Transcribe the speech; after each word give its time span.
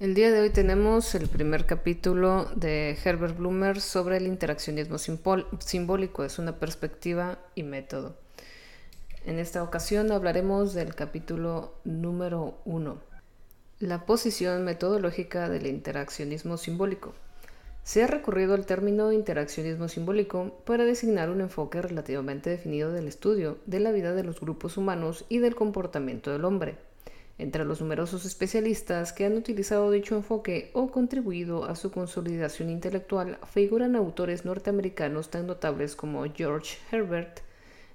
El 0.00 0.14
día 0.14 0.32
de 0.32 0.40
hoy 0.40 0.48
tenemos 0.48 1.14
el 1.14 1.28
primer 1.28 1.66
capítulo 1.66 2.46
de 2.54 2.96
Herbert 3.04 3.36
Blumer 3.36 3.82
sobre 3.82 4.16
el 4.16 4.26
interaccionismo 4.26 4.96
simbólico, 4.96 6.24
es 6.24 6.38
una 6.38 6.58
perspectiva 6.58 7.38
y 7.54 7.64
método. 7.64 8.16
En 9.26 9.38
esta 9.38 9.62
ocasión 9.62 10.10
hablaremos 10.10 10.72
del 10.72 10.94
capítulo 10.94 11.74
número 11.84 12.56
1, 12.64 12.98
la 13.80 14.06
posición 14.06 14.64
metodológica 14.64 15.50
del 15.50 15.66
interaccionismo 15.66 16.56
simbólico. 16.56 17.12
Se 17.84 18.02
ha 18.02 18.06
recurrido 18.06 18.54
al 18.54 18.64
término 18.64 19.12
interaccionismo 19.12 19.88
simbólico 19.88 20.62
para 20.64 20.86
designar 20.86 21.28
un 21.28 21.42
enfoque 21.42 21.82
relativamente 21.82 22.48
definido 22.48 22.90
del 22.90 23.06
estudio 23.06 23.58
de 23.66 23.80
la 23.80 23.92
vida 23.92 24.14
de 24.14 24.24
los 24.24 24.40
grupos 24.40 24.78
humanos 24.78 25.26
y 25.28 25.40
del 25.40 25.54
comportamiento 25.54 26.32
del 26.32 26.46
hombre. 26.46 26.89
Entre 27.40 27.64
los 27.64 27.80
numerosos 27.80 28.26
especialistas 28.26 29.14
que 29.14 29.24
han 29.24 29.34
utilizado 29.34 29.90
dicho 29.90 30.14
enfoque 30.14 30.70
o 30.74 30.90
contribuido 30.90 31.64
a 31.64 31.74
su 31.74 31.90
consolidación 31.90 32.68
intelectual 32.68 33.38
figuran 33.50 33.96
autores 33.96 34.44
norteamericanos 34.44 35.30
tan 35.30 35.46
notables 35.46 35.96
como 35.96 36.22
George 36.34 36.76
Herbert, 36.92 37.40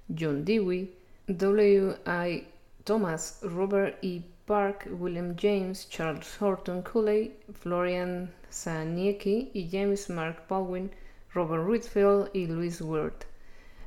John 0.08 0.44
Dewey, 0.44 0.92
W. 1.28 1.94
I. 2.06 2.44
Thomas, 2.82 3.38
Robert 3.42 3.98
E. 4.02 4.22
Park, 4.46 4.88
William 4.98 5.36
James, 5.36 5.88
Charles 5.88 6.42
Horton 6.42 6.82
Cooley, 6.82 7.32
Florian 7.52 8.32
Saniecki 8.50 9.52
y 9.54 9.68
James 9.70 10.10
Mark 10.10 10.42
Baldwin, 10.48 10.90
Robert 11.34 11.68
Whitfield 11.68 12.30
y 12.32 12.48
Louis 12.48 12.80
Wirth. 12.80 13.26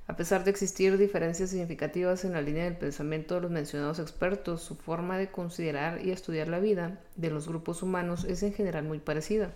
A 0.09 0.15
pesar 0.15 0.43
de 0.43 0.49
existir 0.49 0.97
diferencias 0.97 1.51
significativas 1.51 2.25
en 2.25 2.33
la 2.33 2.41
línea 2.41 2.63
del 2.63 2.75
pensamiento 2.75 3.35
de 3.35 3.41
los 3.41 3.51
mencionados 3.51 3.99
expertos, 3.99 4.63
su 4.63 4.75
forma 4.75 5.19
de 5.19 5.29
considerar 5.29 6.03
y 6.03 6.09
estudiar 6.09 6.47
la 6.47 6.59
vida 6.59 6.99
de 7.15 7.29
los 7.29 7.47
grupos 7.47 7.83
humanos 7.83 8.23
es 8.23 8.41
en 8.41 8.51
general 8.51 8.85
muy 8.85 8.97
parecida. 8.97 9.53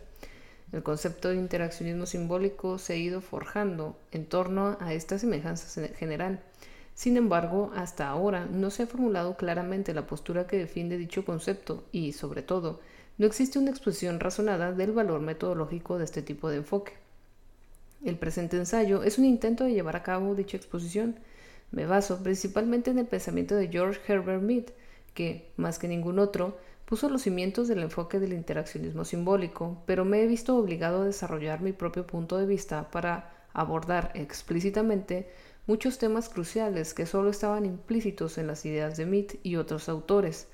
El 0.72 0.84
concepto 0.84 1.30
de 1.30 1.38
interaccionismo 1.38 2.06
simbólico 2.06 2.78
se 2.78 2.94
ha 2.94 2.98
ido 2.98 3.20
forjando 3.20 3.98
en 4.12 4.28
torno 4.28 4.78
a 4.80 4.94
estas 4.94 5.22
semejanzas 5.22 5.76
en 5.80 5.96
general. 5.96 6.44
Sin 6.94 7.18
embargo, 7.18 7.72
hasta 7.76 8.08
ahora 8.08 8.46
no 8.46 8.70
se 8.70 8.84
ha 8.84 8.88
formulado 8.88 9.38
claramente 9.38 9.96
la 9.96 10.06
postura 10.06 10.46
que 10.46 10.60
defiende 10.60 11.00
dicho 11.00 11.26
concepto 11.26 11.84
y, 11.92 12.12
sobre 12.12 12.44
todo, 12.44 12.80
no 13.18 13.26
existe 13.26 13.58
una 13.58 13.72
exposición 13.72 14.20
razonada 14.20 14.72
del 14.72 14.92
valor 14.92 15.20
metodológico 15.20 15.98
de 15.98 16.04
este 16.04 16.22
tipo 16.22 16.48
de 16.52 16.58
enfoque. 16.58 17.03
El 18.04 18.18
presente 18.18 18.58
ensayo 18.58 19.04
es 19.04 19.18
un 19.18 19.24
intento 19.24 19.64
de 19.64 19.74
llevar 19.74 19.96
a 19.96 20.04
cabo 20.04 20.36
dicha 20.36 20.58
exposición. 20.58 21.20
Me 21.72 21.86
baso 21.86 22.22
principalmente 22.22 22.92
en 22.92 23.00
el 23.00 23.08
pensamiento 23.08 23.56
de 23.56 23.70
George 23.70 24.02
Herbert 24.06 24.42
Mead, 24.42 24.66
que, 25.14 25.52
más 25.56 25.80
que 25.80 25.88
ningún 25.88 26.20
otro, 26.20 26.58
puso 26.86 27.10
los 27.10 27.22
cimientos 27.22 27.70
del 27.70 27.80
enfoque 27.80 28.20
del 28.20 28.34
interaccionismo 28.34 29.06
simbólico, 29.06 29.82
pero 29.86 30.04
me 30.04 30.22
he 30.22 30.28
visto 30.28 30.58
obligado 30.58 31.02
a 31.02 31.06
desarrollar 31.06 31.62
mi 31.62 31.72
propio 31.72 32.06
punto 32.06 32.38
de 32.38 32.46
vista 32.46 32.92
para 32.92 33.32
abordar 33.54 34.12
explícitamente 34.16 35.30
muchos 35.66 35.98
temas 35.98 36.28
cruciales 36.28 36.94
que 36.94 37.06
solo 37.06 37.30
estaban 37.30 37.66
implícitos 37.66 38.38
en 38.38 38.48
las 38.48 38.66
ideas 38.66 38.98
de 38.98 39.06
Mead 39.06 39.28
y 39.44 39.56
otros 39.56 39.88
autores, 39.88 40.48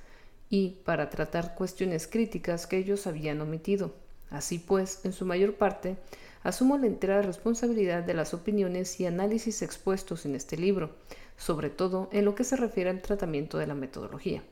y 0.51 0.81
para 0.85 1.09
tratar 1.09 1.55
cuestiones 1.55 2.05
críticas 2.05 2.67
que 2.67 2.77
ellos 2.77 3.07
habían 3.07 3.41
omitido. 3.41 3.95
Así 4.29 4.59
pues, 4.59 5.03
en 5.03 5.13
su 5.13 5.25
mayor 5.25 5.55
parte, 5.55 5.97
asumo 6.43 6.77
la 6.77 6.87
entera 6.87 7.21
responsabilidad 7.21 8.03
de 8.03 8.13
las 8.13 8.33
opiniones 8.33 8.99
y 8.99 9.05
análisis 9.05 9.61
expuestos 9.61 10.25
en 10.25 10.35
este 10.35 10.57
libro, 10.57 10.95
sobre 11.37 11.69
todo 11.69 12.09
en 12.11 12.25
lo 12.25 12.35
que 12.35 12.43
se 12.43 12.55
refiere 12.55 12.89
al 12.89 13.01
tratamiento 13.01 13.57
de 13.57 13.67
la 13.67 13.75
metodología. 13.75 14.43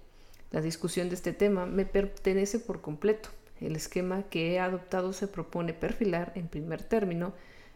La 0.51 0.61
discusión 0.61 1.09
de 1.09 1.15
este 1.15 1.33
tema 1.33 1.65
me 1.65 1.85
pertenece 1.85 2.59
por 2.59 2.81
completo. 2.81 3.29
El 3.59 3.75
esquema 3.75 4.23
que 4.23 4.53
he 4.53 4.59
adoptado 4.59 5.13
se 5.13 5.27
propone 5.27 5.73
perfilar, 5.73 6.31
en 6.35 6.47
primer 6.47 6.83
término, 6.83 7.33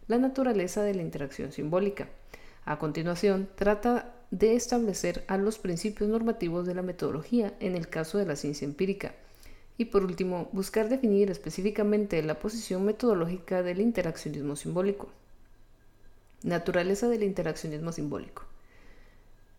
la 0.08 0.18
naturaleza 0.18 0.84
de 0.84 0.94
la 0.94 1.02
interacción 1.02 1.52
simbólica. 1.52 2.08
A 2.66 2.80
continuación, 2.80 3.50
trata 3.56 4.14
de 4.30 4.56
establecer 4.56 5.26
a 5.28 5.38
los 5.38 5.58
principios 5.58 6.10
normativos 6.10 6.66
de 6.66 6.76
la 6.76 6.82
metodología 6.82 7.54
en 7.60 7.76
el 7.76 7.90
caso 7.90 8.18
de 8.18 8.26
la 8.26 8.36
ciencia 8.36 8.66
empírica, 8.66 9.16
y 9.82 9.86
por 9.86 10.06
último, 10.06 10.48
buscar 10.52 10.90
definir 10.90 11.32
específicamente 11.32 12.22
la 12.22 12.38
posición 12.38 12.86
metodológica 12.86 13.64
del 13.64 13.82
interaccionismo 13.82 14.56
simbólico. 14.56 15.10
Naturaleza 16.44 17.08
del 17.08 17.24
interaccionismo 17.24 17.92
simbólico. 17.92 18.44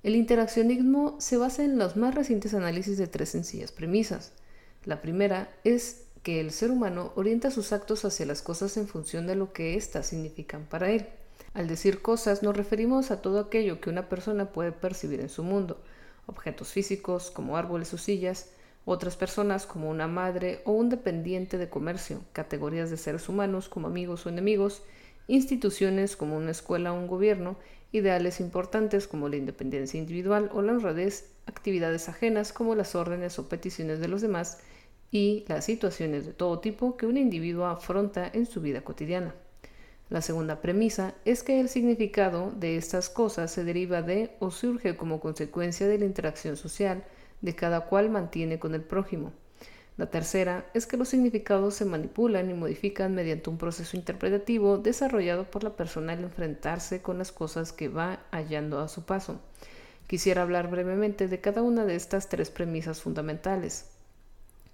El 0.05 0.15
interaccionismo 0.15 1.17
se 1.19 1.39
basa 1.39 1.65
en 1.65 1.77
los 1.77 1.97
más 1.97 2.15
recientes 2.15 2.55
análisis 2.55 2.99
de 2.99 3.09
tres 3.09 3.31
sencillas 3.31 3.73
premisas. 3.73 4.31
La 4.85 5.03
primera 5.03 5.53
es 5.65 6.05
que 6.23 6.39
el 6.39 6.53
ser 6.53 6.71
humano 6.71 7.13
orienta 7.17 7.51
sus 7.51 7.73
actos 7.73 8.05
hacia 8.05 8.25
las 8.25 8.43
cosas 8.43 8.77
en 8.77 8.87
función 8.87 9.27
de 9.27 9.35
lo 9.35 9.53
que 9.53 9.75
éstas 9.75 10.07
significan 10.07 10.67
para 10.67 10.93
él. 10.93 11.09
Al 11.53 11.67
decir 11.67 12.01
cosas 12.01 12.45
nos 12.45 12.57
referimos 12.57 13.11
a 13.11 13.21
todo 13.23 13.41
aquello 13.41 13.81
que 13.81 13.91
una 13.91 14.09
persona 14.09 14.53
puede 14.53 14.71
percibir 14.71 15.19
en 15.19 15.31
su 15.31 15.43
mundo, 15.43 15.83
objetos 16.27 16.69
físicos 16.69 17.33
como 17.33 17.57
árboles 17.57 17.93
o 17.93 17.99
sillas, 17.99 18.51
otras 18.85 19.17
personas 19.17 19.67
como 19.67 19.89
una 19.89 20.09
madre 20.09 20.61
o 20.65 20.73
un 20.73 20.89
dependiente 20.89 21.59
de 21.59 21.69
comercio, 21.69 22.21
categorías 22.33 22.91
de 22.91 22.97
seres 22.97 23.29
humanos 23.29 23.69
como 23.69 23.87
amigos 23.87 24.27
o 24.27 24.29
enemigos, 24.29 24.83
instituciones 25.29 26.17
como 26.17 26.37
una 26.37 26.51
escuela 26.51 26.93
o 26.93 26.99
un 26.99 27.07
gobierno, 27.07 27.57
ideales 27.93 28.41
importantes 28.41 29.07
como 29.07 29.29
la 29.29 29.37
independencia 29.37 29.99
individual 29.99 30.51
o 30.53 30.63
la 30.63 30.73
honradez, 30.73 31.31
actividades 31.47 32.09
ajenas 32.09 32.53
como 32.53 32.75
las 32.75 32.95
órdenes 32.95 33.39
o 33.39 33.49
peticiones 33.49 34.01
de 34.01 34.09
los 34.09 34.23
demás 34.23 34.59
y 35.11 35.45
las 35.47 35.67
situaciones 35.67 36.27
de 36.27 36.33
todo 36.33 36.59
tipo 36.59 36.97
que 36.97 37.07
un 37.07 37.19
individuo 37.19 37.67
afronta 37.67 38.31
en 38.33 38.47
su 38.47 38.61
vida 38.61 38.83
cotidiana. 38.83 39.35
La 40.09 40.23
segunda 40.23 40.61
premisa 40.61 41.15
es 41.25 41.43
que 41.43 41.61
el 41.61 41.69
significado 41.69 42.53
de 42.57 42.77
estas 42.77 43.09
cosas 43.09 43.51
se 43.51 43.65
deriva 43.65 44.03
de 44.03 44.31
o 44.41 44.51
surge 44.51 44.97
como 44.97 45.21
consecuencia 45.21 45.87
de 45.87 45.99
la 45.99 46.05
interacción 46.05 46.57
social, 46.57 47.05
de 47.43 47.55
cada 47.55 47.83
cual 47.83 48.09
mantiene 48.09 48.59
con 48.59 48.75
el 48.75 48.83
prójimo. 48.83 49.33
La 49.99 50.07
tercera 50.07 50.65
es 50.73 50.87
que 50.87 50.97
los 50.97 51.11
significados 51.11 51.75
se 51.75 51.85
manipulan 51.85 52.49
y 52.49 52.55
modifican 52.55 53.15
mediante 53.15 53.51
un 53.51 53.59
proceso 53.59 53.97
interpretativo 53.97 54.79
desarrollado 54.79 55.45
por 55.45 55.63
la 55.63 55.77
persona 55.77 56.15
al 56.15 56.25
enfrentarse 56.25 57.03
con 57.03 57.19
las 57.19 57.31
cosas 57.31 57.73
que 57.73 57.89
va 57.89 58.21
hallando 58.31 58.81
a 58.81 58.89
su 58.89 59.05
paso. 59.05 59.39
Quisiera 60.07 60.43
hablar 60.43 60.69
brevemente 60.71 61.29
de 61.29 61.41
cada 61.41 61.63
una 61.63 61.85
de 61.85 61.95
estas 61.95 62.29
tres 62.29 62.51
premisas 62.51 63.03
fundamentales. 63.03 63.87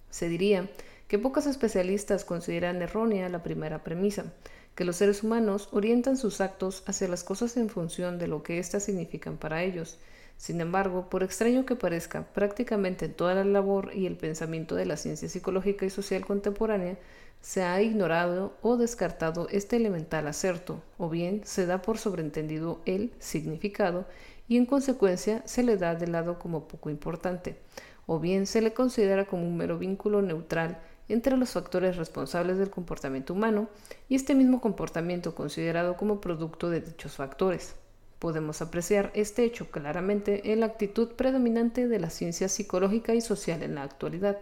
Se 0.09 0.29
diría 0.29 0.69
que 1.09 1.19
pocos 1.19 1.47
especialistas 1.47 2.23
consideran 2.23 2.81
errónea 2.81 3.29
la 3.29 3.43
primera 3.43 3.83
premisa, 3.83 4.31
que 4.75 4.85
los 4.85 4.95
seres 4.95 5.23
humanos 5.23 5.67
orientan 5.71 6.17
sus 6.17 6.39
actos 6.39 6.83
hacia 6.85 7.09
las 7.09 7.23
cosas 7.23 7.57
en 7.57 7.69
función 7.69 8.19
de 8.19 8.27
lo 8.27 8.43
que 8.43 8.59
éstas 8.59 8.83
significan 8.83 9.37
para 9.37 9.63
ellos, 9.63 9.97
sin 10.39 10.61
embargo, 10.61 11.09
por 11.09 11.21
extraño 11.21 11.65
que 11.65 11.75
parezca, 11.75 12.23
prácticamente 12.31 13.09
toda 13.09 13.35
la 13.35 13.43
labor 13.43 13.91
y 13.93 14.05
el 14.05 14.15
pensamiento 14.15 14.73
de 14.73 14.85
la 14.85 14.95
ciencia 14.95 15.27
psicológica 15.27 15.85
y 15.85 15.89
social 15.89 16.25
contemporánea 16.25 16.97
se 17.41 17.63
ha 17.63 17.81
ignorado 17.81 18.53
o 18.61 18.77
descartado 18.77 19.49
este 19.49 19.75
elemental 19.75 20.27
acerto, 20.27 20.81
o 20.97 21.09
bien 21.09 21.41
se 21.43 21.65
da 21.65 21.81
por 21.81 21.97
sobreentendido 21.97 22.79
el 22.85 23.11
significado 23.19 24.05
y 24.47 24.55
en 24.55 24.65
consecuencia 24.65 25.41
se 25.45 25.61
le 25.61 25.75
da 25.75 25.95
de 25.95 26.07
lado 26.07 26.39
como 26.39 26.69
poco 26.69 26.89
importante, 26.89 27.57
o 28.05 28.21
bien 28.21 28.47
se 28.47 28.61
le 28.61 28.73
considera 28.73 29.25
como 29.25 29.45
un 29.45 29.57
mero 29.57 29.77
vínculo 29.77 30.21
neutral 30.21 30.79
entre 31.09 31.35
los 31.35 31.49
factores 31.49 31.97
responsables 31.97 32.57
del 32.57 32.69
comportamiento 32.69 33.33
humano 33.33 33.67
y 34.07 34.15
este 34.15 34.35
mismo 34.35 34.61
comportamiento 34.61 35.35
considerado 35.35 35.97
como 35.97 36.21
producto 36.21 36.69
de 36.69 36.79
dichos 36.79 37.17
factores. 37.17 37.75
Podemos 38.19 38.61
apreciar 38.61 39.11
este 39.15 39.45
hecho 39.45 39.71
claramente 39.71 40.51
en 40.51 40.59
la 40.59 40.65
actitud 40.65 41.09
predominante 41.13 41.87
de 41.87 41.99
la 41.99 42.09
ciencia 42.09 42.49
psicológica 42.49 43.15
y 43.15 43.21
social 43.21 43.63
en 43.63 43.75
la 43.75 43.83
actualidad. 43.83 44.37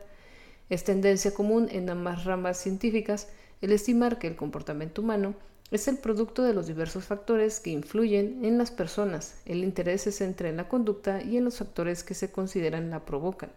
Es 0.70 0.84
tendencia 0.84 1.34
común 1.34 1.70
en 1.72 1.90
ambas 1.90 2.26
ramas 2.26 2.58
científicas 2.58 3.28
el 3.62 3.72
estimar 3.72 4.18
que 4.18 4.28
el 4.28 4.36
comportamiento 4.36 5.02
humano 5.02 5.36
es 5.70 5.88
el 5.88 5.98
producto 5.98 6.44
de 6.44 6.54
los 6.54 6.66
diversos 6.66 7.06
factores 7.06 7.60
que 7.60 7.70
influyen 7.70 8.44
en 8.44 8.58
las 8.58 8.72
personas. 8.72 9.36
El 9.46 9.64
interés 9.64 10.02
se 10.02 10.12
centra 10.12 10.50
en 10.50 10.58
la 10.58 10.70
conducta 10.70 11.22
y 11.22 11.38
en 11.38 11.46
los 11.46 11.58
factores 11.58 12.04
que 12.04 12.14
se 12.14 12.32
consideran 12.32 12.90
la 12.90 13.06
provocan. 13.06 13.52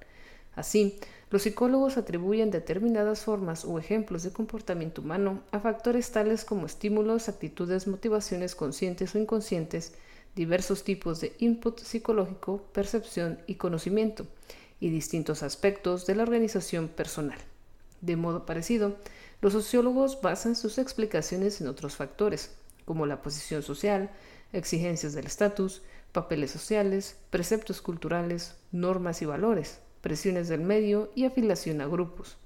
Así, 0.55 0.99
los 1.31 1.43
psicólogos 1.43 1.97
atribuyen 1.97 2.51
determinadas 2.51 3.23
formas 3.23 3.65
o 3.65 3.79
ejemplos 3.79 4.25
de 4.25 4.33
comportamiento 4.33 5.01
humano 5.01 5.41
a 5.53 5.61
factores 5.61 6.11
tales 6.11 6.45
como 6.45 6.67
estímulos, 6.67 7.29
actitudes, 7.29 7.87
motivaciones 7.87 8.57
conscientes 8.57 9.15
o 9.15 9.19
inconscientes, 9.19 9.95
diversos 10.35 10.85
tipos 10.85 11.21
de 11.21 11.35
input 11.39 11.81
psicológico, 11.81 12.63
percepción 12.73 13.41
y 13.47 13.57
conocimiento, 13.57 14.27
y 14.81 14.91
distintos 14.91 15.43
aspectos 15.43 16.07
de 16.07 16.15
la 16.15 16.23
organización 16.23 16.89
personal. 16.89 17.39
De 18.01 18.17
modo 18.17 18.47
parecido, 18.47 18.97
los 19.43 19.53
sociólogos 19.53 20.21
basan 20.23 20.57
sus 20.57 20.79
explicaciones 20.79 21.61
en 21.61 21.69
otros 21.69 21.97
factores, 21.97 22.53
como 22.85 23.07
la 23.07 23.23
posición 23.23 23.63
social, 23.63 24.11
exigencias 24.53 25.13
del 25.13 25.27
estatus, 25.27 25.83
papeles 26.13 26.51
sociales, 26.51 27.17
preceptos 27.31 27.81
culturales, 27.81 28.57
normas 28.73 29.23
y 29.23 29.27
valores, 29.27 29.79
presiones 30.01 30.49
del 30.49 30.61
medio 30.61 31.11
y 31.15 31.25
afiliación 31.25 31.81
a 31.81 31.87
grupos. 31.87 32.37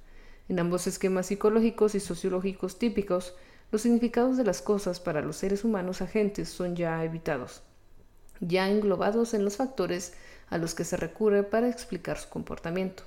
En 0.48 0.58
ambos 0.58 0.86
esquemas 0.86 1.26
psicológicos 1.26 1.94
y 1.94 2.00
sociológicos 2.00 2.78
típicos, 2.78 3.34
los 3.70 3.82
significados 3.82 4.36
de 4.36 4.44
las 4.44 4.60
cosas 4.60 5.00
para 5.00 5.22
los 5.22 5.36
seres 5.36 5.64
humanos 5.64 6.02
agentes 6.02 6.48
son 6.48 6.76
ya 6.76 7.02
evitados, 7.04 7.62
ya 8.40 8.68
englobados 8.68 9.34
en 9.34 9.44
los 9.44 9.56
factores 9.56 10.12
a 10.48 10.58
los 10.58 10.74
que 10.74 10.84
se 10.84 10.96
recurre 10.96 11.42
para 11.42 11.68
explicar 11.68 12.18
su 12.18 12.28
comportamiento. 12.28 13.04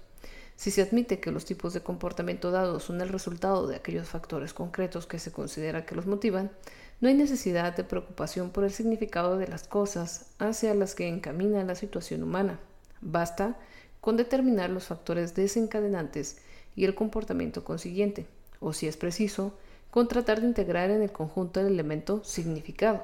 Si 0.56 0.72
se 0.72 0.82
admite 0.82 1.20
que 1.20 1.32
los 1.32 1.46
tipos 1.46 1.74
de 1.74 1.82
comportamiento 1.82 2.50
dados 2.50 2.84
son 2.84 3.00
el 3.02 3.10
resultado 3.10 3.68
de 3.68 3.76
aquellos 3.76 4.08
factores 4.08 4.54
concretos 4.54 5.06
que 5.06 5.20
se 5.20 5.32
considera 5.32 5.86
que 5.86 5.94
los 5.94 6.08
motivan, 6.08 6.52
no 7.00 7.10
hay 7.10 7.14
necesidad 7.14 7.76
de 7.76 7.84
preocupación 7.84 8.50
por 8.50 8.64
el 8.64 8.72
significado 8.72 9.38
de 9.38 9.48
las 9.48 9.68
cosas 9.68 10.32
hacia 10.40 10.74
las 10.74 10.96
que 10.96 11.08
encamina 11.08 11.64
la 11.64 11.76
situación 11.76 12.24
humana. 12.24 12.60
Basta 13.02 13.56
con 14.02 14.18
determinar 14.18 14.72
los 14.72 14.86
factores 14.86 15.36
desencadenantes 15.36 16.40
y 16.76 16.86
el 16.86 16.96
comportamiento 16.96 17.64
consiguiente, 17.64 18.26
o 18.60 18.74
si 18.74 18.88
es 18.88 18.98
preciso, 18.98 19.54
con 19.92 20.08
tratar 20.08 20.42
de 20.42 20.48
integrar 20.48 20.90
en 20.90 21.04
el 21.04 21.12
conjunto 21.12 21.60
el 21.60 21.68
elemento 21.68 22.24
significado, 22.24 23.04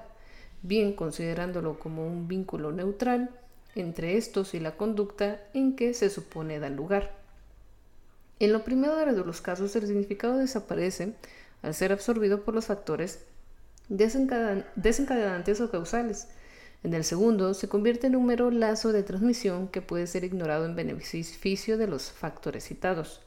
bien 0.63 0.94
considerándolo 0.94 1.77
como 1.77 2.07
un 2.07 2.27
vínculo 2.27 2.71
neutral 2.71 3.30
entre 3.75 4.18
estos 4.18 4.54
y 4.54 4.60
la 4.60 4.75
conducta 4.77 5.42
en 5.54 5.75
que 5.75 5.94
se 5.94 6.10
supone 6.10 6.60
dar 6.60 6.71
lugar. 6.71 7.12
En 8.39 8.51
lo 8.51 8.63
primero 8.63 8.95
de 8.95 9.24
los 9.24 9.42
casos, 9.42 9.75
el 9.75 9.88
significado 9.88 10.38
desaparece 10.38 11.13
al 11.62 11.74
ser 11.74 11.92
absorbido 11.92 12.44
por 12.44 12.54
los 12.54 12.65
factores 12.65 13.19
desencadenantes 13.89 15.62
o 15.62 15.69
causales. 15.69 16.27
En 16.83 16.94
el 16.94 17.06
segundo, 17.06 17.54
se 17.54 17.69
convierte 17.69 18.07
en 18.07 18.16
un 18.16 18.25
mero 18.25 18.51
lazo 18.51 18.92
de 18.92 19.04
transmisión 19.04 19.69
que 19.69 19.81
puede 19.81 20.07
ser 20.07 20.25
ignorado 20.25 20.66
en 20.66 20.75
beneficio 20.75 21.77
de 21.77 21.88
los 21.88 22.12
factores 22.12 22.66
citados. 22.66 23.21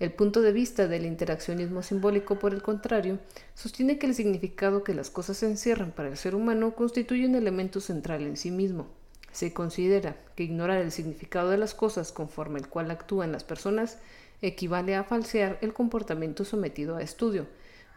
El 0.00 0.12
punto 0.12 0.40
de 0.40 0.52
vista 0.52 0.88
del 0.88 1.04
interaccionismo 1.04 1.82
simbólico, 1.82 2.38
por 2.38 2.54
el 2.54 2.62
contrario, 2.62 3.18
sostiene 3.54 3.98
que 3.98 4.06
el 4.06 4.14
significado 4.14 4.82
que 4.82 4.94
las 4.94 5.10
cosas 5.10 5.42
encierran 5.42 5.92
para 5.92 6.08
el 6.08 6.16
ser 6.16 6.34
humano 6.34 6.74
constituye 6.74 7.26
un 7.26 7.34
elemento 7.34 7.80
central 7.80 8.22
en 8.22 8.38
sí 8.38 8.50
mismo. 8.50 8.86
Se 9.30 9.52
considera 9.52 10.16
que 10.36 10.44
ignorar 10.44 10.78
el 10.78 10.90
significado 10.90 11.50
de 11.50 11.58
las 11.58 11.74
cosas 11.74 12.12
conforme 12.12 12.58
el 12.58 12.68
cual 12.68 12.90
actúan 12.90 13.30
las 13.30 13.44
personas 13.44 13.98
equivale 14.40 14.96
a 14.96 15.04
falsear 15.04 15.58
el 15.60 15.74
comportamiento 15.74 16.46
sometido 16.46 16.96
a 16.96 17.02
estudio, 17.02 17.46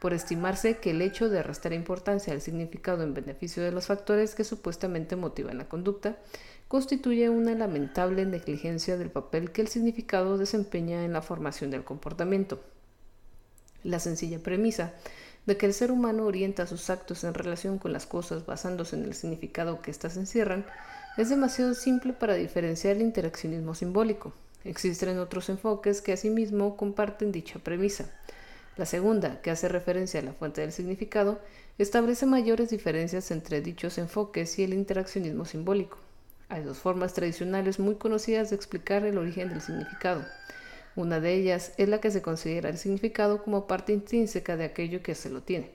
por 0.04 0.14
estimarse 0.14 0.80
que 0.80 0.92
el 0.92 1.02
hecho 1.02 1.30
de 1.30 1.42
restar 1.42 1.72
importancia 1.72 2.34
al 2.34 2.42
significado 2.42 3.04
en 3.04 3.14
beneficio 3.14 3.64
de 3.64 3.72
los 3.72 3.86
factores 3.86 4.36
que 4.36 4.44
supuestamente 4.44 5.16
motivan 5.16 5.58
la 5.58 5.70
conducta 5.70 6.18
constituye 6.68 7.30
una 7.30 7.56
lamentable 7.56 8.26
negligencia 8.26 8.98
del 8.98 9.10
papel 9.10 9.54
que 9.54 9.62
el 9.62 9.70
significado 9.70 10.38
desempeña 10.38 11.06
en 11.06 11.14
la 11.14 11.22
formación 11.22 11.72
del 11.72 11.86
comportamiento. 11.86 12.62
La 13.86 14.02
sencilla 14.02 14.40
premisa 14.40 14.92
de 15.46 15.56
que 15.56 15.68
el 15.68 15.74
ser 15.74 15.90
humano 15.90 16.26
orienta 16.26 16.68
sus 16.68 16.90
actos 16.90 17.24
en 17.24 17.34
relación 17.34 17.78
con 17.80 17.94
las 17.94 18.06
cosas 18.06 18.46
basándose 18.46 18.98
en 18.98 19.06
el 19.06 19.14
significado 19.14 19.82
que 19.82 19.92
éstas 19.92 20.18
encierran 20.18 20.66
es 21.16 21.30
demasiado 21.30 21.76
simple 21.76 22.12
para 22.12 22.34
diferenciar 22.34 22.98
el 22.98 23.04
interaccionismo 23.04 23.74
simbólico. 23.74 24.34
Existen 24.66 25.18
otros 25.18 25.48
enfoques 25.48 26.02
que 26.02 26.12
asimismo 26.12 26.76
comparten 26.76 27.32
dicha 27.32 27.60
premisa. 27.60 28.10
La 28.76 28.86
segunda, 28.88 29.40
que 29.42 29.52
hace 29.52 29.68
referencia 29.68 30.20
a 30.20 30.24
la 30.24 30.34
fuente 30.34 30.62
del 30.62 30.72
significado, 30.72 31.40
establece 31.78 32.26
mayores 32.26 32.70
diferencias 32.70 33.30
entre 33.30 33.62
dichos 33.62 34.00
enfoques 34.00 34.58
y 34.58 34.64
el 34.64 34.74
interaccionismo 34.74 35.46
simbólico. 35.46 36.00
Hay 36.50 36.64
dos 36.64 36.80
formas 36.80 37.14
tradicionales 37.14 37.80
muy 37.80 37.96
conocidas 37.96 38.50
de 38.50 38.56
explicar 38.56 39.06
el 39.06 39.18
origen 39.18 39.50
del 39.50 39.62
significado. 39.62 40.26
Una 40.96 41.20
de 41.20 41.34
ellas 41.34 41.74
es 41.78 41.88
la 41.88 42.00
que 42.00 42.10
se 42.10 42.22
considera 42.24 42.70
el 42.70 42.78
significado 42.78 43.44
como 43.44 43.68
parte 43.68 43.94
intrínseca 43.94 44.58
de 44.58 44.66
aquello 44.66 45.04
que 45.04 45.16
se 45.16 45.30
lo 45.30 45.42
tiene, 45.42 45.72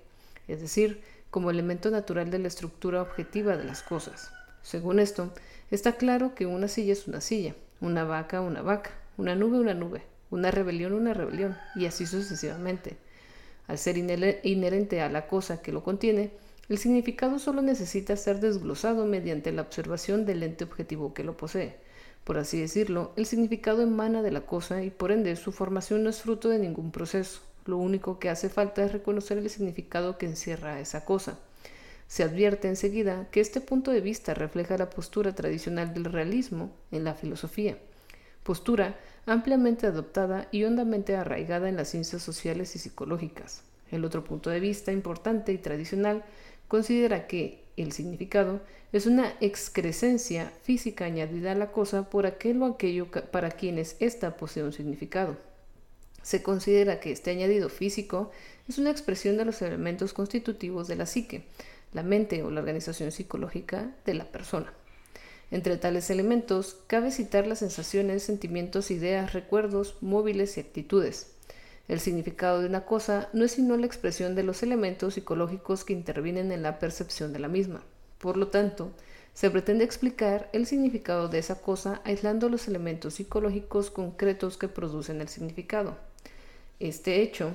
es 0.48 0.60
decir, 0.60 1.00
como 1.30 1.50
elemento 1.50 1.90
natural 1.90 2.30
de 2.30 2.38
la 2.38 2.48
estructura 2.48 3.02
objetiva 3.02 3.56
de 3.56 3.64
las 3.64 3.82
cosas. 3.82 4.32
Según 4.62 4.98
esto, 4.98 5.32
está 5.70 5.92
claro 5.92 6.34
que 6.34 6.46
una 6.46 6.68
silla 6.68 6.92
es 6.92 7.06
una 7.06 7.20
silla, 7.20 7.54
una 7.80 8.04
vaca, 8.04 8.40
una 8.40 8.62
vaca, 8.62 8.90
una 9.16 9.34
nube, 9.34 9.58
una 9.58 9.74
nube, 9.74 10.02
una 10.30 10.50
rebelión, 10.50 10.92
una 10.92 11.14
rebelión, 11.14 11.56
y 11.74 11.86
así 11.86 12.06
sucesivamente. 12.06 12.96
Al 13.66 13.78
ser 13.78 13.98
inherente 13.98 15.00
a 15.00 15.08
la 15.08 15.26
cosa 15.26 15.60
que 15.60 15.72
lo 15.72 15.82
contiene, 15.82 16.30
el 16.68 16.78
significado 16.78 17.38
solo 17.38 17.62
necesita 17.62 18.16
ser 18.16 18.40
desglosado 18.40 19.06
mediante 19.06 19.52
la 19.52 19.62
observación 19.62 20.26
del 20.26 20.42
ente 20.42 20.64
objetivo 20.64 21.14
que 21.14 21.24
lo 21.24 21.36
posee. 21.36 21.76
Por 22.24 22.36
así 22.36 22.60
decirlo, 22.60 23.12
el 23.16 23.24
significado 23.24 23.80
emana 23.80 24.20
de 24.20 24.30
la 24.30 24.42
cosa 24.42 24.82
y 24.82 24.90
por 24.90 25.12
ende 25.12 25.34
su 25.36 25.50
formación 25.50 26.02
no 26.02 26.10
es 26.10 26.20
fruto 26.20 26.50
de 26.50 26.58
ningún 26.58 26.92
proceso. 26.92 27.40
Lo 27.64 27.78
único 27.78 28.18
que 28.18 28.28
hace 28.28 28.50
falta 28.50 28.84
es 28.84 28.92
reconocer 28.92 29.38
el 29.38 29.48
significado 29.48 30.18
que 30.18 30.26
encierra 30.26 30.80
esa 30.80 31.06
cosa. 31.06 31.38
Se 32.06 32.22
advierte 32.22 32.68
enseguida 32.68 33.28
que 33.30 33.40
este 33.40 33.60
punto 33.60 33.90
de 33.90 34.00
vista 34.00 34.34
refleja 34.34 34.78
la 34.78 34.90
postura 34.90 35.34
tradicional 35.34 35.92
del 35.92 36.04
realismo 36.04 36.70
en 36.90 37.04
la 37.04 37.14
filosofía, 37.14 37.78
postura 38.42 38.98
ampliamente 39.28 39.86
adoptada 39.86 40.48
y 40.50 40.64
hondamente 40.64 41.14
arraigada 41.14 41.68
en 41.68 41.76
las 41.76 41.88
ciencias 41.88 42.22
sociales 42.22 42.74
y 42.74 42.78
psicológicas. 42.78 43.62
El 43.90 44.04
otro 44.04 44.24
punto 44.24 44.48
de 44.48 44.58
vista 44.58 44.90
importante 44.90 45.52
y 45.52 45.58
tradicional 45.58 46.24
considera 46.66 47.26
que 47.26 47.62
el 47.76 47.92
significado 47.92 48.60
es 48.92 49.06
una 49.06 49.34
excrescencia 49.40 50.50
física 50.62 51.04
añadida 51.04 51.52
a 51.52 51.54
la 51.54 51.72
cosa 51.72 52.08
por 52.08 52.24
aquel 52.24 52.62
o 52.62 52.66
aquello 52.66 53.10
para 53.10 53.50
quienes 53.50 53.96
ésta 54.00 54.36
posee 54.36 54.64
un 54.64 54.72
significado. 54.72 55.36
Se 56.22 56.42
considera 56.42 56.98
que 56.98 57.12
este 57.12 57.30
añadido 57.30 57.68
físico 57.68 58.30
es 58.66 58.78
una 58.78 58.90
expresión 58.90 59.36
de 59.36 59.44
los 59.44 59.60
elementos 59.60 60.14
constitutivos 60.14 60.88
de 60.88 60.96
la 60.96 61.06
psique, 61.06 61.44
la 61.92 62.02
mente 62.02 62.42
o 62.42 62.50
la 62.50 62.60
organización 62.60 63.12
psicológica 63.12 63.90
de 64.06 64.14
la 64.14 64.24
persona. 64.24 64.72
Entre 65.50 65.78
tales 65.78 66.10
elementos 66.10 66.76
cabe 66.86 67.10
citar 67.10 67.46
las 67.46 67.60
sensaciones, 67.60 68.22
sentimientos, 68.22 68.90
ideas, 68.90 69.32
recuerdos, 69.32 69.96
móviles 70.00 70.56
y 70.56 70.60
actitudes. 70.60 71.32
El 71.88 72.00
significado 72.00 72.60
de 72.60 72.66
una 72.66 72.84
cosa 72.84 73.30
no 73.32 73.46
es 73.46 73.52
sino 73.52 73.76
la 73.78 73.86
expresión 73.86 74.34
de 74.34 74.42
los 74.42 74.62
elementos 74.62 75.14
psicológicos 75.14 75.84
que 75.84 75.94
intervienen 75.94 76.52
en 76.52 76.62
la 76.62 76.78
percepción 76.78 77.32
de 77.32 77.38
la 77.38 77.48
misma. 77.48 77.82
Por 78.18 78.36
lo 78.36 78.48
tanto, 78.48 78.92
se 79.32 79.50
pretende 79.50 79.84
explicar 79.84 80.50
el 80.52 80.66
significado 80.66 81.28
de 81.28 81.38
esa 81.38 81.62
cosa 81.62 82.02
aislando 82.04 82.50
los 82.50 82.68
elementos 82.68 83.14
psicológicos 83.14 83.90
concretos 83.90 84.58
que 84.58 84.68
producen 84.68 85.20
el 85.22 85.28
significado. 85.28 85.96
Este 86.78 87.22
hecho 87.22 87.52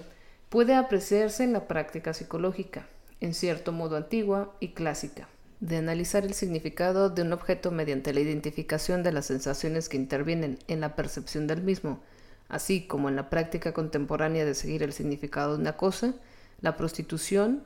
puede 0.50 0.74
apreciarse 0.74 1.44
en 1.44 1.54
la 1.54 1.68
práctica 1.68 2.14
psicológica, 2.14 2.88
en 3.22 3.34
cierto 3.34 3.72
modo 3.72 3.98
antigua 3.98 4.56
y 4.60 4.70
clásica, 4.70 5.28
de 5.64 5.78
analizar 5.78 6.26
el 6.26 6.34
significado 6.34 7.10
de 7.10 7.22
un 7.22 7.32
objeto 7.32 7.72
mediante 7.72 8.14
la 8.14 8.20
identificación 8.20 9.02
de 9.02 9.14
las 9.14 9.28
sensaciones 9.28 9.88
que 9.88 9.96
intervienen 9.96 10.60
en 10.68 10.82
la 10.82 10.94
percepción 10.94 11.48
del 11.48 11.62
mismo, 11.62 12.02
así 12.50 12.86
como 12.86 13.08
en 13.08 13.16
la 13.16 13.30
práctica 13.30 13.74
contemporánea 13.74 14.44
de 14.44 14.56
seguir 14.56 14.84
el 14.84 14.92
significado 14.92 15.54
de 15.54 15.62
una 15.62 15.78
cosa, 15.78 16.16
la 16.60 16.76
prostitución, 16.76 17.64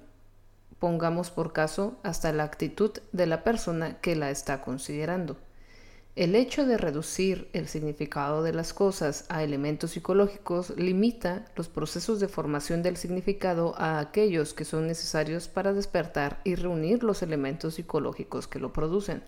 pongamos 0.77 1.31
por 1.31 1.53
caso, 1.53 1.97
hasta 2.03 2.31
la 2.33 2.43
actitud 2.43 2.91
de 3.13 3.25
la 3.25 3.43
persona 3.43 3.99
que 3.99 4.15
la 4.15 4.29
está 4.29 4.61
considerando. 4.61 5.35
El 6.17 6.33
hecho 6.33 6.65
de 6.65 6.79
reducir 6.79 7.47
el 7.53 7.67
significado 7.67 8.41
de 8.41 8.51
las 8.51 8.73
cosas 8.73 9.25
a 9.29 9.43
elementos 9.43 9.91
psicológicos 9.91 10.73
limita 10.75 11.45
los 11.55 11.69
procesos 11.69 12.19
de 12.19 12.27
formación 12.27 12.81
del 12.81 12.97
significado 12.97 13.75
a 13.77 13.99
aquellos 13.99 14.55
que 14.55 14.65
son 14.65 14.87
necesarios 14.87 15.47
para 15.47 15.73
despertar 15.73 16.41
y 16.43 16.55
reunir 16.55 17.03
los 17.03 17.21
elementos 17.21 17.75
psicológicos 17.75 18.47
que 18.47 18.57
lo 18.57 18.73
producen. 18.73 19.21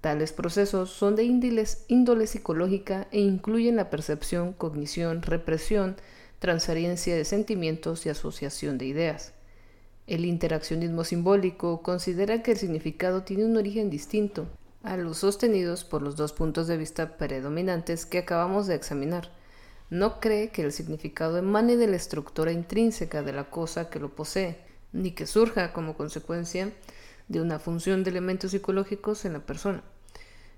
Tales 0.00 0.32
procesos 0.32 0.90
son 0.90 1.16
de 1.16 1.24
índole 1.24 2.26
psicológica 2.28 3.08
e 3.10 3.18
incluyen 3.18 3.74
la 3.74 3.90
percepción, 3.90 4.52
cognición, 4.52 5.22
represión, 5.22 5.96
transferencia 6.38 7.16
de 7.16 7.24
sentimientos 7.24 8.06
y 8.06 8.10
asociación 8.10 8.78
de 8.78 8.86
ideas. 8.86 9.32
El 10.06 10.24
interaccionismo 10.24 11.02
simbólico 11.02 11.82
considera 11.82 12.44
que 12.44 12.52
el 12.52 12.58
significado 12.58 13.24
tiene 13.24 13.44
un 13.44 13.56
origen 13.56 13.90
distinto 13.90 14.46
a 14.82 14.96
los 14.96 15.18
sostenidos 15.18 15.84
por 15.84 16.02
los 16.02 16.16
dos 16.16 16.32
puntos 16.32 16.66
de 16.66 16.76
vista 16.76 17.16
predominantes 17.16 18.06
que 18.06 18.18
acabamos 18.18 18.66
de 18.66 18.74
examinar. 18.74 19.30
No 19.90 20.20
cree 20.20 20.50
que 20.50 20.62
el 20.62 20.72
significado 20.72 21.38
emane 21.38 21.76
de 21.76 21.86
la 21.86 21.96
estructura 21.96 22.52
intrínseca 22.52 23.22
de 23.22 23.32
la 23.32 23.50
cosa 23.50 23.90
que 23.90 24.00
lo 24.00 24.14
posee, 24.14 24.58
ni 24.92 25.12
que 25.12 25.26
surja 25.26 25.72
como 25.72 25.96
consecuencia 25.96 26.72
de 27.28 27.40
una 27.40 27.58
función 27.58 28.02
de 28.02 28.10
elementos 28.10 28.50
psicológicos 28.50 29.24
en 29.24 29.34
la 29.34 29.40
persona, 29.40 29.82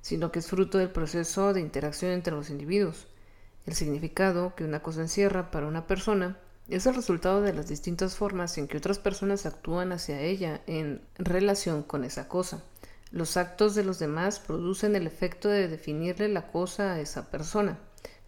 sino 0.00 0.32
que 0.32 0.38
es 0.38 0.46
fruto 0.46 0.78
del 0.78 0.90
proceso 0.90 1.52
de 1.52 1.60
interacción 1.60 2.12
entre 2.12 2.34
los 2.34 2.50
individuos. 2.50 3.06
El 3.66 3.74
significado 3.74 4.54
que 4.54 4.64
una 4.64 4.82
cosa 4.82 5.00
encierra 5.00 5.50
para 5.50 5.66
una 5.66 5.86
persona 5.86 6.38
es 6.68 6.86
el 6.86 6.94
resultado 6.94 7.42
de 7.42 7.52
las 7.52 7.68
distintas 7.68 8.16
formas 8.16 8.56
en 8.56 8.68
que 8.68 8.78
otras 8.78 8.98
personas 8.98 9.46
actúan 9.46 9.92
hacia 9.92 10.20
ella 10.20 10.62
en 10.66 11.02
relación 11.16 11.82
con 11.82 12.04
esa 12.04 12.28
cosa. 12.28 12.62
Los 13.14 13.36
actos 13.36 13.76
de 13.76 13.84
los 13.84 14.00
demás 14.00 14.40
producen 14.40 14.96
el 14.96 15.06
efecto 15.06 15.48
de 15.48 15.68
definirle 15.68 16.28
la 16.28 16.48
cosa 16.50 16.94
a 16.94 17.00
esa 17.00 17.30
persona. 17.30 17.78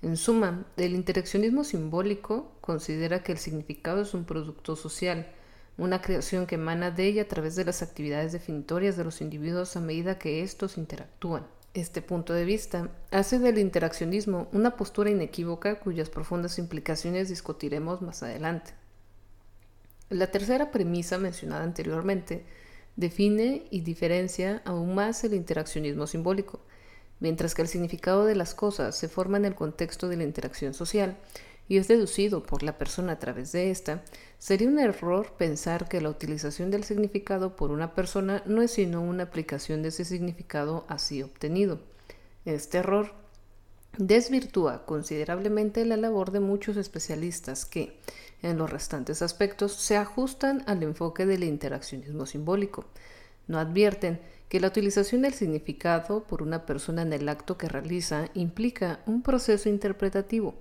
En 0.01 0.17
suma, 0.17 0.65
el 0.77 0.95
interaccionismo 0.95 1.65
simbólico 1.65 2.53
considera 2.61 3.25
que 3.25 3.33
el 3.33 3.39
significado 3.39 4.03
es 4.03 4.15
un 4.15 4.25
producto 4.25 4.77
social, 4.77 5.27
una 5.77 6.03
creación 6.03 6.47
que 6.47 6.55
emana 6.55 6.93
de 6.93 7.05
ella 7.05 7.23
a 7.23 7.29
través 7.29 7.57
de 7.57 7.65
las 7.65 7.83
actividades 7.83 8.31
definitorias 8.31 8.97
de 8.97 9.03
los 9.03 9.21
individuos 9.21 9.77
a 9.77 9.81
medida 9.81 10.21
que 10.21 10.45
estos 10.45 10.79
interactúan. 10.79 11.45
Este 11.75 12.01
punto 12.01 12.33
de 12.33 12.45
vista 12.45 12.89
hace 13.11 13.41
del 13.41 13.59
interaccionismo 13.59 14.47
una 14.53 14.77
postura 14.77 15.11
inequívoca 15.11 15.81
cuyas 15.81 16.11
profundas 16.11 16.61
implicaciones 16.61 17.29
discutiremos 17.29 18.03
más 18.03 18.23
adelante. 18.23 18.71
La 20.11 20.29
tercera 20.29 20.71
premisa 20.71 21.19
mencionada 21.19 21.65
anteriormente 21.65 22.47
define 22.97 23.67
y 23.71 23.83
diferencia 23.83 24.63
aún 24.65 24.95
más 24.95 25.23
el 25.25 25.35
interaccionismo 25.35 26.07
simbólico. 26.07 26.61
Mientras 27.21 27.55
que 27.55 27.63
el 27.63 27.69
significado 27.69 28.25
de 28.25 28.35
las 28.35 28.55
cosas 28.55 28.97
se 28.97 29.09
forma 29.09 29.37
en 29.37 29.45
el 29.47 29.55
contexto 29.55 30.09
de 30.09 30.17
la 30.17 30.25
interacción 30.25 30.75
social 30.75 31.17
y 31.69 31.79
es 31.79 31.89
deducido 31.89 32.43
por 32.43 32.63
la 32.63 32.79
persona 32.79 33.13
a 33.13 33.19
través 33.19 33.53
de 33.53 33.71
esta, 33.71 34.03
sería 34.39 34.69
un 34.69 34.79
error 34.79 35.33
pensar 35.37 35.89
que 35.89 36.01
la 36.01 36.11
utilización 36.11 36.71
del 36.71 36.85
significado 36.85 37.57
por 37.57 37.71
una 37.71 37.95
persona 37.95 38.43
no 38.47 38.63
es 38.63 38.73
sino 38.73 39.03
una 39.03 39.25
aplicación 39.25 39.83
de 39.83 39.89
ese 39.89 40.05
significado 40.05 40.85
así 40.89 41.23
obtenido. 41.23 41.81
Este 42.45 42.79
error 42.79 43.13
desvirtúa 43.99 44.85
considerablemente 44.85 45.85
la 45.85 45.97
labor 45.97 46.31
de 46.31 46.41
muchos 46.41 46.77
especialistas 46.77 47.65
que, 47.65 47.99
en 48.43 48.59
los 48.59 48.71
restantes 48.71 49.23
aspectos, 49.23 49.73
se 49.73 49.97
ajustan 49.97 50.63
al 50.67 50.83
enfoque 50.83 51.27
del 51.27 51.45
interaccionismo 51.45 52.27
simbólico. 52.27 52.85
No 53.49 53.59
advierten 53.59 54.21
que 54.49 54.61
la 54.61 54.69
utilización 54.69 55.23
del 55.23 55.35
significado 55.35 56.25
por 56.25 56.43
una 56.43 56.67
persona 56.67 57.03
en 57.03 57.13
el 57.13 57.29
acto 57.29 57.59
que 57.59 57.69
realiza 57.69 58.29
implica 58.35 59.01
un 59.07 59.23
proceso 59.23 59.69
interpretativo. 59.69 60.55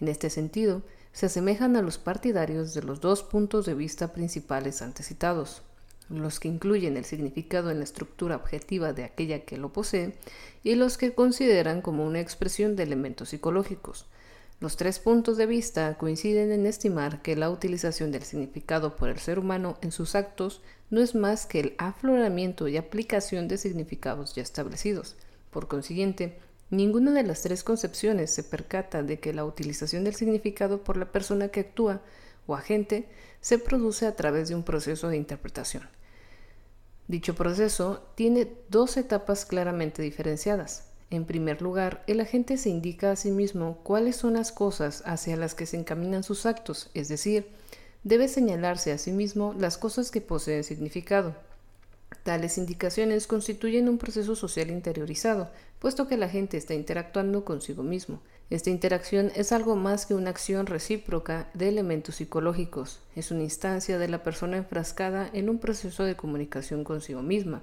En 0.00 0.08
este 0.08 0.30
sentido, 0.30 0.82
se 1.12 1.26
asemejan 1.26 1.76
a 1.76 1.82
los 1.82 1.98
partidarios 1.98 2.74
de 2.74 2.82
los 2.82 3.00
dos 3.00 3.22
puntos 3.22 3.66
de 3.66 3.74
vista 3.74 4.12
principales 4.12 4.82
antecitados, 4.82 5.62
los 6.08 6.40
que 6.40 6.48
incluyen 6.48 6.96
el 6.96 7.04
significado 7.04 7.70
en 7.70 7.78
la 7.78 7.84
estructura 7.84 8.36
objetiva 8.36 8.92
de 8.92 9.04
aquella 9.04 9.40
que 9.40 9.56
lo 9.56 9.72
posee 9.72 10.14
y 10.62 10.74
los 10.74 10.96
que 10.96 11.14
consideran 11.14 11.82
como 11.82 12.06
una 12.06 12.20
expresión 12.20 12.76
de 12.76 12.84
elementos 12.84 13.30
psicológicos. 13.30 14.06
Los 14.60 14.76
tres 14.76 14.98
puntos 14.98 15.36
de 15.36 15.46
vista 15.46 15.96
coinciden 15.98 16.50
en 16.50 16.66
estimar 16.66 17.22
que 17.22 17.36
la 17.36 17.48
utilización 17.48 18.10
del 18.10 18.24
significado 18.24 18.96
por 18.96 19.08
el 19.08 19.20
ser 19.20 19.38
humano 19.38 19.78
en 19.82 19.92
sus 19.92 20.16
actos 20.16 20.62
no 20.90 21.00
es 21.00 21.14
más 21.14 21.46
que 21.46 21.60
el 21.60 21.74
afloramiento 21.78 22.66
y 22.66 22.76
aplicación 22.76 23.46
de 23.46 23.56
significados 23.56 24.34
ya 24.34 24.42
establecidos. 24.42 25.14
Por 25.50 25.68
consiguiente, 25.68 26.40
ninguna 26.70 27.12
de 27.12 27.22
las 27.22 27.42
tres 27.42 27.62
concepciones 27.62 28.32
se 28.32 28.42
percata 28.42 29.04
de 29.04 29.20
que 29.20 29.32
la 29.32 29.44
utilización 29.44 30.02
del 30.02 30.16
significado 30.16 30.82
por 30.82 30.96
la 30.96 31.12
persona 31.12 31.48
que 31.48 31.60
actúa 31.60 32.02
o 32.48 32.56
agente 32.56 33.06
se 33.40 33.58
produce 33.58 34.06
a 34.06 34.16
través 34.16 34.48
de 34.48 34.56
un 34.56 34.64
proceso 34.64 35.08
de 35.08 35.18
interpretación. 35.18 35.88
Dicho 37.06 37.36
proceso 37.36 38.08
tiene 38.16 38.52
dos 38.68 38.96
etapas 38.96 39.46
claramente 39.46 40.02
diferenciadas. 40.02 40.87
En 41.10 41.24
primer 41.24 41.62
lugar, 41.62 42.04
el 42.06 42.20
agente 42.20 42.58
se 42.58 42.68
indica 42.68 43.10
a 43.10 43.16
sí 43.16 43.30
mismo 43.30 43.78
cuáles 43.82 44.16
son 44.16 44.34
las 44.34 44.52
cosas 44.52 45.02
hacia 45.06 45.36
las 45.36 45.54
que 45.54 45.64
se 45.64 45.78
encaminan 45.78 46.22
sus 46.22 46.44
actos, 46.44 46.90
es 46.92 47.08
decir, 47.08 47.48
debe 48.04 48.28
señalarse 48.28 48.92
a 48.92 48.98
sí 48.98 49.12
mismo 49.12 49.54
las 49.58 49.78
cosas 49.78 50.10
que 50.10 50.20
poseen 50.20 50.64
significado. 50.64 51.34
Tales 52.24 52.58
indicaciones 52.58 53.26
constituyen 53.26 53.88
un 53.88 53.96
proceso 53.96 54.36
social 54.36 54.70
interiorizado, 54.70 55.50
puesto 55.78 56.08
que 56.08 56.18
la 56.18 56.28
gente 56.28 56.58
está 56.58 56.74
interactuando 56.74 57.44
consigo 57.44 57.82
mismo. 57.82 58.20
Esta 58.50 58.70
interacción 58.70 59.30
es 59.34 59.52
algo 59.52 59.76
más 59.76 60.06
que 60.06 60.14
una 60.14 60.30
acción 60.30 60.66
recíproca 60.66 61.48
de 61.54 61.68
elementos 61.68 62.16
psicológicos, 62.16 63.00
es 63.14 63.30
una 63.30 63.42
instancia 63.42 63.98
de 63.98 64.08
la 64.08 64.22
persona 64.22 64.58
enfrascada 64.58 65.28
en 65.32 65.48
un 65.48 65.58
proceso 65.58 66.04
de 66.04 66.16
comunicación 66.16 66.84
consigo 66.84 67.22
misma. 67.22 67.62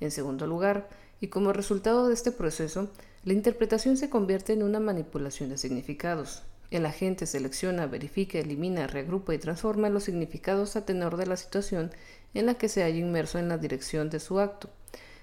En 0.00 0.10
segundo 0.10 0.46
lugar, 0.46 0.88
y 1.20 1.28
como 1.28 1.52
resultado 1.52 2.08
de 2.08 2.14
este 2.14 2.32
proceso, 2.32 2.88
la 3.24 3.32
interpretación 3.32 3.96
se 3.96 4.08
convierte 4.08 4.52
en 4.52 4.62
una 4.62 4.80
manipulación 4.80 5.50
de 5.50 5.58
significados. 5.58 6.42
El 6.70 6.86
agente 6.86 7.26
selecciona, 7.26 7.86
verifica, 7.86 8.38
elimina, 8.38 8.86
reagrupa 8.86 9.34
y 9.34 9.38
transforma 9.38 9.88
los 9.88 10.04
significados 10.04 10.76
a 10.76 10.84
tenor 10.84 11.16
de 11.16 11.26
la 11.26 11.36
situación 11.36 11.90
en 12.34 12.46
la 12.46 12.54
que 12.54 12.68
se 12.68 12.82
haya 12.82 12.98
inmerso 12.98 13.38
en 13.38 13.48
la 13.48 13.58
dirección 13.58 14.10
de 14.10 14.20
su 14.20 14.38
acto. 14.38 14.70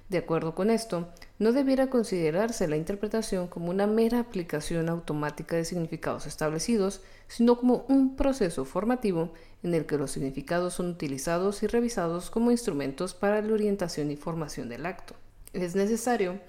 De 0.10 0.18
acuerdo 0.18 0.54
con 0.54 0.70
esto, 0.70 1.08
no 1.40 1.52
debiera 1.52 1.90
considerarse 1.90 2.68
la 2.68 2.78
interpretación 2.78 3.48
como 3.48 3.70
una 3.70 3.88
mera 3.88 4.20
aplicación 4.20 4.90
automática 4.90 5.56
de 5.56 5.66
significados 5.66 6.28
establecidos, 6.28 7.02
sino 7.28 7.58
como 7.58 7.86
un 7.88 8.16
proceso 8.16 8.66
formativo 8.66 9.34
en 9.64 9.74
el 9.74 9.86
que 9.86 9.98
los 9.98 10.12
significados 10.12 10.76
son 10.76 10.90
utilizados 10.90 11.64
y 11.64 11.68
revisados 11.68 12.30
como 12.30 12.52
instrumentos 12.52 13.14
para 13.14 13.42
la 13.42 13.54
orientación 13.54 14.12
y 14.12 14.16
formación 14.16 14.70
del 14.70 14.86
acto 14.86 15.16
es 15.64 15.76
necesario 15.76 16.40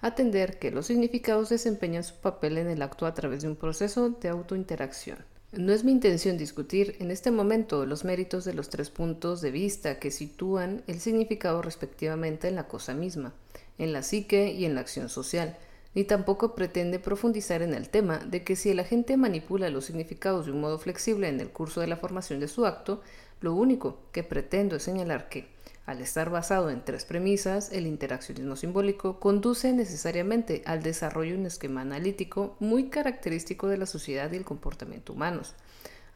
atender 0.00 0.58
que 0.58 0.70
los 0.70 0.86
significados 0.86 1.48
desempeñan 1.48 2.04
su 2.04 2.14
papel 2.16 2.58
en 2.58 2.68
el 2.68 2.82
acto 2.82 3.06
a 3.06 3.14
través 3.14 3.42
de 3.42 3.48
un 3.48 3.56
proceso 3.56 4.10
de 4.10 4.28
autointeracción. 4.28 5.18
No 5.52 5.72
es 5.72 5.84
mi 5.84 5.92
intención 5.92 6.36
discutir 6.36 6.96
en 6.98 7.10
este 7.10 7.30
momento 7.30 7.86
los 7.86 8.04
méritos 8.04 8.44
de 8.44 8.52
los 8.52 8.68
tres 8.68 8.90
puntos 8.90 9.40
de 9.40 9.50
vista 9.50 9.98
que 9.98 10.10
sitúan 10.10 10.82
el 10.86 11.00
significado 11.00 11.62
respectivamente 11.62 12.48
en 12.48 12.56
la 12.56 12.68
cosa 12.68 12.94
misma, 12.94 13.32
en 13.78 13.92
la 13.92 14.02
psique 14.02 14.52
y 14.52 14.64
en 14.64 14.74
la 14.74 14.82
acción 14.82 15.08
social, 15.08 15.56
ni 15.94 16.04
tampoco 16.04 16.54
pretende 16.54 16.98
profundizar 16.98 17.62
en 17.62 17.72
el 17.72 17.88
tema 17.88 18.18
de 18.18 18.44
que 18.44 18.54
si 18.54 18.68
el 18.68 18.80
agente 18.80 19.16
manipula 19.16 19.70
los 19.70 19.86
significados 19.86 20.44
de 20.44 20.52
un 20.52 20.60
modo 20.60 20.78
flexible 20.78 21.28
en 21.28 21.40
el 21.40 21.48
curso 21.48 21.80
de 21.80 21.86
la 21.86 21.96
formación 21.96 22.38
de 22.38 22.48
su 22.48 22.66
acto, 22.66 23.00
lo 23.40 23.54
único 23.54 24.00
que 24.12 24.22
pretendo 24.22 24.76
es 24.76 24.82
señalar 24.82 25.30
que, 25.30 25.55
al 25.86 26.00
estar 26.00 26.30
basado 26.30 26.68
en 26.70 26.84
tres 26.84 27.04
premisas, 27.04 27.70
el 27.70 27.86
interaccionismo 27.86 28.56
simbólico 28.56 29.20
conduce 29.20 29.72
necesariamente 29.72 30.62
al 30.66 30.82
desarrollo 30.82 31.34
de 31.34 31.38
un 31.38 31.46
esquema 31.46 31.82
analítico 31.82 32.56
muy 32.58 32.90
característico 32.90 33.68
de 33.68 33.78
la 33.78 33.86
sociedad 33.86 34.32
y 34.32 34.36
el 34.36 34.44
comportamiento 34.44 35.12
humanos. 35.12 35.54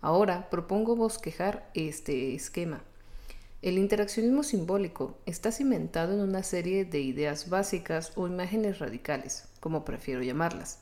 Ahora 0.01 0.51
propongo 0.51 0.97
bosquejar 0.97 1.71
este 1.75 2.35
esquema. 2.35 2.83
El 3.63 3.79
interaccionismo 3.79 4.43
simbólico 4.43 5.19
está 5.25 5.53
cimentado 5.53 6.15
en 6.15 6.21
una 6.21 6.43
serie 6.43 6.85
de 6.85 7.01
ideas 7.01 7.49
básicas 7.49 8.13
o 8.17 8.27
imágenes 8.27 8.81
radicales, 8.81 9.45
como 9.61 9.85
prefiero 9.85 10.21
llamarlas. 10.21 10.81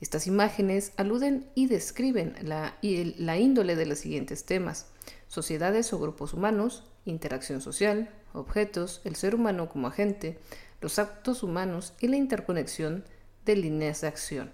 Estas 0.00 0.26
imágenes 0.26 0.92
aluden 0.96 1.50
y 1.54 1.66
describen 1.66 2.36
la, 2.40 2.78
la 2.80 3.36
índole 3.36 3.76
de 3.76 3.84
los 3.84 3.98
siguientes 3.98 4.46
temas 4.46 4.86
sociedades 5.28 5.92
o 5.92 5.98
grupos 5.98 6.32
humanos, 6.32 6.84
interacción 7.04 7.60
social, 7.60 8.08
objetos, 8.32 9.00
el 9.04 9.16
ser 9.16 9.34
humano 9.34 9.68
como 9.68 9.88
agente, 9.88 10.38
los 10.80 10.98
actos 10.98 11.42
humanos 11.42 11.94
y 12.00 12.08
la 12.08 12.16
interconexión 12.16 13.04
de 13.44 13.56
líneas 13.56 14.00
de 14.00 14.08
acción. 14.08 14.50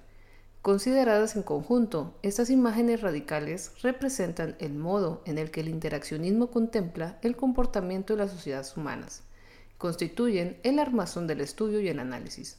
Consideradas 0.66 1.36
en 1.36 1.44
conjunto, 1.44 2.18
estas 2.22 2.50
imágenes 2.50 3.00
radicales 3.00 3.70
representan 3.82 4.56
el 4.58 4.74
modo 4.74 5.22
en 5.24 5.38
el 5.38 5.52
que 5.52 5.60
el 5.60 5.68
interaccionismo 5.68 6.50
contempla 6.50 7.18
el 7.22 7.36
comportamiento 7.36 8.14
de 8.14 8.24
las 8.24 8.32
sociedades 8.32 8.76
humanas. 8.76 9.22
Constituyen 9.78 10.58
el 10.64 10.80
armazón 10.80 11.28
del 11.28 11.40
estudio 11.40 11.78
y 11.80 11.88
el 11.88 12.00
análisis. 12.00 12.56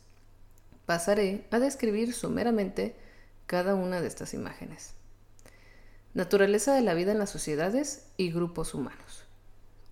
Pasaré 0.86 1.46
a 1.52 1.60
describir 1.60 2.14
someramente 2.14 2.96
cada 3.46 3.76
una 3.76 4.00
de 4.00 4.08
estas 4.08 4.34
imágenes. 4.34 4.94
Naturaleza 6.14 6.74
de 6.74 6.82
la 6.82 6.94
vida 6.94 7.12
en 7.12 7.20
las 7.20 7.30
sociedades 7.30 8.06
y 8.16 8.32
grupos 8.32 8.74
humanos. 8.74 9.27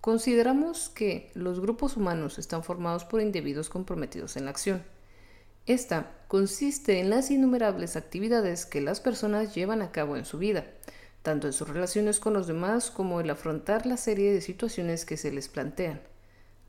Consideramos 0.06 0.88
que 0.88 1.32
los 1.34 1.58
grupos 1.58 1.96
humanos 1.96 2.38
están 2.38 2.62
formados 2.62 3.04
por 3.04 3.20
individuos 3.20 3.68
comprometidos 3.68 4.36
en 4.36 4.44
la 4.44 4.52
acción. 4.52 4.84
Esta 5.66 6.12
consiste 6.28 7.00
en 7.00 7.10
las 7.10 7.32
innumerables 7.32 7.96
actividades 7.96 8.66
que 8.66 8.80
las 8.80 9.00
personas 9.00 9.52
llevan 9.56 9.82
a 9.82 9.90
cabo 9.90 10.16
en 10.16 10.24
su 10.24 10.38
vida, 10.38 10.64
tanto 11.22 11.48
en 11.48 11.52
sus 11.52 11.68
relaciones 11.68 12.20
con 12.20 12.34
los 12.34 12.46
demás 12.46 12.92
como 12.92 13.20
el 13.20 13.28
afrontar 13.28 13.84
la 13.84 13.96
serie 13.96 14.32
de 14.32 14.40
situaciones 14.42 15.04
que 15.04 15.16
se 15.16 15.32
les 15.32 15.48
plantean. 15.48 16.00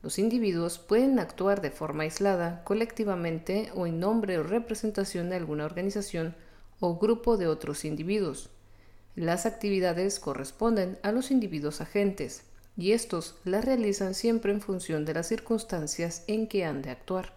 Los 0.02 0.18
individuos 0.18 0.80
pueden 0.80 1.20
actuar 1.20 1.60
de 1.60 1.70
forma 1.70 2.02
aislada, 2.02 2.64
colectivamente 2.64 3.70
o 3.76 3.86
en 3.86 4.00
nombre 4.00 4.36
o 4.38 4.42
representación 4.42 5.30
de 5.30 5.36
alguna 5.36 5.64
organización 5.64 6.34
o 6.80 6.98
grupo 6.98 7.36
de 7.36 7.46
otros 7.46 7.84
individuos. 7.84 8.50
Las 9.14 9.46
actividades 9.46 10.18
corresponden 10.18 10.98
a 11.04 11.12
los 11.12 11.30
individuos 11.30 11.80
agentes, 11.80 12.47
y 12.78 12.92
estos 12.92 13.34
la 13.44 13.60
realizan 13.60 14.14
siempre 14.14 14.52
en 14.52 14.60
función 14.60 15.04
de 15.04 15.12
las 15.12 15.26
circunstancias 15.26 16.22
en 16.28 16.46
que 16.46 16.64
han 16.64 16.80
de 16.80 16.90
actuar. 16.90 17.34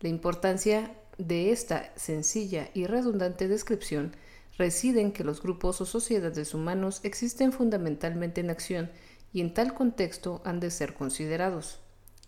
La 0.00 0.08
importancia 0.08 0.90
de 1.16 1.52
esta 1.52 1.92
sencilla 1.94 2.68
y 2.74 2.86
redundante 2.86 3.46
descripción 3.46 4.16
reside 4.58 5.00
en 5.00 5.12
que 5.12 5.22
los 5.22 5.40
grupos 5.40 5.80
o 5.80 5.86
sociedades 5.86 6.54
humanos 6.54 7.00
existen 7.04 7.52
fundamentalmente 7.52 8.40
en 8.40 8.50
acción 8.50 8.90
y 9.32 9.42
en 9.42 9.54
tal 9.54 9.74
contexto 9.74 10.42
han 10.44 10.58
de 10.58 10.72
ser 10.72 10.94
considerados. 10.94 11.78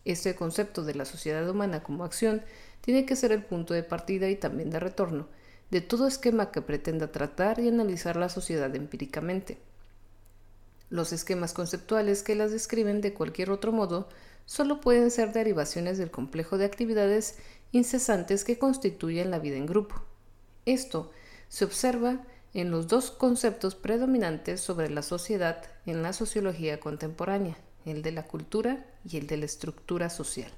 Este 0.04 0.36
concepto 0.36 0.84
de 0.84 0.94
la 0.94 1.06
sociedad 1.06 1.48
humana 1.50 1.82
como 1.82 2.04
acción 2.04 2.42
tiene 2.80 3.06
que 3.06 3.16
ser 3.16 3.32
el 3.32 3.44
punto 3.44 3.74
de 3.74 3.82
partida 3.82 4.30
y 4.30 4.36
también 4.36 4.70
de 4.70 4.78
retorno, 4.78 5.26
de 5.72 5.80
todo 5.80 6.06
esquema 6.06 6.52
que 6.52 6.62
pretenda 6.62 7.10
tratar 7.10 7.58
y 7.58 7.66
analizar 7.66 8.14
la 8.14 8.28
sociedad 8.28 8.74
empíricamente. 8.76 9.58
Los 10.90 11.12
esquemas 11.12 11.52
conceptuales 11.52 12.22
que 12.22 12.34
las 12.34 12.50
describen 12.50 13.00
de 13.00 13.14
cualquier 13.14 13.50
otro 13.50 13.72
modo 13.72 14.08
solo 14.44 14.80
pueden 14.80 15.10
ser 15.12 15.32
derivaciones 15.32 15.96
del 15.96 16.10
complejo 16.10 16.58
de 16.58 16.64
actividades 16.64 17.36
incesantes 17.70 18.44
que 18.44 18.58
constituyen 18.58 19.30
la 19.30 19.38
vida 19.38 19.56
en 19.56 19.66
grupo. 19.66 20.02
Esto 20.66 21.12
se 21.48 21.64
observa 21.64 22.20
en 22.52 22.72
los 22.72 22.88
dos 22.88 23.12
conceptos 23.12 23.76
predominantes 23.76 24.60
sobre 24.60 24.90
la 24.90 25.02
sociedad 25.02 25.62
en 25.86 26.02
la 26.02 26.12
sociología 26.12 26.80
contemporánea, 26.80 27.56
el 27.84 28.02
de 28.02 28.10
la 28.10 28.24
cultura 28.24 28.84
y 29.08 29.16
el 29.16 29.28
de 29.28 29.36
la 29.36 29.44
estructura 29.44 30.10
social. 30.10 30.50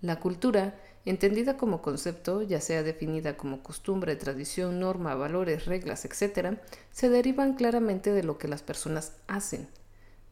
La 0.00 0.20
cultura, 0.20 0.74
entendida 1.04 1.56
como 1.56 1.82
concepto, 1.82 2.42
ya 2.42 2.60
sea 2.60 2.82
definida 2.82 3.36
como 3.36 3.62
costumbre, 3.62 4.16
tradición, 4.16 4.80
norma, 4.80 5.14
valores, 5.14 5.66
reglas, 5.66 6.04
etc., 6.04 6.58
se 6.90 7.08
derivan 7.08 7.54
claramente 7.54 8.12
de 8.12 8.22
lo 8.22 8.38
que 8.38 8.48
las 8.48 8.62
personas 8.62 9.12
hacen. 9.26 9.68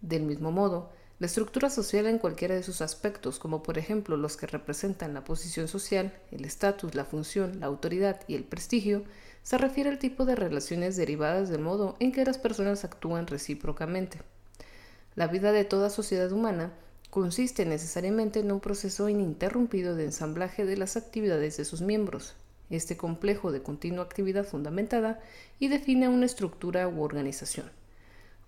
Del 0.00 0.23
mismo 0.23 0.50
modo, 0.50 0.91
la 1.19 1.26
estructura 1.26 1.71
social 1.71 2.07
en 2.07 2.19
cualquiera 2.19 2.55
de 2.55 2.64
sus 2.64 2.81
aspectos, 2.81 3.38
como 3.38 3.62
por 3.62 3.79
ejemplo 3.79 4.17
los 4.17 4.37
que 4.37 4.49
representan 4.49 5.14
la 5.14 5.23
posición 5.23 5.69
social, 5.69 6.12
el 6.33 6.45
estatus, 6.45 6.97
la 6.97 7.05
función, 7.05 7.61
la 7.61 7.67
autoridad 7.67 8.21
y 8.26 8.35
el 8.35 8.43
prestigio, 8.43 9.05
se 9.45 9.59
refiere 9.59 9.91
al 9.91 9.99
tipo 9.99 10.25
de 10.25 10.35
relaciones 10.35 10.97
derivadas 10.97 11.49
del 11.49 11.61
modo 11.61 11.97
en 12.00 12.12
que 12.12 12.25
las 12.25 12.38
personas 12.38 12.85
actúan 12.85 13.26
recíprocamente. 13.26 14.19
La 15.14 15.29
vida 15.29 15.52
de 15.52 15.64
toda 15.64 15.91
sociedad 15.91 16.33
humana 16.33 16.73
consiste 17.12 17.66
necesariamente 17.66 18.40
en 18.40 18.50
un 18.50 18.61
proceso 18.61 19.07
ininterrumpido 19.07 19.95
de 19.95 20.07
ensamblaje 20.07 20.64
de 20.64 20.78
las 20.78 20.97
actividades 20.97 21.59
de 21.59 21.66
sus 21.66 21.83
miembros. 21.83 22.37
Este 22.71 22.97
complejo 22.97 23.52
de 23.52 23.62
continua 23.62 24.02
actividad 24.02 24.47
fundamentada 24.47 25.21
y 25.59 25.69
define 25.69 26.09
una 26.09 26.25
estructura 26.25 26.88
u 26.88 27.02
organización. 27.02 27.71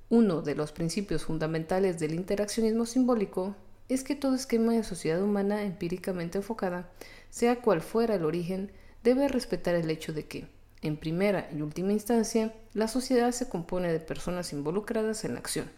Uno 0.09 0.41
de 0.41 0.55
los 0.55 0.73
principios 0.73 1.27
fundamentales 1.27 2.01
del 2.01 2.15
interaccionismo 2.15 2.87
simbólico 2.87 3.55
es 3.91 4.03
que 4.03 4.15
todo 4.15 4.35
esquema 4.35 4.73
de 4.73 4.83
sociedad 4.83 5.23
humana 5.23 5.63
empíricamente 5.65 6.39
enfocada, 6.39 6.91
sea 7.29 7.61
cual 7.61 7.83
fuera 7.83 8.15
el 8.15 8.25
origen, 8.25 8.73
debe 9.03 9.29
respetar 9.29 9.75
el 9.75 9.91
hecho 9.91 10.15
de 10.15 10.25
que, 10.25 10.49
en 10.81 10.97
primera 10.97 11.51
y 11.53 11.61
última 11.61 11.93
instancia, 11.93 12.55
la 12.73 12.89
sociedad 12.89 13.31
se 13.33 13.47
compone 13.47 13.93
de 13.93 14.01
personas 14.01 14.55
involucradas 14.55 15.27
en 15.27 15.35
la 15.35 15.41
acción. 15.41 15.69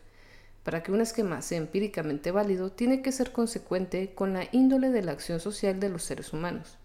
Para 0.66 0.82
que 0.82 0.90
un 0.90 1.00
esquema 1.00 1.42
sea 1.42 1.58
empíricamente 1.58 2.32
válido, 2.32 2.72
tiene 2.72 3.00
que 3.00 3.12
ser 3.12 3.30
consecuente 3.30 4.12
con 4.16 4.32
la 4.32 4.48
índole 4.50 4.90
de 4.90 5.00
la 5.00 5.12
acción 5.12 5.38
social 5.38 5.78
de 5.78 5.88
los 5.88 6.02
seres 6.02 6.32
humanos. 6.32 6.76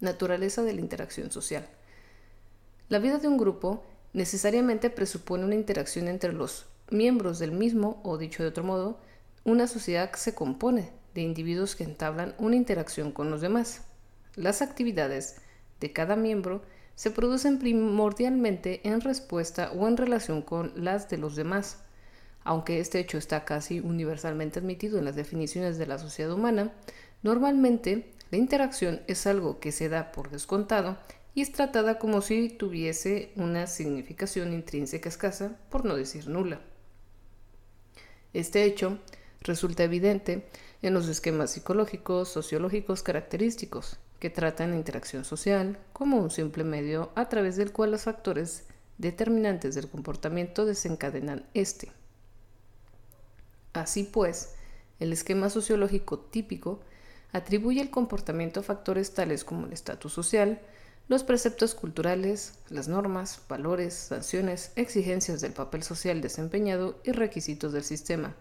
Naturaleza 0.00 0.64
de 0.64 0.72
la 0.72 0.80
interacción 0.80 1.30
social. 1.30 1.64
La 2.88 2.98
vida 2.98 3.18
de 3.18 3.28
un 3.28 3.38
grupo 3.38 3.84
necesariamente 4.14 4.90
presupone 4.90 5.44
una 5.44 5.54
interacción 5.54 6.08
entre 6.08 6.32
los 6.32 6.66
miembros 6.90 7.38
del 7.38 7.52
mismo, 7.52 8.00
o 8.02 8.18
dicho 8.18 8.42
de 8.42 8.48
otro 8.48 8.64
modo, 8.64 8.98
una 9.44 9.68
sociedad 9.68 10.10
que 10.10 10.18
se 10.18 10.34
compone 10.34 10.90
de 11.14 11.20
individuos 11.20 11.76
que 11.76 11.84
entablan 11.84 12.34
una 12.36 12.56
interacción 12.56 13.12
con 13.12 13.30
los 13.30 13.42
demás. 13.42 13.82
Las 14.34 14.60
actividades 14.60 15.36
de 15.78 15.92
cada 15.92 16.16
miembro 16.16 16.62
se 16.96 17.12
producen 17.12 17.60
primordialmente 17.60 18.80
en 18.88 19.02
respuesta 19.02 19.70
o 19.70 19.86
en 19.86 19.96
relación 19.96 20.42
con 20.42 20.72
las 20.74 21.08
de 21.08 21.18
los 21.18 21.36
demás. 21.36 21.85
Aunque 22.46 22.78
este 22.78 23.00
hecho 23.00 23.18
está 23.18 23.44
casi 23.44 23.80
universalmente 23.80 24.60
admitido 24.60 25.00
en 25.00 25.04
las 25.04 25.16
definiciones 25.16 25.78
de 25.78 25.86
la 25.88 25.98
sociedad 25.98 26.32
humana, 26.32 26.72
normalmente 27.24 28.12
la 28.30 28.38
interacción 28.38 29.02
es 29.08 29.26
algo 29.26 29.58
que 29.58 29.72
se 29.72 29.88
da 29.88 30.12
por 30.12 30.30
descontado 30.30 30.96
y 31.34 31.42
es 31.42 31.50
tratada 31.50 31.98
como 31.98 32.22
si 32.22 32.48
tuviese 32.48 33.32
una 33.34 33.66
significación 33.66 34.52
intrínseca 34.52 35.08
escasa, 35.08 35.58
por 35.70 35.84
no 35.84 35.96
decir 35.96 36.28
nula. 36.28 36.60
Este 38.32 38.62
hecho 38.62 39.00
resulta 39.40 39.82
evidente 39.82 40.46
en 40.82 40.94
los 40.94 41.08
esquemas 41.08 41.50
psicológicos, 41.50 42.28
sociológicos 42.28 43.02
característicos, 43.02 43.98
que 44.20 44.30
tratan 44.30 44.70
la 44.70 44.76
interacción 44.76 45.24
social 45.24 45.80
como 45.92 46.18
un 46.18 46.30
simple 46.30 46.62
medio 46.62 47.10
a 47.16 47.28
través 47.28 47.56
del 47.56 47.72
cual 47.72 47.90
los 47.90 48.02
factores 48.02 48.66
determinantes 48.98 49.74
del 49.74 49.88
comportamiento 49.88 50.64
desencadenan 50.64 51.44
este. 51.52 51.90
Así 53.86 54.02
pues, 54.02 54.48
el 54.98 55.12
esquema 55.12 55.48
sociológico 55.48 56.18
típico 56.18 56.80
atribuye 57.30 57.80
el 57.80 57.88
comportamiento 57.88 58.58
a 58.58 58.64
factores 58.64 59.14
tales 59.14 59.44
como 59.44 59.64
el 59.64 59.72
estatus 59.72 60.12
social, 60.12 60.60
los 61.06 61.22
preceptos 61.22 61.76
culturales, 61.76 62.54
las 62.68 62.88
normas, 62.88 63.42
valores, 63.48 63.94
sanciones, 63.94 64.72
exigencias 64.74 65.40
del 65.40 65.52
papel 65.52 65.84
social 65.84 66.20
desempeñado 66.20 66.98
y 67.04 67.12
requisitos 67.12 67.72
del 67.72 67.84
sistema. 67.84 68.34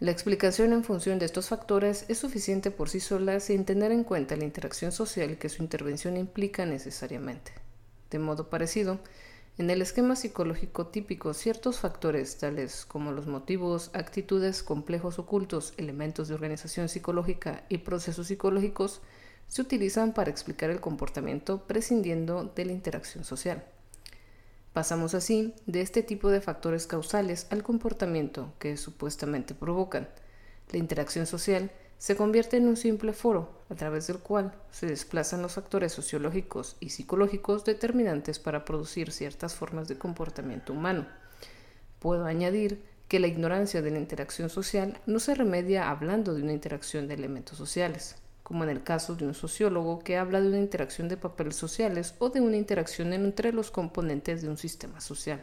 La 0.00 0.12
explicación 0.12 0.72
en 0.72 0.82
función 0.82 1.18
de 1.18 1.26
estos 1.26 1.50
factores 1.50 2.06
es 2.08 2.16
suficiente 2.16 2.70
por 2.70 2.88
sí 2.88 3.00
sola 3.00 3.38
sin 3.38 3.66
tener 3.66 3.92
en 3.92 4.02
cuenta 4.02 4.34
la 4.34 4.44
interacción 4.44 4.92
social 4.92 5.36
que 5.36 5.50
su 5.50 5.62
intervención 5.62 6.16
implica 6.16 6.64
necesariamente. 6.64 7.52
De 8.10 8.18
modo 8.18 8.48
parecido, 8.48 8.98
en 9.62 9.70
el 9.70 9.80
esquema 9.80 10.16
psicológico 10.16 10.88
típico, 10.88 11.32
ciertos 11.34 11.78
factores, 11.78 12.36
tales 12.36 12.84
como 12.84 13.12
los 13.12 13.28
motivos, 13.28 13.90
actitudes, 13.92 14.60
complejos 14.64 15.20
ocultos, 15.20 15.72
elementos 15.76 16.26
de 16.26 16.34
organización 16.34 16.88
psicológica 16.88 17.62
y 17.68 17.78
procesos 17.78 18.26
psicológicos, 18.26 19.02
se 19.46 19.62
utilizan 19.62 20.14
para 20.14 20.32
explicar 20.32 20.70
el 20.70 20.80
comportamiento 20.80 21.62
prescindiendo 21.62 22.52
de 22.56 22.64
la 22.64 22.72
interacción 22.72 23.22
social. 23.22 23.64
Pasamos 24.72 25.14
así 25.14 25.54
de 25.66 25.80
este 25.80 26.02
tipo 26.02 26.28
de 26.30 26.40
factores 26.40 26.88
causales 26.88 27.46
al 27.50 27.62
comportamiento 27.62 28.52
que 28.58 28.76
supuestamente 28.76 29.54
provocan. 29.54 30.08
La 30.72 30.78
interacción 30.78 31.26
social 31.26 31.70
se 32.02 32.16
convierte 32.16 32.56
en 32.56 32.66
un 32.66 32.76
simple 32.76 33.12
foro 33.12 33.48
a 33.70 33.76
través 33.76 34.08
del 34.08 34.18
cual 34.18 34.52
se 34.72 34.86
desplazan 34.86 35.40
los 35.40 35.52
factores 35.52 35.92
sociológicos 35.92 36.74
y 36.80 36.90
psicológicos 36.90 37.64
determinantes 37.64 38.40
para 38.40 38.64
producir 38.64 39.12
ciertas 39.12 39.54
formas 39.54 39.86
de 39.86 39.98
comportamiento 39.98 40.72
humano. 40.72 41.06
Puedo 42.00 42.24
añadir 42.24 42.82
que 43.06 43.20
la 43.20 43.28
ignorancia 43.28 43.82
de 43.82 43.92
la 43.92 44.00
interacción 44.00 44.50
social 44.50 44.98
no 45.06 45.20
se 45.20 45.36
remedia 45.36 45.90
hablando 45.90 46.34
de 46.34 46.42
una 46.42 46.52
interacción 46.52 47.06
de 47.06 47.14
elementos 47.14 47.56
sociales 47.56 48.16
como 48.42 48.64
en 48.64 48.70
el 48.70 48.82
caso 48.82 49.14
de 49.14 49.24
un 49.24 49.34
sociólogo 49.34 50.00
que 50.00 50.16
habla 50.16 50.40
de 50.40 50.48
una 50.48 50.58
interacción 50.58 51.08
de 51.08 51.16
papeles 51.16 51.54
sociales 51.54 52.16
o 52.18 52.30
de 52.30 52.40
una 52.40 52.56
interacción 52.56 53.12
entre 53.12 53.52
los 53.52 53.70
componentes 53.70 54.42
de 54.42 54.48
un 54.48 54.56
sistema 54.56 55.00
social, 55.00 55.40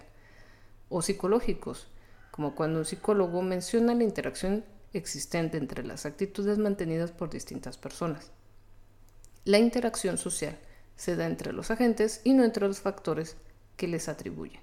o 0.89 1.01
psicológicos, 1.01 1.87
como 2.31 2.53
cuando 2.53 2.79
un 2.79 2.85
psicólogo 2.85 3.41
menciona 3.43 3.95
la 3.95 4.03
interacción 4.03 4.65
existente 4.93 5.57
entre 5.57 5.83
las 5.83 6.05
actitudes 6.05 6.57
mantenidas 6.57 7.11
por 7.11 7.29
distintas 7.29 7.77
personas. 7.77 8.31
La 9.45 9.59
interacción 9.59 10.17
social 10.17 10.57
se 10.95 11.15
da 11.15 11.25
entre 11.25 11.53
los 11.53 11.71
agentes 11.71 12.21
y 12.23 12.33
no 12.33 12.43
entre 12.43 12.67
los 12.67 12.79
factores 12.81 13.37
que 13.77 13.87
les 13.87 14.09
atribuyen. 14.09 14.61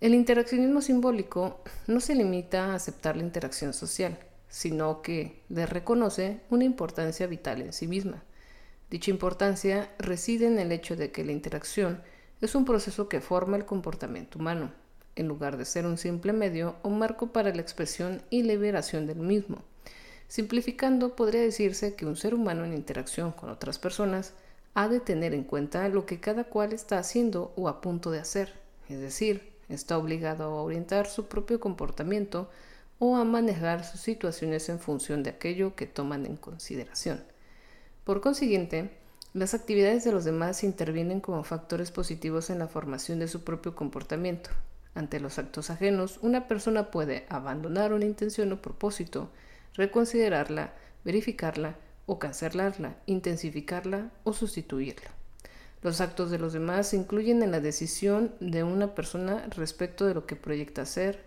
El 0.00 0.14
interaccionismo 0.14 0.82
simbólico 0.82 1.62
no 1.86 2.00
se 2.00 2.14
limita 2.14 2.66
a 2.66 2.74
aceptar 2.74 3.16
la 3.16 3.22
interacción 3.22 3.72
social, 3.72 4.18
sino 4.48 5.00
que 5.00 5.42
le 5.48 5.64
reconoce 5.64 6.42
una 6.50 6.64
importancia 6.64 7.26
vital 7.26 7.62
en 7.62 7.72
sí 7.72 7.86
misma. 7.86 8.22
Dicha 8.90 9.10
importancia 9.10 9.90
reside 9.98 10.46
en 10.46 10.58
el 10.58 10.70
hecho 10.70 10.96
de 10.96 11.10
que 11.10 11.24
la 11.24 11.32
interacción 11.32 12.02
es 12.40 12.54
un 12.54 12.64
proceso 12.66 13.08
que 13.08 13.22
forma 13.22 13.56
el 13.56 13.64
comportamiento 13.64 14.38
humano, 14.38 14.72
en 15.16 15.28
lugar 15.28 15.56
de 15.56 15.64
ser 15.64 15.86
un 15.86 15.98
simple 15.98 16.32
medio 16.32 16.76
o 16.82 16.90
marco 16.90 17.32
para 17.32 17.54
la 17.54 17.62
expresión 17.62 18.22
y 18.30 18.42
liberación 18.42 19.06
del 19.06 19.18
mismo. 19.18 19.58
Simplificando, 20.28 21.16
podría 21.16 21.40
decirse 21.40 21.94
que 21.94 22.06
un 22.06 22.16
ser 22.16 22.34
humano 22.34 22.64
en 22.64 22.74
interacción 22.74 23.32
con 23.32 23.50
otras 23.50 23.78
personas 23.78 24.34
ha 24.74 24.88
de 24.88 25.00
tener 25.00 25.34
en 25.34 25.44
cuenta 25.44 25.88
lo 25.88 26.04
que 26.04 26.20
cada 26.20 26.44
cual 26.44 26.72
está 26.72 26.98
haciendo 26.98 27.52
o 27.56 27.68
a 27.68 27.80
punto 27.80 28.10
de 28.10 28.20
hacer, 28.20 28.52
es 28.88 29.00
decir, 29.00 29.52
está 29.68 29.98
obligado 29.98 30.44
a 30.44 30.62
orientar 30.62 31.06
su 31.06 31.26
propio 31.26 31.60
comportamiento 31.60 32.50
o 32.98 33.16
a 33.16 33.24
manejar 33.24 33.84
sus 33.84 34.00
situaciones 34.00 34.68
en 34.68 34.78
función 34.78 35.22
de 35.22 35.30
aquello 35.30 35.74
que 35.74 35.86
toman 35.86 36.26
en 36.26 36.36
consideración. 36.36 37.24
Por 38.04 38.20
consiguiente, 38.20 38.90
las 39.34 39.54
actividades 39.54 40.04
de 40.04 40.12
los 40.12 40.24
demás 40.24 40.64
intervienen 40.64 41.20
como 41.20 41.44
factores 41.44 41.90
positivos 41.90 42.50
en 42.50 42.58
la 42.58 42.68
formación 42.68 43.18
de 43.18 43.28
su 43.28 43.44
propio 43.44 43.74
comportamiento. 43.74 44.50
Ante 44.96 45.20
los 45.20 45.38
actos 45.38 45.68
ajenos, 45.68 46.18
una 46.22 46.48
persona 46.48 46.90
puede 46.90 47.26
abandonar 47.28 47.92
una 47.92 48.06
intención 48.06 48.50
o 48.52 48.62
propósito, 48.62 49.28
reconsiderarla, 49.74 50.72
verificarla 51.04 51.76
o 52.06 52.18
cancelarla, 52.18 52.96
intensificarla 53.04 54.10
o 54.24 54.32
sustituirla. 54.32 55.10
Los 55.82 56.00
actos 56.00 56.30
de 56.30 56.38
los 56.38 56.54
demás 56.54 56.94
incluyen 56.94 57.42
en 57.42 57.50
la 57.50 57.60
decisión 57.60 58.32
de 58.40 58.64
una 58.64 58.94
persona 58.94 59.46
respecto 59.50 60.06
de 60.06 60.14
lo 60.14 60.24
que 60.24 60.34
proyecta 60.34 60.80
hacer, 60.80 61.20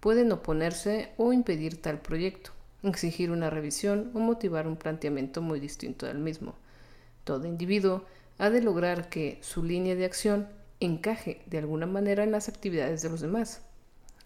pueden 0.00 0.30
oponerse 0.30 1.12
o 1.16 1.32
impedir 1.32 1.80
tal 1.80 2.02
proyecto, 2.02 2.50
exigir 2.82 3.30
una 3.30 3.48
revisión 3.48 4.10
o 4.12 4.18
motivar 4.18 4.66
un 4.66 4.76
planteamiento 4.76 5.40
muy 5.40 5.60
distinto 5.60 6.04
del 6.04 6.18
mismo. 6.18 6.56
Todo 7.24 7.46
individuo 7.46 8.04
ha 8.36 8.50
de 8.50 8.60
lograr 8.60 9.08
que 9.08 9.38
su 9.40 9.62
línea 9.62 9.94
de 9.94 10.04
acción 10.04 10.46
encaje 10.80 11.42
de 11.46 11.58
alguna 11.58 11.86
manera 11.86 12.24
en 12.24 12.32
las 12.32 12.48
actividades 12.48 13.02
de 13.02 13.10
los 13.10 13.20
demás. 13.20 13.62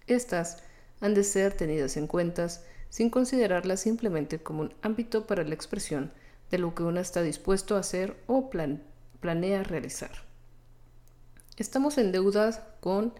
Estas 0.07 0.63
han 1.01 1.15
de 1.15 1.25
ser 1.25 1.53
tenidas 1.53 1.97
en 1.97 2.07
cuenta 2.07 2.49
sin 2.89 3.11
considerarlas 3.11 3.81
simplemente 3.81 4.39
como 4.43 4.63
un 4.63 4.75
ámbito 4.83 5.27
para 5.27 5.45
la 5.45 5.55
expresión 5.55 6.13
de 6.51 6.59
lo 6.59 6.75
que 6.75 6.83
uno 6.83 7.01
está 7.01 7.23
dispuesto 7.23 7.77
a 7.77 7.81
hacer 7.81 8.17
o 8.27 8.51
planea 9.21 9.63
realizar. 9.63 10.11
Estamos 11.57 11.99
en 11.99 12.13
deuda 12.13 12.77
con 12.81 13.13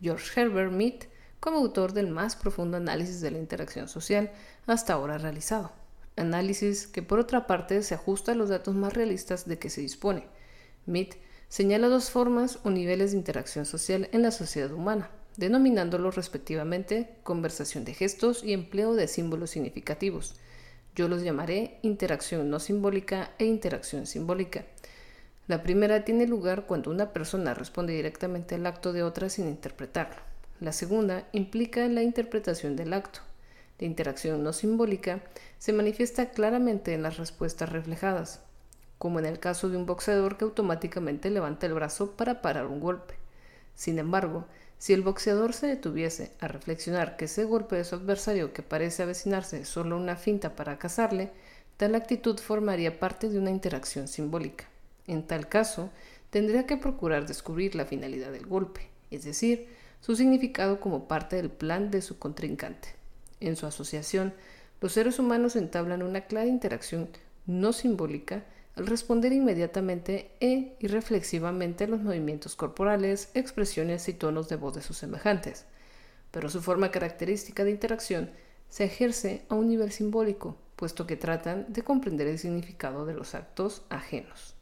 George 0.00 0.40
Herbert 0.40 0.72
Mead 0.72 0.94
como 1.40 1.58
autor 1.58 1.92
del 1.92 2.08
más 2.08 2.36
profundo 2.36 2.76
análisis 2.76 3.20
de 3.20 3.30
la 3.30 3.38
interacción 3.38 3.88
social 3.88 4.30
hasta 4.66 4.94
ahora 4.94 5.18
realizado. 5.18 5.72
Análisis 6.16 6.86
que 6.86 7.02
por 7.02 7.18
otra 7.18 7.46
parte 7.46 7.82
se 7.82 7.94
ajusta 7.94 8.32
a 8.32 8.34
los 8.34 8.48
datos 8.48 8.74
más 8.74 8.92
realistas 8.92 9.46
de 9.46 9.58
que 9.58 9.70
se 9.70 9.80
dispone. 9.80 10.26
Mead 10.86 11.08
señala 11.50 11.88
dos 11.88 12.10
formas 12.10 12.60
o 12.62 12.70
niveles 12.70 13.10
de 13.10 13.18
interacción 13.18 13.66
social 13.66 14.08
en 14.12 14.22
la 14.22 14.30
sociedad 14.30 14.72
humana, 14.72 15.10
denominándolos 15.36 16.14
respectivamente 16.14 17.10
conversación 17.24 17.84
de 17.84 17.92
gestos 17.92 18.44
y 18.44 18.52
empleo 18.52 18.94
de 18.94 19.08
símbolos 19.08 19.50
significativos. 19.50 20.36
Yo 20.94 21.08
los 21.08 21.22
llamaré 21.22 21.78
interacción 21.82 22.50
no 22.50 22.60
simbólica 22.60 23.32
e 23.38 23.46
interacción 23.46 24.06
simbólica. 24.06 24.64
La 25.48 25.64
primera 25.64 26.04
tiene 26.04 26.28
lugar 26.28 26.66
cuando 26.66 26.92
una 26.92 27.12
persona 27.12 27.52
responde 27.52 27.94
directamente 27.94 28.54
al 28.54 28.66
acto 28.66 28.92
de 28.92 29.02
otra 29.02 29.28
sin 29.28 29.48
interpretarlo. 29.48 30.22
La 30.60 30.72
segunda 30.72 31.26
implica 31.32 31.88
la 31.88 32.04
interpretación 32.04 32.76
del 32.76 32.92
acto. 32.92 33.20
La 33.80 33.86
interacción 33.86 34.44
no 34.44 34.52
simbólica 34.52 35.20
se 35.58 35.72
manifiesta 35.72 36.30
claramente 36.30 36.94
en 36.94 37.02
las 37.02 37.16
respuestas 37.16 37.70
reflejadas, 37.70 38.40
como 39.00 39.18
en 39.18 39.24
el 39.24 39.38
caso 39.38 39.70
de 39.70 39.78
un 39.78 39.86
boxeador 39.86 40.36
que 40.36 40.44
automáticamente 40.44 41.30
levanta 41.30 41.64
el 41.64 41.72
brazo 41.72 42.10
para 42.18 42.42
parar 42.42 42.66
un 42.66 42.80
golpe. 42.80 43.14
Sin 43.74 43.98
embargo, 43.98 44.44
si 44.76 44.92
el 44.92 45.00
boxeador 45.00 45.54
se 45.54 45.68
detuviese 45.68 46.32
a 46.38 46.48
reflexionar 46.48 47.16
que 47.16 47.24
ese 47.24 47.44
golpe 47.44 47.76
de 47.76 47.84
su 47.84 47.94
adversario 47.94 48.52
que 48.52 48.62
parece 48.62 49.02
avecinarse 49.02 49.62
es 49.62 49.70
solo 49.70 49.96
una 49.96 50.16
finta 50.16 50.54
para 50.54 50.78
cazarle, 50.78 51.32
tal 51.78 51.94
actitud 51.94 52.38
formaría 52.38 53.00
parte 53.00 53.30
de 53.30 53.38
una 53.38 53.48
interacción 53.48 54.06
simbólica. 54.06 54.66
En 55.06 55.26
tal 55.26 55.48
caso, 55.48 55.88
tendría 56.28 56.66
que 56.66 56.76
procurar 56.76 57.24
descubrir 57.24 57.76
la 57.76 57.86
finalidad 57.86 58.32
del 58.32 58.44
golpe, 58.44 58.90
es 59.10 59.24
decir, 59.24 59.66
su 60.02 60.14
significado 60.14 60.78
como 60.78 61.08
parte 61.08 61.36
del 61.36 61.48
plan 61.48 61.90
de 61.90 62.02
su 62.02 62.18
contrincante. 62.18 62.90
En 63.40 63.56
su 63.56 63.64
asociación, 63.64 64.34
los 64.82 64.92
seres 64.92 65.18
humanos 65.18 65.56
entablan 65.56 66.02
una 66.02 66.26
clara 66.26 66.48
interacción 66.48 67.08
no 67.46 67.72
simbólica 67.72 68.44
responder 68.86 69.32
inmediatamente 69.32 70.30
e 70.40 70.76
irreflexivamente 70.80 71.86
los 71.86 72.00
movimientos 72.00 72.56
corporales, 72.56 73.30
expresiones 73.34 74.08
y 74.08 74.14
tonos 74.14 74.48
de 74.48 74.56
voz 74.56 74.74
de 74.74 74.82
sus 74.82 74.96
semejantes. 74.96 75.66
Pero 76.30 76.48
su 76.48 76.62
forma 76.62 76.90
característica 76.90 77.64
de 77.64 77.70
interacción 77.70 78.30
se 78.68 78.84
ejerce 78.84 79.44
a 79.48 79.54
un 79.56 79.68
nivel 79.68 79.90
simbólico, 79.90 80.56
puesto 80.76 81.06
que 81.06 81.16
tratan 81.16 81.66
de 81.72 81.82
comprender 81.82 82.28
el 82.28 82.38
significado 82.38 83.04
de 83.04 83.14
los 83.14 83.34
actos 83.34 83.82
ajenos. 83.88 84.54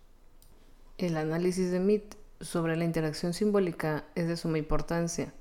El 0.97 1.17
análisis 1.17 1.71
de 1.71 1.79
Mead 1.79 2.03
sobre 2.41 2.77
la 2.77 2.85
interacción 2.85 3.35
simbólica 3.35 4.05
es 4.15 4.27
de 4.27 4.37
suma 4.37 4.59
importancia. 4.59 5.33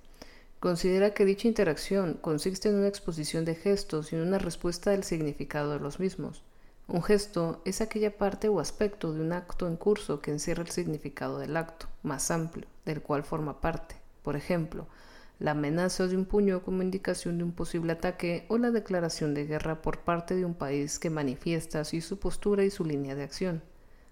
Considera 0.60 1.14
que 1.14 1.26
dicha 1.26 1.48
interacción 1.48 2.16
consiste 2.16 2.70
en 2.70 2.76
una 2.76 2.88
exposición 2.88 3.46
de 3.46 3.56
gestos 3.56 4.12
y 4.12 4.16
una 4.16 4.40
respuesta 4.40 4.92
del 4.92 5.04
significado 5.04 5.72
de 5.72 5.80
los 5.80 6.00
mismos. 6.00 6.44
Un 6.90 7.04
gesto 7.04 7.62
es 7.66 7.82
aquella 7.82 8.18
parte 8.18 8.48
o 8.48 8.62
aspecto 8.62 9.12
de 9.12 9.20
un 9.20 9.34
acto 9.34 9.68
en 9.68 9.76
curso 9.76 10.22
que 10.22 10.32
encierra 10.32 10.64
el 10.64 10.70
significado 10.70 11.38
del 11.38 11.58
acto, 11.58 11.88
más 12.02 12.32
amplio, 12.32 12.66
del 12.86 13.02
cual 13.02 13.24
forma 13.24 13.60
parte. 13.60 13.96
Por 14.24 14.38
ejemplo, 14.38 14.88
la 15.38 15.52
amenaza 15.52 16.08
de 16.08 16.16
un 16.16 16.24
puño 16.24 16.64
como 16.64 16.84
indicación 16.84 17.38
de 17.38 17.44
un 17.44 17.52
posible 17.52 17.92
ataque 17.92 18.46
o 18.48 18.58
la 18.58 18.72
declaración 18.72 19.34
de 19.34 19.46
guerra 19.46 19.82
por 19.82 20.00
parte 20.00 20.34
de 20.34 20.46
un 20.46 20.54
país 20.54 20.98
que 20.98 21.10
manifiesta 21.10 21.82
así 21.82 22.00
su 22.00 22.20
postura 22.20 22.64
y 22.64 22.70
su 22.70 22.86
línea 22.86 23.16
de 23.16 23.24
acción. 23.24 23.62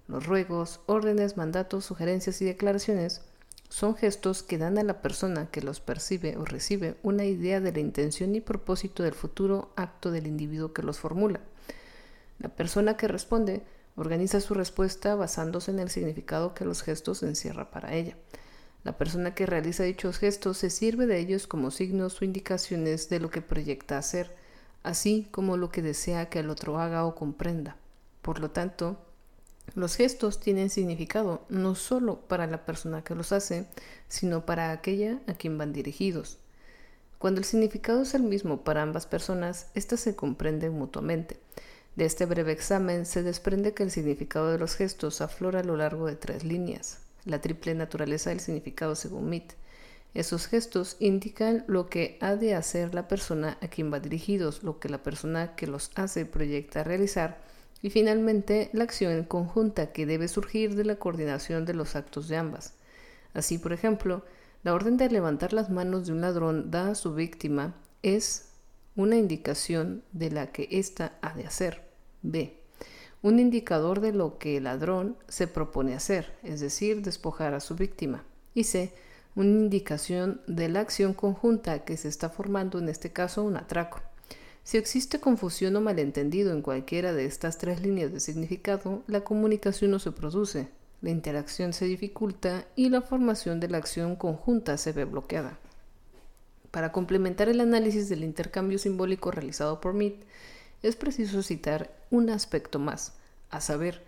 Los 0.09 0.25
ruegos, 0.25 0.81
órdenes, 0.85 1.37
mandatos, 1.37 1.85
sugerencias 1.85 2.41
y 2.41 2.45
declaraciones 2.45 3.21
son 3.69 3.95
gestos 3.95 4.43
que 4.43 4.57
dan 4.57 4.77
a 4.77 4.83
la 4.83 5.01
persona 5.01 5.49
que 5.49 5.61
los 5.61 5.79
percibe 5.79 6.35
o 6.35 6.43
recibe 6.43 6.97
una 7.03 7.23
idea 7.23 7.61
de 7.61 7.71
la 7.71 7.79
intención 7.79 8.35
y 8.35 8.41
propósito 8.41 9.01
del 9.01 9.13
futuro 9.13 9.71
acto 9.77 10.11
del 10.11 10.27
individuo 10.27 10.73
que 10.73 10.83
los 10.83 10.99
formula. 10.99 11.39
La 12.39 12.49
persona 12.49 12.97
que 12.97 13.07
responde 13.07 13.63
organiza 13.95 14.41
su 14.41 14.53
respuesta 14.53 15.15
basándose 15.15 15.71
en 15.71 15.79
el 15.79 15.89
significado 15.89 16.53
que 16.53 16.65
los 16.65 16.81
gestos 16.81 17.23
encierra 17.23 17.71
para 17.71 17.93
ella. 17.93 18.17
La 18.83 18.97
persona 18.97 19.33
que 19.33 19.45
realiza 19.45 19.83
dichos 19.83 20.19
gestos 20.19 20.57
se 20.57 20.69
sirve 20.69 21.07
de 21.07 21.17
ellos 21.17 21.47
como 21.47 21.71
signos 21.71 22.21
o 22.21 22.25
indicaciones 22.25 23.09
de 23.09 23.19
lo 23.19 23.31
que 23.31 23.41
proyecta 23.41 23.97
hacer, 23.97 24.35
así 24.83 25.27
como 25.31 25.57
lo 25.57 25.69
que 25.71 25.81
desea 25.81 26.29
que 26.29 26.39
el 26.39 26.49
otro 26.49 26.79
haga 26.79 27.05
o 27.05 27.15
comprenda. 27.15 27.77
Por 28.21 28.39
lo 28.39 28.51
tanto, 28.51 28.99
los 29.73 29.95
gestos 29.95 30.39
tienen 30.39 30.69
significado 30.69 31.45
no 31.49 31.73
solo 31.73 32.19
para 32.27 32.45
la 32.45 32.65
persona 32.65 33.03
que 33.03 33.15
los 33.15 33.31
hace, 33.31 33.65
sino 34.07 34.45
para 34.45 34.71
aquella 34.71 35.19
a 35.25 35.33
quien 35.33 35.57
van 35.57 35.73
dirigidos. 35.73 36.37
Cuando 37.17 37.39
el 37.39 37.45
significado 37.45 38.03
es 38.03 38.13
el 38.13 38.21
mismo 38.21 38.63
para 38.63 38.83
ambas 38.83 39.07
personas, 39.07 39.67
éstas 39.73 40.01
se 40.01 40.15
comprenden 40.15 40.73
mutuamente. 40.73 41.39
De 41.95 42.03
este 42.03 42.25
breve 42.25 42.51
examen 42.51 43.05
se 43.05 43.23
desprende 43.23 43.73
que 43.73 43.83
el 43.83 43.91
significado 43.91 44.51
de 44.51 44.59
los 44.59 44.75
gestos 44.75 45.21
aflora 45.21 45.61
a 45.61 45.63
lo 45.63 45.77
largo 45.77 46.07
de 46.07 46.17
tres 46.17 46.43
líneas, 46.43 46.99
la 47.23 47.39
triple 47.39 47.73
naturaleza 47.73 48.31
del 48.31 48.41
significado 48.41 48.95
según 48.95 49.29
Mead. 49.29 49.43
Esos 50.13 50.47
gestos 50.47 50.97
indican 50.99 51.63
lo 51.67 51.87
que 51.87 52.17
ha 52.19 52.35
de 52.35 52.53
hacer 52.53 52.93
la 52.93 53.07
persona 53.07 53.57
a 53.61 53.69
quien 53.69 53.93
va 53.93 54.01
dirigidos, 54.01 54.61
lo 54.61 54.79
que 54.79 54.89
la 54.89 55.03
persona 55.03 55.55
que 55.55 55.67
los 55.67 55.91
hace 55.95 56.25
proyecta 56.25 56.83
realizar 56.83 57.39
y 57.81 57.89
finalmente 57.89 58.69
la 58.73 58.83
acción 58.83 59.23
conjunta 59.23 59.93
que 59.93 60.05
debe 60.05 60.27
surgir 60.27 60.75
de 60.75 60.83
la 60.83 60.97
coordinación 60.97 61.65
de 61.65 61.75
los 61.75 61.95
actos 61.95 62.27
de 62.27 62.35
ambas. 62.35 62.73
Así, 63.33 63.57
por 63.57 63.71
ejemplo, 63.71 64.25
la 64.63 64.73
orden 64.73 64.97
de 64.97 65.09
levantar 65.09 65.53
las 65.53 65.69
manos 65.69 66.07
de 66.07 66.11
un 66.11 66.21
ladrón 66.21 66.71
da 66.71 66.89
a 66.89 66.95
su 66.95 67.13
víctima 67.13 67.75
es 68.03 68.49
una 68.97 69.15
indicación 69.15 70.03
de 70.11 70.31
la 70.31 70.51
que 70.51 70.67
ésta 70.71 71.17
ha 71.21 71.33
de 71.33 71.45
hacer. 71.45 71.84
B. 72.31 72.57
Un 73.21 73.39
indicador 73.39 74.01
de 74.01 74.11
lo 74.11 74.37
que 74.37 74.57
el 74.57 74.65
ladrón 74.65 75.17
se 75.27 75.47
propone 75.47 75.95
hacer, 75.95 76.33
es 76.43 76.59
decir, 76.59 77.01
despojar 77.01 77.53
a 77.53 77.59
su 77.59 77.75
víctima. 77.75 78.23
Y 78.53 78.65
C. 78.65 78.93
Una 79.35 79.49
indicación 79.49 80.41
de 80.47 80.69
la 80.69 80.79
acción 80.79 81.13
conjunta 81.13 81.83
que 81.83 81.97
se 81.97 82.07
está 82.07 82.29
formando, 82.29 82.79
en 82.79 82.87
este 82.87 83.11
caso, 83.11 83.43
un 83.43 83.57
atraco. 83.57 84.01
Si 84.63 84.77
existe 84.77 85.19
confusión 85.19 85.75
o 85.75 85.81
malentendido 85.81 86.51
en 86.51 86.61
cualquiera 86.61 87.13
de 87.13 87.25
estas 87.25 87.57
tres 87.57 87.81
líneas 87.81 88.11
de 88.11 88.19
significado, 88.19 89.03
la 89.07 89.21
comunicación 89.21 89.91
no 89.91 89.99
se 89.99 90.11
produce, 90.11 90.69
la 91.01 91.11
interacción 91.11 91.73
se 91.73 91.85
dificulta 91.85 92.65
y 92.75 92.89
la 92.89 93.01
formación 93.01 93.59
de 93.59 93.69
la 93.69 93.77
acción 93.77 94.15
conjunta 94.15 94.77
se 94.77 94.91
ve 94.91 95.05
bloqueada. 95.05 95.59
Para 96.71 96.91
complementar 96.91 97.47
el 97.47 97.59
análisis 97.61 98.09
del 98.09 98.23
intercambio 98.23 98.79
simbólico 98.79 99.31
realizado 99.31 99.79
por 99.81 99.93
Mead, 99.93 100.13
es 100.81 100.95
preciso 100.95 101.43
citar 101.43 101.94
un 102.15 102.29
aspecto 102.29 102.79
más, 102.79 103.13
a 103.49 103.61
saber, 103.61 104.03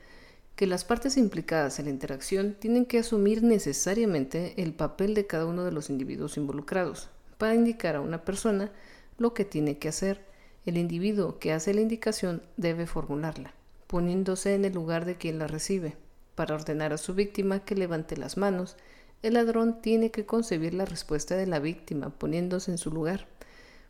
que 0.55 0.65
las 0.65 0.83
partes 0.83 1.17
implicadas 1.17 1.77
en 1.77 1.85
la 1.85 1.91
interacción 1.91 2.55
tienen 2.59 2.85
que 2.85 2.97
asumir 2.97 3.43
necesariamente 3.43 4.55
el 4.57 4.73
papel 4.73 5.13
de 5.13 5.27
cada 5.27 5.45
uno 5.45 5.63
de 5.63 5.71
los 5.71 5.91
individuos 5.91 6.37
involucrados, 6.37 7.09
para 7.37 7.53
indicar 7.53 7.95
a 7.95 8.01
una 8.01 8.25
persona 8.25 8.71
lo 9.19 9.33
que 9.33 9.45
tiene 9.45 9.77
que 9.77 9.89
hacer. 9.89 10.25
El 10.65 10.77
individuo 10.77 11.37
que 11.39 11.53
hace 11.53 11.73
la 11.73 11.81
indicación 11.81 12.41
debe 12.57 12.87
formularla, 12.87 13.53
poniéndose 13.85 14.55
en 14.55 14.65
el 14.65 14.73
lugar 14.73 15.05
de 15.05 15.15
quien 15.15 15.37
la 15.37 15.47
recibe. 15.47 15.95
Para 16.35 16.55
ordenar 16.55 16.91
a 16.91 16.97
su 16.97 17.13
víctima 17.13 17.59
que 17.59 17.75
levante 17.75 18.17
las 18.17 18.35
manos, 18.35 18.75
el 19.21 19.35
ladrón 19.35 19.81
tiene 19.81 20.11
que 20.11 20.25
concebir 20.25 20.73
la 20.73 20.85
respuesta 20.85 21.35
de 21.35 21.47
la 21.47 21.59
víctima, 21.59 22.09
poniéndose 22.09 22.71
en 22.71 22.77
su 22.77 22.91
lugar. 22.91 23.27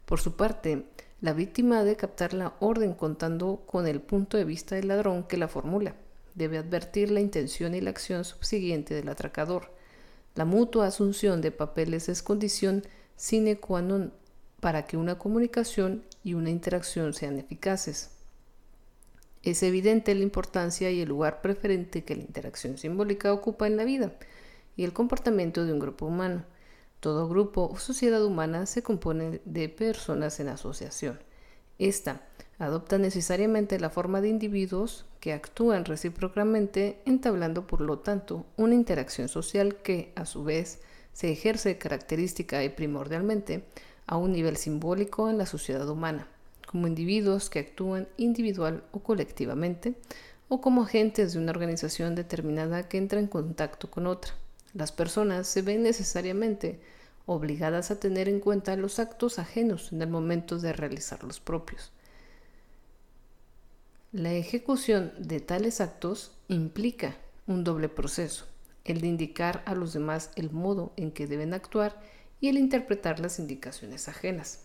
Por 0.06 0.20
su 0.20 0.36
parte, 0.36 0.86
la 1.20 1.34
víctima 1.34 1.80
ha 1.80 1.84
de 1.84 1.96
captar 1.96 2.34
la 2.34 2.54
orden 2.60 2.94
contando 2.94 3.64
con 3.66 3.88
el 3.88 4.02
punto 4.02 4.38
de 4.38 4.44
vista 4.44 4.76
del 4.76 4.90
ladrón 4.90 5.24
que 5.24 5.38
la 5.38 5.48
formula. 5.48 5.96
Debe 6.36 6.60
advertir 6.60 7.10
la 7.10 7.22
intención 7.22 7.74
y 7.74 7.82
la 7.82 7.90
acción 7.90 8.24
subsiguiente 8.24 8.94
del 8.94 9.10
atracador. 9.10 9.72
La 10.36 10.46
mutua 10.46 10.86
asunción 10.86 11.42
de 11.42 11.52
papeles 11.52 12.10
es 12.10 12.22
condición 12.22 12.84
sine 13.16 13.58
qua 13.58 13.82
non 13.82 14.14
para 14.62 14.86
que 14.86 14.98
una 14.98 15.18
comunicación 15.18 16.04
y 16.24 16.36
una 16.36 16.52
interacción 16.52 17.14
sean 17.14 17.40
eficaces. 17.40 18.12
Es 19.42 19.64
evidente 19.64 20.14
la 20.14 20.22
importancia 20.22 20.92
y 20.92 21.02
el 21.02 21.10
lugar 21.10 21.42
preferente 21.42 22.04
que 22.04 22.16
la 22.16 22.22
interacción 22.22 22.78
simbólica 22.78 23.34
ocupa 23.34 23.66
en 23.66 23.78
la 23.78 23.86
vida 23.86 24.12
y 24.76 24.84
el 24.84 24.94
comportamiento 24.94 25.66
de 25.66 25.74
un 25.74 25.80
grupo 25.80 26.06
humano. 26.06 26.46
Todo 27.00 27.28
grupo 27.28 27.70
o 27.72 27.78
sociedad 27.78 28.24
humana 28.26 28.66
se 28.66 28.82
compone 28.82 29.42
de 29.46 29.70
personas 29.70 30.40
en 30.40 30.50
asociación. 30.50 31.20
Esta, 31.78 32.22
adopta 32.58 32.98
necesariamente 32.98 33.80
la 33.80 33.92
forma 33.92 34.20
de 34.20 34.30
individuos 34.30 35.06
que 35.20 35.34
actúan 35.34 35.86
recíprocamente, 35.86 37.00
entablando 37.06 37.68
por 37.68 37.82
lo 37.82 38.00
tanto 38.00 38.46
una 38.58 38.74
interacción 38.74 39.28
social 39.28 39.76
que, 39.76 40.12
a 40.16 40.26
su 40.26 40.44
vez, 40.44 40.80
se 41.14 41.32
ejerce 41.32 41.78
característica 41.78 42.64
y 42.64 42.70
primordialmente 42.70 43.64
a 44.08 44.18
un 44.18 44.32
nivel 44.32 44.58
simbólico 44.58 45.30
en 45.30 45.38
la 45.38 45.46
sociedad 45.46 45.88
humana, 45.88 46.28
como 46.66 46.88
individuos 46.88 47.50
que 47.50 47.60
actúan 47.60 48.08
individual 48.18 48.84
o 48.92 49.00
colectivamente, 49.00 49.94
o 50.50 50.62
como 50.62 50.84
agentes 50.84 51.34
de 51.34 51.40
una 51.40 51.52
organización 51.52 52.16
determinada 52.16 52.88
que 52.88 52.98
entra 52.98 53.20
en 53.20 53.28
contacto 53.28 53.92
con 53.92 54.08
otra. 54.08 54.34
Las 54.78 54.92
personas 54.92 55.48
se 55.48 55.64
ven 55.64 55.82
necesariamente 55.82 56.80
obligadas 57.26 57.90
a 57.90 58.00
tener 58.00 58.30
en 58.30 58.40
cuenta 58.40 58.76
los 58.76 59.00
actos 59.00 59.40
ajenos 59.40 59.92
en 59.92 60.04
el 60.04 60.08
momento 60.08 60.60
de 60.60 60.72
realizar 60.72 61.24
los 61.24 61.40
propios. 61.40 61.92
La 64.12 64.34
ejecución 64.34 65.14
de 65.18 65.40
tales 65.40 65.82
actos 65.82 66.32
implica 66.48 67.18
un 67.48 67.64
doble 67.64 67.90
proceso, 67.90 68.46
el 68.86 69.02
de 69.02 69.08
indicar 69.08 69.64
a 69.66 69.74
los 69.74 69.94
demás 69.94 70.30
el 70.36 70.52
modo 70.52 70.94
en 70.96 71.12
que 71.12 71.26
deben 71.26 71.56
actuar 71.56 72.00
y 72.40 72.50
el 72.50 72.60
interpretar 72.60 73.20
las 73.20 73.40
indicaciones 73.40 74.08
ajenas. 74.08 74.60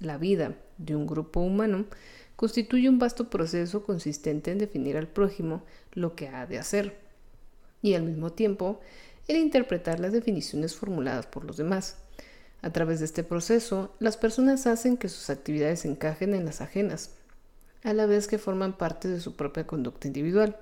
La 0.00 0.18
vida 0.18 0.54
de 0.76 0.96
un 0.96 1.06
grupo 1.06 1.40
humano 1.40 1.86
constituye 2.36 2.90
un 2.90 2.98
vasto 2.98 3.30
proceso 3.30 3.84
consistente 3.84 4.50
en 4.50 4.58
definir 4.58 4.98
al 4.98 5.08
prójimo 5.08 5.64
lo 5.92 6.14
que 6.14 6.28
ha 6.28 6.44
de 6.44 6.58
hacer 6.58 7.00
y 7.80 7.94
al 7.94 8.02
mismo 8.02 8.32
tiempo 8.32 8.80
el 9.28 9.36
interpretar 9.36 10.00
las 10.00 10.12
definiciones 10.12 10.74
formuladas 10.74 11.26
por 11.26 11.44
los 11.44 11.56
demás. 11.56 11.96
A 12.62 12.70
través 12.70 13.00
de 13.00 13.04
este 13.04 13.22
proceso, 13.22 13.94
las 13.98 14.16
personas 14.16 14.66
hacen 14.66 14.96
que 14.96 15.08
sus 15.08 15.30
actividades 15.30 15.84
encajen 15.84 16.34
en 16.34 16.44
las 16.44 16.60
ajenas, 16.60 17.10
a 17.84 17.92
la 17.92 18.06
vez 18.06 18.26
que 18.26 18.38
forman 18.38 18.76
parte 18.76 19.08
de 19.08 19.20
su 19.20 19.36
propia 19.36 19.66
conducta 19.66 20.06
individual. 20.06 20.56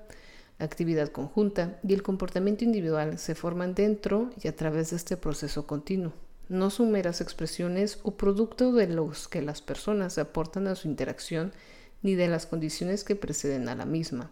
Actividad 0.59 1.09
conjunta 1.09 1.79
y 1.83 1.94
el 1.94 2.03
comportamiento 2.03 2.64
individual 2.64 3.18
se 3.18 3.35
forman 3.35 3.74
dentro 3.74 4.31
y 4.42 4.48
a 4.48 4.55
través 4.55 4.90
de 4.90 4.96
este 4.96 5.16
proceso 5.16 5.66
continuo. 5.66 6.12
No 6.48 6.68
son 6.68 6.92
meras 6.92 7.20
expresiones 7.20 7.98
o 8.03 8.12
producto 8.16 8.72
de 8.72 8.87
los 8.87 9.29
que 9.29 9.40
las 9.40 9.62
personas 9.62 10.18
aportan 10.18 10.66
a 10.66 10.74
su 10.74 10.88
interacción 10.88 11.53
ni 12.03 12.14
de 12.14 12.29
las 12.29 12.46
condiciones 12.46 13.03
que 13.03 13.16
preceden 13.16 13.68
a 13.68 13.74
la 13.74 13.87
misma. 13.87 14.31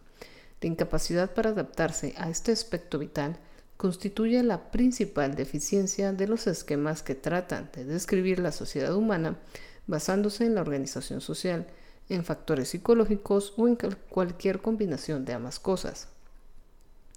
La 0.61 0.69
incapacidad 0.69 1.33
para 1.33 1.51
adaptarse 1.51 2.15
a 2.19 2.29
este 2.29 2.53
aspecto 2.53 2.99
vital 2.99 3.39
constituye 3.83 4.41
la 4.45 4.71
principal 4.71 5.35
deficiencia 5.35 6.13
de 6.13 6.29
los 6.29 6.47
esquemas 6.47 7.03
que 7.03 7.17
tratan 7.17 7.69
de 7.75 7.85
describir 7.85 8.39
la 8.39 8.53
sociedad 8.53 8.95
humana 8.95 9.41
basándose 9.89 10.47
en 10.47 10.55
la 10.55 10.61
organización 10.61 11.21
social, 11.21 11.67
en 12.09 12.25
factores 12.25 12.69
psicológicos 12.69 13.55
o 13.57 13.67
en 13.67 13.77
cualquier 14.09 14.61
combinación 14.61 15.25
de 15.25 15.33
ambas 15.33 15.59
cosas. 15.59 16.07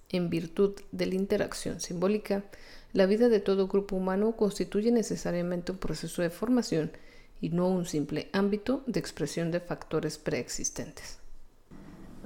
En 0.09 0.31
virtud 0.31 0.73
de 0.91 1.05
la 1.05 1.13
interacción 1.13 1.79
simbólica, 1.79 2.45
la 2.93 3.05
vida 3.05 3.29
de 3.29 3.41
todo 3.41 3.67
grupo 3.67 3.95
humano 3.95 4.35
constituye 4.35 4.91
necesariamente 4.91 5.71
un 5.71 5.77
proceso 5.77 6.23
de 6.23 6.31
formación 6.31 6.91
y 7.41 7.49
no 7.49 7.67
un 7.69 7.85
simple 7.85 8.27
ámbito 8.33 8.83
de 8.87 8.99
expresión 8.99 9.51
de 9.51 9.59
factores 9.59 10.17
preexistentes. 10.17 11.19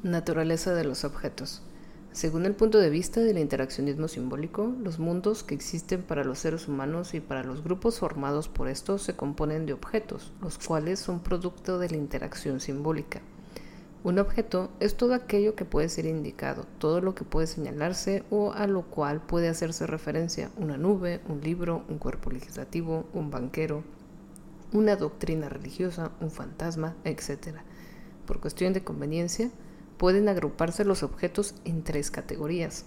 Naturaleza 0.02 0.74
de 0.76 0.86
los 0.86 1.04
objetos. 1.04 1.62
Según 2.12 2.48
el 2.48 2.56
punto 2.56 2.80
de 2.80 2.90
vista 2.90 3.22
del 3.22 3.38
interaccionismo 3.38 4.08
simbólico, 4.08 4.74
los 4.82 4.98
mundos 4.98 5.44
que 5.44 5.54
existen 5.54 6.02
para 6.02 6.24
los 6.24 6.40
seres 6.40 6.68
humanos 6.68 7.14
y 7.14 7.20
para 7.20 7.44
los 7.44 7.64
grupos 7.64 8.00
formados 8.00 8.50
por 8.50 8.68
estos 8.68 9.04
se 9.04 9.16
componen 9.16 9.68
de 9.68 9.74
objetos, 9.74 10.34
los 10.42 10.58
cuales 10.58 11.00
son 11.00 11.20
producto 11.20 11.78
de 11.78 11.90
la 11.90 11.98
interacción 11.98 12.60
simbólica. 12.60 13.22
Un 14.04 14.18
objeto 14.18 14.72
es 14.80 14.96
todo 14.96 15.14
aquello 15.14 15.56
que 15.56 15.66
puede 15.66 15.88
ser 15.88 16.08
indicado, 16.08 16.66
todo 16.80 17.00
lo 17.00 17.14
que 17.14 17.26
puede 17.26 17.46
señalarse 17.46 18.24
o 18.32 18.54
a 18.54 18.66
lo 18.66 18.84
cual 18.84 19.22
puede 19.22 19.48
hacerse 19.48 19.86
referencia, 19.86 20.50
una 20.58 20.78
nube, 20.78 21.22
un 21.28 21.42
libro, 21.42 21.84
un 21.90 22.00
cuerpo 22.00 22.32
legislativo, 22.32 23.06
un 23.14 23.30
banquero, 23.30 23.84
una 24.72 24.96
doctrina 24.96 25.48
religiosa, 25.48 26.12
un 26.22 26.32
fantasma, 26.32 26.96
etc. 27.04 27.58
Por 28.26 28.40
cuestión 28.40 28.74
de 28.74 28.84
conveniencia, 28.84 29.52
pueden 30.00 30.30
agruparse 30.30 30.86
los 30.86 31.04
objetos 31.04 31.54
en 31.66 31.84
tres 31.84 32.10
categorías. 32.10 32.86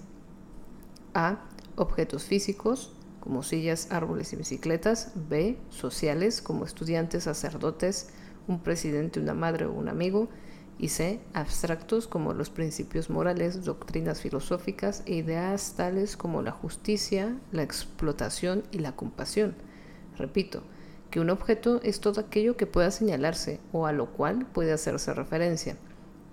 A. 1.12 1.44
Objetos 1.76 2.24
físicos, 2.24 2.94
como 3.20 3.42
sillas, 3.42 3.92
árboles 3.92 4.32
y 4.32 4.36
bicicletas. 4.36 5.12
B. 5.28 5.58
Sociales, 5.68 6.40
como 6.40 6.64
estudiantes, 6.64 7.24
sacerdotes, 7.24 8.08
un 8.48 8.60
presidente, 8.60 9.20
una 9.20 9.34
madre 9.34 9.66
o 9.66 9.72
un 9.72 9.90
amigo. 9.90 10.30
Y 10.78 10.88
C. 10.88 11.20
Abstractos, 11.34 12.08
como 12.08 12.32
los 12.32 12.48
principios 12.48 13.10
morales, 13.10 13.62
doctrinas 13.62 14.22
filosóficas 14.22 15.02
e 15.04 15.16
ideas 15.16 15.74
tales 15.76 16.16
como 16.16 16.40
la 16.40 16.50
justicia, 16.50 17.36
la 17.52 17.62
explotación 17.62 18.62
y 18.72 18.78
la 18.78 18.96
compasión. 18.96 19.54
Repito, 20.16 20.62
que 21.10 21.20
un 21.20 21.28
objeto 21.28 21.78
es 21.82 22.00
todo 22.00 22.22
aquello 22.22 22.56
que 22.56 22.66
pueda 22.66 22.90
señalarse 22.90 23.60
o 23.70 23.86
a 23.86 23.92
lo 23.92 24.12
cual 24.12 24.46
puede 24.46 24.72
hacerse 24.72 25.12
referencia. 25.12 25.76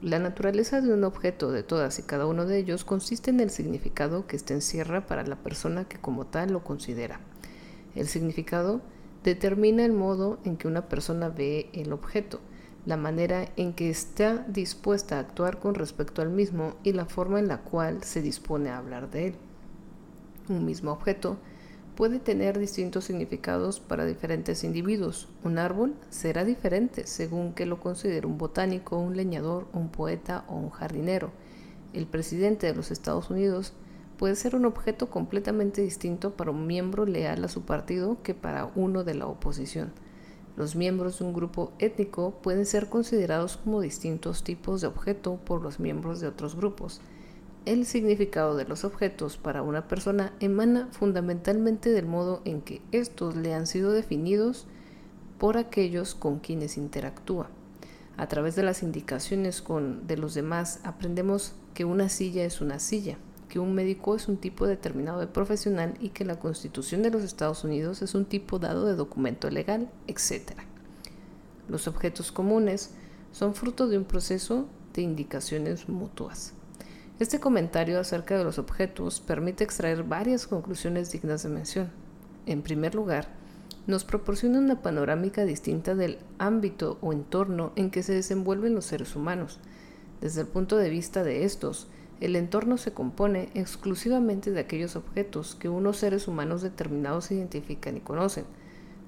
La 0.02 0.18
naturaleza 0.18 0.80
de 0.80 0.94
un 0.94 1.04
objeto 1.04 1.52
de 1.52 1.62
todas 1.62 2.00
y 2.00 2.04
cada 2.04 2.26
uno 2.26 2.46
de 2.46 2.58
ellos 2.58 2.86
consiste 2.86 3.32
en 3.32 3.42
el 3.42 3.50
significado 3.50 4.28
que 4.28 4.38
éste 4.38 4.54
encierra 4.54 5.06
para 5.06 5.26
la 5.26 5.36
persona 5.36 5.90
que 5.90 5.98
como 5.98 6.26
tal 6.26 6.54
lo 6.54 6.64
considera. 6.64 7.20
El 7.96 8.08
significado 8.08 8.80
determina 9.26 9.84
el 9.84 9.92
modo 9.92 10.40
en 10.46 10.56
que 10.56 10.70
una 10.70 10.88
persona 10.88 11.28
ve 11.28 11.70
el 11.74 11.92
objeto, 11.92 12.40
la 12.86 12.96
manera 12.96 13.50
en 13.58 13.74
que 13.74 13.90
está 13.90 14.46
dispuesta 14.48 15.18
a 15.18 15.20
actuar 15.20 15.60
con 15.60 15.76
respecto 15.76 16.22
al 16.22 16.30
mismo 16.30 16.76
y 16.82 16.94
la 16.94 17.06
forma 17.06 17.40
en 17.40 17.50
la 17.50 17.58
cual 17.58 18.02
se 18.02 18.22
dispone 18.22 18.70
a 18.70 18.78
hablar 18.78 19.10
de 19.10 19.28
él. 19.28 19.36
Un 20.48 20.64
mismo 20.64 20.94
objeto 20.94 21.36
puede 22.00 22.20
tener 22.20 22.58
distintos 22.58 23.04
significados 23.04 23.82
para 23.82 24.06
diferentes 24.06 24.64
individuos. 24.64 25.28
Un 25.44 25.58
árbol 25.58 25.96
será 26.10 26.46
diferente 26.46 27.06
según 27.06 27.52
que 27.52 27.66
lo 27.66 27.82
considere 27.82 28.26
un 28.26 28.38
botánico, 28.38 28.98
un 28.98 29.18
leñador, 29.18 29.68
un 29.74 29.90
poeta 29.90 30.46
o 30.48 30.56
un 30.56 30.70
jardinero. 30.70 31.32
El 31.92 32.08
presidente 32.08 32.68
de 32.68 32.74
los 32.74 32.92
Estados 32.92 33.30
Unidos 33.30 33.74
puede 34.18 34.38
ser 34.38 34.56
un 34.56 34.64
objeto 34.64 35.10
completamente 35.10 35.82
distinto 35.82 36.38
para 36.38 36.52
un 36.52 36.68
miembro 36.68 37.06
leal 37.06 37.44
a 37.44 37.50
su 37.50 37.64
partido 37.64 38.24
que 38.24 38.34
para 38.34 38.72
uno 38.76 39.04
de 39.04 39.16
la 39.16 39.28
oposición. 39.28 39.92
Los 40.56 40.78
miembros 40.78 41.20
de 41.20 41.26
un 41.26 41.34
grupo 41.34 41.74
étnico 41.80 42.32
pueden 42.42 42.66
ser 42.66 42.88
considerados 42.88 43.58
como 43.58 43.82
distintos 43.82 44.46
tipos 44.46 44.80
de 44.80 44.88
objeto 44.88 45.36
por 45.36 45.62
los 45.62 45.82
miembros 45.82 46.22
de 46.22 46.28
otros 46.28 46.56
grupos. 46.56 47.02
El 47.66 47.86
significado 47.86 48.56
de 48.56 48.66
los 48.66 48.86
objetos 48.86 49.38
para 49.38 49.62
una 49.62 49.88
persona 49.88 50.34
emana 50.40 50.88
fundamentalmente 50.92 51.92
del 51.92 52.06
modo 52.06 52.42
en 52.46 52.62
que 52.62 52.82
estos 52.92 53.36
le 53.36 53.54
han 53.54 53.68
sido 53.68 53.92
definidos 53.92 54.66
por 55.38 55.58
aquellos 55.58 56.16
con 56.16 56.40
quienes 56.40 56.78
interactúa. 56.78 57.50
A 58.18 58.28
través 58.28 58.56
de 58.56 58.64
las 58.64 58.82
indicaciones 58.82 59.62
con, 59.62 60.08
de 60.08 60.18
los 60.18 60.34
demás 60.34 60.80
aprendemos 60.84 61.54
que 61.74 61.86
una 61.86 62.10
silla 62.10 62.44
es 62.44 62.62
una 62.62 62.80
silla, 62.80 63.18
que 63.50 63.60
un 63.60 63.76
médico 63.76 64.16
es 64.16 64.28
un 64.28 64.38
tipo 64.38 64.66
determinado 64.66 65.20
de 65.20 65.28
profesional 65.28 65.96
y 66.00 66.10
que 66.10 66.26
la 66.26 66.40
Constitución 66.40 67.02
de 67.04 67.12
los 67.12 67.24
Estados 67.24 67.64
Unidos 67.64 68.02
es 68.02 68.16
un 68.16 68.26
tipo 68.26 68.60
dado 68.60 68.86
de 68.86 68.96
documento 68.96 69.50
legal, 69.50 69.90
etc. 70.08 70.52
Los 71.68 71.88
objetos 71.88 72.32
comunes 72.32 72.92
son 73.32 73.54
fruto 73.54 73.88
de 73.88 73.98
un 73.98 74.06
proceso 74.06 74.66
de 74.94 75.02
indicaciones 75.02 75.88
mutuas. 75.88 76.54
Este 77.20 77.42
comentario 77.42 78.00
acerca 78.00 78.38
de 78.38 78.46
los 78.46 78.60
objetos 78.60 79.20
permite 79.20 79.66
extraer 79.66 80.04
varias 80.04 80.48
conclusiones 80.48 81.12
dignas 81.12 81.44
de 81.44 81.50
mención. 81.50 81.90
En 82.46 82.62
primer 82.62 82.96
lugar, 82.96 83.28
nos 83.88 84.06
proporciona 84.06 84.60
una 84.60 84.82
panorámica 84.82 85.44
distinta 85.44 85.96
del 85.96 86.18
ámbito 86.38 86.98
o 87.02 87.12
entorno 87.12 87.74
en 87.76 87.92
que 87.92 88.04
se 88.04 88.14
desenvuelven 88.14 88.74
los 88.74 88.86
seres 88.86 89.18
humanos. 89.18 89.60
Desde 90.22 90.40
el 90.40 90.48
punto 90.48 90.78
de 90.78 90.90
vista 90.90 91.26
de 91.26 91.44
estos, 91.44 91.88
el 92.22 92.38
entorno 92.38 92.78
se 92.78 92.94
compone 92.94 93.50
exclusivamente 93.54 94.52
de 94.52 94.62
aquellos 94.62 94.96
objetos 94.96 95.56
que 95.56 95.68
unos 95.68 95.98
seres 95.98 96.26
humanos 96.30 96.62
determinados 96.62 97.32
identifican 97.32 97.98
y 97.98 98.00
conocen. 98.00 98.46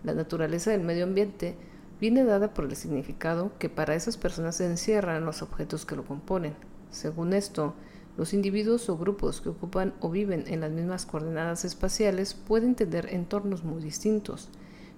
La 0.03 0.13
naturaleza 0.13 0.71
del 0.71 0.81
medio 0.81 1.05
ambiente 1.05 1.55
viene 2.01 2.25
dada 2.25 2.53
por 2.53 2.65
el 2.65 2.75
significado 2.75 3.53
que 3.57 3.69
para 3.69 3.95
esas 3.95 4.17
personas 4.17 4.57
se 4.57 4.65
encierran 4.65 5.23
los 5.23 5.41
objetos 5.41 5.85
que 5.85 5.95
lo 5.95 6.03
componen. 6.03 6.55
Según 6.89 7.31
esto, 7.31 7.73
los 8.21 8.35
individuos 8.35 8.87
o 8.87 8.99
grupos 8.99 9.41
que 9.41 9.49
ocupan 9.49 9.95
o 9.99 10.11
viven 10.11 10.43
en 10.45 10.59
las 10.61 10.69
mismas 10.69 11.07
coordenadas 11.07 11.65
espaciales 11.65 12.35
pueden 12.35 12.75
tener 12.75 13.11
entornos 13.11 13.63
muy 13.63 13.81
distintos. 13.81 14.49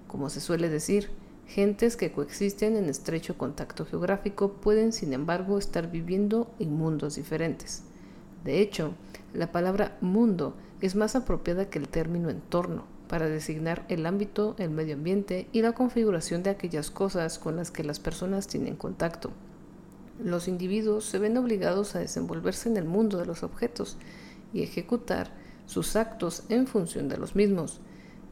Como 0.06 0.28
se 0.28 0.42
suele 0.42 0.68
decir, 0.68 1.08
gentes 1.46 1.96
que 1.96 2.12
coexisten 2.12 2.76
en 2.76 2.84
estrecho 2.90 3.38
contacto 3.38 3.86
geográfico 3.86 4.52
pueden, 4.52 4.92
sin 4.92 5.14
embargo, 5.14 5.56
estar 5.56 5.90
viviendo 5.90 6.50
en 6.58 6.74
mundos 6.76 7.14
diferentes. 7.14 7.84
De 8.44 8.60
hecho, 8.60 8.92
la 9.32 9.52
palabra 9.52 9.96
mundo 10.02 10.54
es 10.82 10.94
más 10.94 11.16
apropiada 11.16 11.70
que 11.70 11.78
el 11.78 11.88
término 11.88 12.28
entorno 12.28 12.84
para 13.08 13.26
designar 13.26 13.86
el 13.88 14.04
ámbito, 14.04 14.54
el 14.58 14.68
medio 14.68 14.96
ambiente 14.96 15.48
y 15.50 15.62
la 15.62 15.72
configuración 15.72 16.42
de 16.42 16.50
aquellas 16.50 16.90
cosas 16.90 17.38
con 17.38 17.56
las 17.56 17.70
que 17.70 17.84
las 17.84 18.00
personas 18.00 18.48
tienen 18.48 18.76
contacto. 18.76 19.30
Los 20.22 20.48
individuos 20.48 21.04
se 21.04 21.18
ven 21.18 21.36
obligados 21.36 21.94
a 21.94 21.98
desenvolverse 21.98 22.68
en 22.68 22.76
el 22.76 22.84
mundo 22.84 23.18
de 23.18 23.26
los 23.26 23.42
objetos 23.42 23.96
y 24.52 24.62
ejecutar 24.62 25.32
sus 25.66 25.96
actos 25.96 26.44
en 26.48 26.66
función 26.66 27.08
de 27.08 27.16
los 27.16 27.34
mismos. 27.34 27.80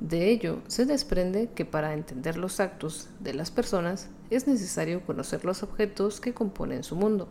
De 0.00 0.30
ello 0.30 0.58
se 0.68 0.84
desprende 0.84 1.50
que 1.54 1.64
para 1.64 1.94
entender 1.94 2.36
los 2.36 2.60
actos 2.60 3.08
de 3.20 3.34
las 3.34 3.50
personas 3.50 4.08
es 4.30 4.46
necesario 4.46 5.04
conocer 5.04 5.44
los 5.44 5.62
objetos 5.62 6.20
que 6.20 6.34
componen 6.34 6.84
su 6.84 6.96
mundo, 6.96 7.28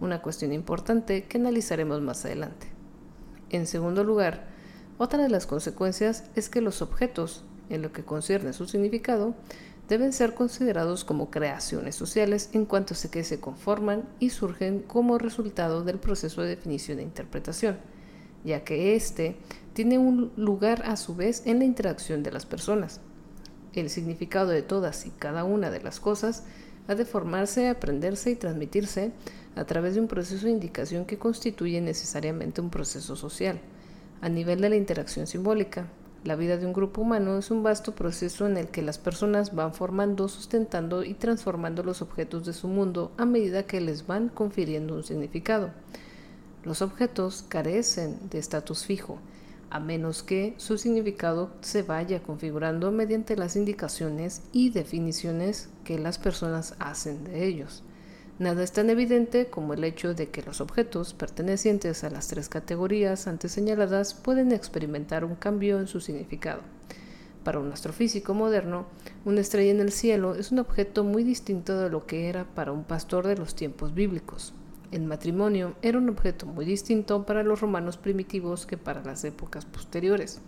una 0.00 0.22
cuestión 0.22 0.52
importante 0.52 1.24
que 1.24 1.38
analizaremos 1.38 2.00
más 2.00 2.24
adelante. 2.24 2.68
En 3.50 3.66
segundo 3.66 4.04
lugar, 4.04 4.46
otra 4.98 5.22
de 5.22 5.28
las 5.28 5.46
consecuencias 5.46 6.24
es 6.34 6.48
que 6.48 6.60
los 6.60 6.82
objetos, 6.82 7.44
en 7.68 7.82
lo 7.82 7.92
que 7.92 8.04
concierne 8.04 8.52
su 8.52 8.66
significado, 8.66 9.34
deben 9.88 10.12
ser 10.12 10.34
considerados 10.34 11.04
como 11.04 11.30
creaciones 11.30 11.94
sociales 11.94 12.50
en 12.52 12.64
cuanto 12.64 12.94
se 12.94 13.10
que 13.10 13.24
se 13.24 13.40
conforman 13.40 14.08
y 14.18 14.30
surgen 14.30 14.80
como 14.80 15.18
resultado 15.18 15.84
del 15.84 15.98
proceso 15.98 16.42
de 16.42 16.48
definición 16.48 16.98
e 16.98 17.02
interpretación, 17.02 17.76
ya 18.44 18.64
que 18.64 18.94
éste 18.94 19.36
tiene 19.74 19.98
un 19.98 20.32
lugar 20.36 20.82
a 20.86 20.96
su 20.96 21.14
vez 21.14 21.46
en 21.46 21.58
la 21.58 21.64
interacción 21.64 22.22
de 22.22 22.32
las 22.32 22.46
personas. 22.46 23.00
El 23.74 23.90
significado 23.90 24.50
de 24.50 24.62
todas 24.62 25.04
y 25.06 25.10
cada 25.10 25.44
una 25.44 25.70
de 25.70 25.82
las 25.82 26.00
cosas 26.00 26.44
ha 26.86 26.94
de 26.94 27.04
formarse, 27.04 27.68
aprenderse 27.68 28.30
y 28.30 28.36
transmitirse 28.36 29.12
a 29.56 29.64
través 29.64 29.94
de 29.94 30.00
un 30.00 30.08
proceso 30.08 30.46
de 30.46 30.52
indicación 30.52 31.04
que 31.04 31.18
constituye 31.18 31.80
necesariamente 31.80 32.60
un 32.60 32.70
proceso 32.70 33.16
social, 33.16 33.60
a 34.20 34.28
nivel 34.28 34.60
de 34.60 34.68
la 34.68 34.76
interacción 34.76 35.26
simbólica, 35.26 35.88
la 36.24 36.36
vida 36.36 36.56
de 36.56 36.64
un 36.64 36.72
grupo 36.72 37.02
humano 37.02 37.36
es 37.36 37.50
un 37.50 37.62
vasto 37.62 37.94
proceso 37.94 38.46
en 38.46 38.56
el 38.56 38.68
que 38.68 38.80
las 38.80 38.96
personas 38.96 39.54
van 39.54 39.74
formando, 39.74 40.28
sustentando 40.28 41.04
y 41.04 41.12
transformando 41.12 41.82
los 41.82 42.00
objetos 42.00 42.46
de 42.46 42.54
su 42.54 42.66
mundo 42.66 43.12
a 43.18 43.26
medida 43.26 43.66
que 43.66 43.82
les 43.82 44.06
van 44.06 44.30
confiriendo 44.30 44.94
un 44.94 45.04
significado. 45.04 45.70
Los 46.64 46.80
objetos 46.80 47.44
carecen 47.46 48.18
de 48.30 48.38
estatus 48.38 48.86
fijo, 48.86 49.18
a 49.68 49.80
menos 49.80 50.22
que 50.22 50.54
su 50.56 50.78
significado 50.78 51.50
se 51.60 51.82
vaya 51.82 52.22
configurando 52.22 52.90
mediante 52.90 53.36
las 53.36 53.54
indicaciones 53.54 54.40
y 54.50 54.70
definiciones 54.70 55.68
que 55.84 55.98
las 55.98 56.18
personas 56.18 56.74
hacen 56.78 57.24
de 57.24 57.44
ellos. 57.44 57.82
Nada 58.40 58.64
es 58.64 58.72
tan 58.72 58.90
evidente 58.90 59.46
como 59.46 59.74
el 59.74 59.84
hecho 59.84 60.12
de 60.12 60.30
que 60.30 60.42
los 60.42 60.60
objetos 60.60 61.14
pertenecientes 61.14 62.02
a 62.02 62.10
las 62.10 62.26
tres 62.26 62.48
categorías 62.48 63.28
antes 63.28 63.52
señaladas 63.52 64.14
pueden 64.14 64.50
experimentar 64.50 65.24
un 65.24 65.36
cambio 65.36 65.78
en 65.78 65.86
su 65.86 66.00
significado. 66.00 66.60
Para 67.44 67.60
un 67.60 67.70
astrofísico 67.70 68.34
moderno, 68.34 68.86
una 69.24 69.40
estrella 69.40 69.70
en 69.70 69.80
el 69.80 69.92
cielo 69.92 70.34
es 70.34 70.50
un 70.50 70.58
objeto 70.58 71.04
muy 71.04 71.22
distinto 71.22 71.78
de 71.78 71.90
lo 71.90 72.06
que 72.06 72.28
era 72.28 72.44
para 72.44 72.72
un 72.72 72.82
pastor 72.82 73.24
de 73.24 73.36
los 73.36 73.54
tiempos 73.54 73.94
bíblicos. 73.94 74.52
El 74.90 75.02
matrimonio 75.02 75.76
era 75.80 75.98
un 75.98 76.08
objeto 76.08 76.46
muy 76.46 76.64
distinto 76.64 77.26
para 77.26 77.44
los 77.44 77.60
romanos 77.60 77.98
primitivos 77.98 78.66
que 78.66 78.78
para 78.78 79.04
las 79.04 79.22
épocas 79.22 79.64
posteriores. 79.64 80.40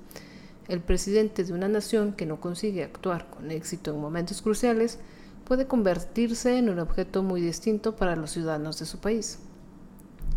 El 0.67 0.81
presidente 0.81 1.45
de 1.45 1.53
una 1.53 1.69
nación 1.69 2.15
que 2.15 2.27
no 2.27 2.41
consigue 2.41 2.83
actuar 2.83 3.31
con 3.31 3.53
éxito 3.53 3.93
en 3.93 4.01
momentos 4.01 4.43
cruciales 4.43 4.99
puede 5.47 5.69
convertirse 5.69 6.59
en 6.59 6.69
un 6.69 6.81
objeto 6.81 7.23
muy 7.23 7.41
distinto 7.41 7.95
para 7.95 8.17
los 8.17 8.33
ciudadanos 8.33 8.81
de 8.81 8.85
su 8.85 8.99
país. 8.99 9.39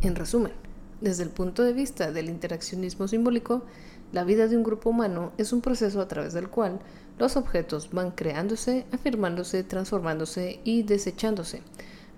En 0.02 0.16
resumen, 0.16 0.54
desde 1.02 1.24
el 1.24 1.32
punto 1.32 1.64
de 1.64 1.74
vista 1.74 2.12
del 2.12 2.30
interaccionismo 2.30 3.08
simbólico, 3.08 3.64
la 4.12 4.24
vida 4.24 4.48
de 4.48 4.56
un 4.56 4.64
grupo 4.64 4.92
humano 4.92 5.34
es 5.38 5.52
un 5.52 5.62
proceso 5.62 6.00
a 6.00 6.08
través 6.08 6.34
del 6.34 6.50
cual 6.50 6.80
los 7.18 7.38
objetos 7.38 7.90
van 7.92 8.12
creándose, 8.12 8.86
afirmándose, 8.92 9.64
transformándose 9.64 10.62
y 10.64 10.84
desechándose. 10.84 11.64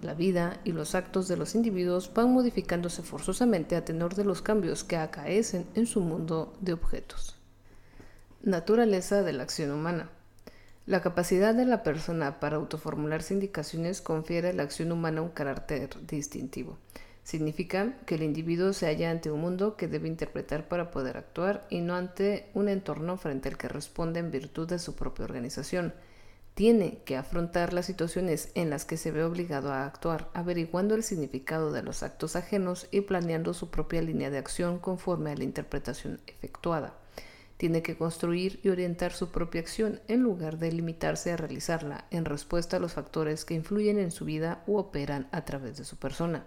La 0.02 0.14
vida 0.14 0.60
y 0.66 0.74
los 0.74 0.94
actos 0.94 1.30
de 1.30 1.38
los 1.38 1.56
individuos 1.56 2.12
van 2.14 2.34
modificándose 2.34 3.04
forzosamente 3.04 3.78
a 3.78 3.86
tenor 3.86 4.16
de 4.16 4.26
los 4.26 4.42
cambios 4.42 4.84
que 4.84 4.98
acaecen 4.98 5.66
en 5.76 5.86
su 5.86 6.02
mundo 6.02 6.54
de 6.60 6.74
objetos. 6.74 7.38
Naturaleza 8.42 9.22
de 9.22 9.32
la 9.32 9.44
acción 9.44 9.72
humana. 9.72 10.10
La 10.92 11.00
capacidad 11.00 11.56
de 11.56 11.64
la 11.64 11.84
persona 11.84 12.42
para 12.42 12.58
autoformularse 12.58 13.34
indicaciones 13.34 14.02
confiere 14.02 14.50
a 14.50 14.54
la 14.54 14.64
acción 14.64 14.92
humana 14.92 15.22
un 15.22 15.30
carácter 15.30 15.90
distintivo. 16.06 16.80
Significa 17.24 17.96
que 18.06 18.16
el 18.16 18.24
individuo 18.24 18.74
se 18.74 18.88
halla 18.88 19.10
ante 19.10 19.32
un 19.32 19.40
mundo 19.40 19.78
que 19.78 19.88
debe 19.88 20.10
interpretar 20.10 20.68
para 20.68 20.92
poder 20.92 21.16
actuar 21.16 21.66
y 21.70 21.80
no 21.80 21.96
ante 21.96 22.50
un 22.54 22.68
entorno 22.68 23.16
frente 23.16 23.48
al 23.48 23.58
que 23.58 23.70
responde 23.70 24.20
en 24.20 24.32
virtud 24.32 24.68
de 24.68 24.80
su 24.80 24.94
propia 24.94 25.24
organización. 25.24 25.94
Tiene 26.56 26.98
que 27.06 27.16
afrontar 27.16 27.72
las 27.72 27.86
situaciones 27.86 28.52
en 28.56 28.70
las 28.70 28.84
que 28.84 28.98
se 28.98 29.12
ve 29.12 29.24
obligado 29.24 29.72
a 29.72 29.86
actuar, 29.86 30.30
averiguando 30.34 30.94
el 30.96 31.04
significado 31.04 31.72
de 31.72 31.84
los 31.84 32.04
actos 32.04 32.36
ajenos 32.36 32.90
y 32.92 33.00
planeando 33.00 33.54
su 33.54 33.70
propia 33.70 34.02
línea 34.02 34.30
de 34.30 34.40
acción 34.40 34.78
conforme 34.78 35.32
a 35.32 35.38
la 35.38 35.46
interpretación 35.46 36.20
efectuada. 36.28 37.01
Tiene 37.62 37.84
que 37.84 37.96
construir 37.96 38.60
y 38.64 38.70
orientar 38.70 39.14
su 39.14 39.30
propia 39.30 39.62
acción 39.62 40.02
en 40.08 40.24
lugar 40.24 40.58
de 40.58 40.72
limitarse 40.72 41.32
a 41.32 41.38
realizarla 41.38 42.06
en 42.10 42.26
respuesta 42.26 42.78
a 42.78 42.80
los 42.80 42.94
factores 42.94 43.46
que 43.46 43.54
influyen 43.54 44.00
en 44.00 44.10
su 44.10 44.26
vida 44.26 44.64
u 44.66 44.78
operan 44.78 45.28
a 45.32 45.46
través 45.46 45.78
de 45.78 45.86
su 45.86 45.96
persona. 45.98 46.44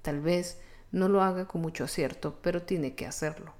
Tal 0.00 0.20
vez 0.20 0.58
no 0.92 1.08
lo 1.08 1.22
haga 1.22 1.48
con 1.48 1.60
mucho 1.60 1.82
acierto, 1.82 2.38
pero 2.40 2.62
tiene 2.62 2.94
que 2.94 3.04
hacerlo. 3.04 3.52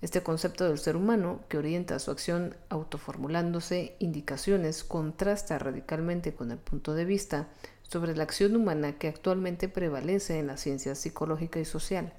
Este 0.00 0.22
concepto 0.22 0.66
del 0.66 0.78
ser 0.78 0.96
humano, 0.96 1.40
que 1.50 1.58
orienta 1.58 1.98
su 1.98 2.10
acción 2.10 2.56
autoformulándose 2.70 3.96
indicaciones, 3.98 4.82
contrasta 4.82 5.58
radicalmente 5.58 6.32
con 6.32 6.52
el 6.52 6.58
punto 6.58 6.94
de 6.94 7.04
vista 7.04 7.48
sobre 7.82 8.16
la 8.16 8.22
acción 8.22 8.56
humana 8.56 8.96
que 8.96 9.08
actualmente 9.08 9.68
prevalece 9.68 10.38
en 10.38 10.46
la 10.46 10.56
ciencia 10.56 10.94
psicológica 10.94 11.60
y 11.60 11.66
social, 11.66 12.14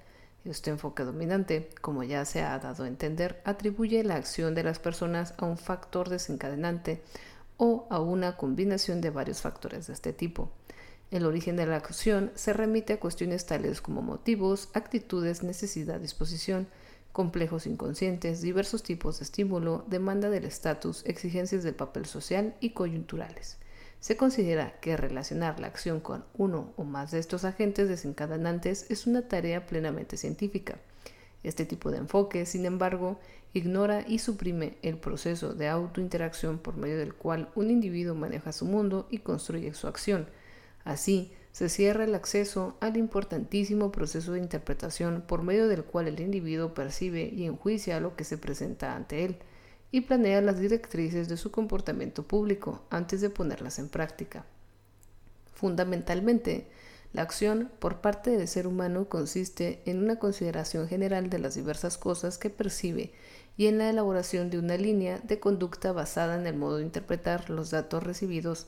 este 0.45 0.71
enfoque 0.71 1.03
dominante, 1.03 1.69
como 1.81 2.03
ya 2.03 2.25
se 2.25 2.41
ha 2.41 2.57
dado 2.59 2.83
a 2.83 2.87
entender, 2.87 3.41
atribuye 3.45 4.03
la 4.03 4.15
acción 4.15 4.55
de 4.55 4.63
las 4.63 4.79
personas 4.79 5.33
a 5.37 5.45
un 5.45 5.57
factor 5.57 6.09
desencadenante 6.09 7.01
o 7.57 7.85
a 7.89 7.99
una 7.99 8.37
combinación 8.37 9.01
de 9.01 9.11
varios 9.11 9.41
factores 9.41 9.87
de 9.87 9.93
este 9.93 10.13
tipo. 10.13 10.51
El 11.11 11.25
origen 11.25 11.57
de 11.57 11.65
la 11.65 11.75
acción 11.75 12.31
se 12.35 12.53
remite 12.53 12.93
a 12.93 12.99
cuestiones 12.99 13.45
tales 13.45 13.81
como 13.81 14.01
motivos, 14.01 14.69
actitudes, 14.73 15.43
necesidad, 15.43 15.99
disposición, 15.99 16.67
complejos 17.11 17.67
inconscientes, 17.67 18.41
diversos 18.41 18.81
tipos 18.81 19.19
de 19.19 19.25
estímulo, 19.25 19.85
demanda 19.87 20.29
del 20.29 20.45
estatus, 20.45 21.03
exigencias 21.05 21.63
del 21.63 21.75
papel 21.75 22.05
social 22.05 22.55
y 22.61 22.71
coyunturales. 22.71 23.57
Se 24.01 24.17
considera 24.17 24.73
que 24.81 24.97
relacionar 24.97 25.59
la 25.59 25.67
acción 25.67 25.99
con 25.99 26.25
uno 26.35 26.73
o 26.75 26.83
más 26.83 27.11
de 27.11 27.19
estos 27.19 27.45
agentes 27.45 27.87
desencadenantes 27.87 28.89
es 28.89 29.05
una 29.05 29.27
tarea 29.27 29.67
plenamente 29.67 30.17
científica. 30.17 30.79
Este 31.43 31.65
tipo 31.65 31.91
de 31.91 31.99
enfoque, 31.99 32.47
sin 32.47 32.65
embargo, 32.65 33.19
ignora 33.53 34.03
y 34.07 34.17
suprime 34.17 34.75
el 34.81 34.97
proceso 34.97 35.53
de 35.53 35.67
autointeracción 35.67 36.57
por 36.57 36.77
medio 36.77 36.97
del 36.97 37.13
cual 37.13 37.49
un 37.53 37.69
individuo 37.69 38.15
maneja 38.15 38.51
su 38.53 38.65
mundo 38.65 39.07
y 39.11 39.19
construye 39.19 39.71
su 39.75 39.85
acción. 39.85 40.25
Así, 40.83 41.31
se 41.51 41.69
cierra 41.69 42.03
el 42.03 42.15
acceso 42.15 42.77
al 42.79 42.97
importantísimo 42.97 43.91
proceso 43.91 44.31
de 44.31 44.39
interpretación 44.39 45.23
por 45.27 45.43
medio 45.43 45.67
del 45.67 45.83
cual 45.83 46.07
el 46.07 46.19
individuo 46.21 46.73
percibe 46.73 47.25
y 47.31 47.45
enjuicia 47.45 47.99
lo 47.99 48.15
que 48.15 48.23
se 48.23 48.39
presenta 48.39 48.95
ante 48.95 49.25
él 49.25 49.37
y 49.91 50.01
planea 50.01 50.41
las 50.41 50.59
directrices 50.59 51.27
de 51.27 51.37
su 51.37 51.51
comportamiento 51.51 52.23
público 52.23 52.83
antes 52.89 53.21
de 53.21 53.29
ponerlas 53.29 53.77
en 53.77 53.89
práctica. 53.89 54.45
Fundamentalmente, 55.53 56.67
la 57.13 57.23
acción 57.23 57.69
por 57.79 57.99
parte 57.99 58.31
del 58.31 58.47
ser 58.47 58.67
humano 58.67 59.09
consiste 59.09 59.81
en 59.85 60.01
una 60.01 60.17
consideración 60.17 60.87
general 60.87 61.29
de 61.29 61.39
las 61.39 61.55
diversas 61.55 61.97
cosas 61.97 62.37
que 62.37 62.49
percibe 62.49 63.11
y 63.57 63.67
en 63.67 63.77
la 63.77 63.89
elaboración 63.89 64.49
de 64.49 64.57
una 64.57 64.77
línea 64.77 65.19
de 65.19 65.39
conducta 65.39 65.91
basada 65.91 66.35
en 66.35 66.47
el 66.47 66.55
modo 66.55 66.77
de 66.77 66.83
interpretar 66.83 67.49
los 67.49 67.69
datos 67.69 68.01
recibidos 68.01 68.67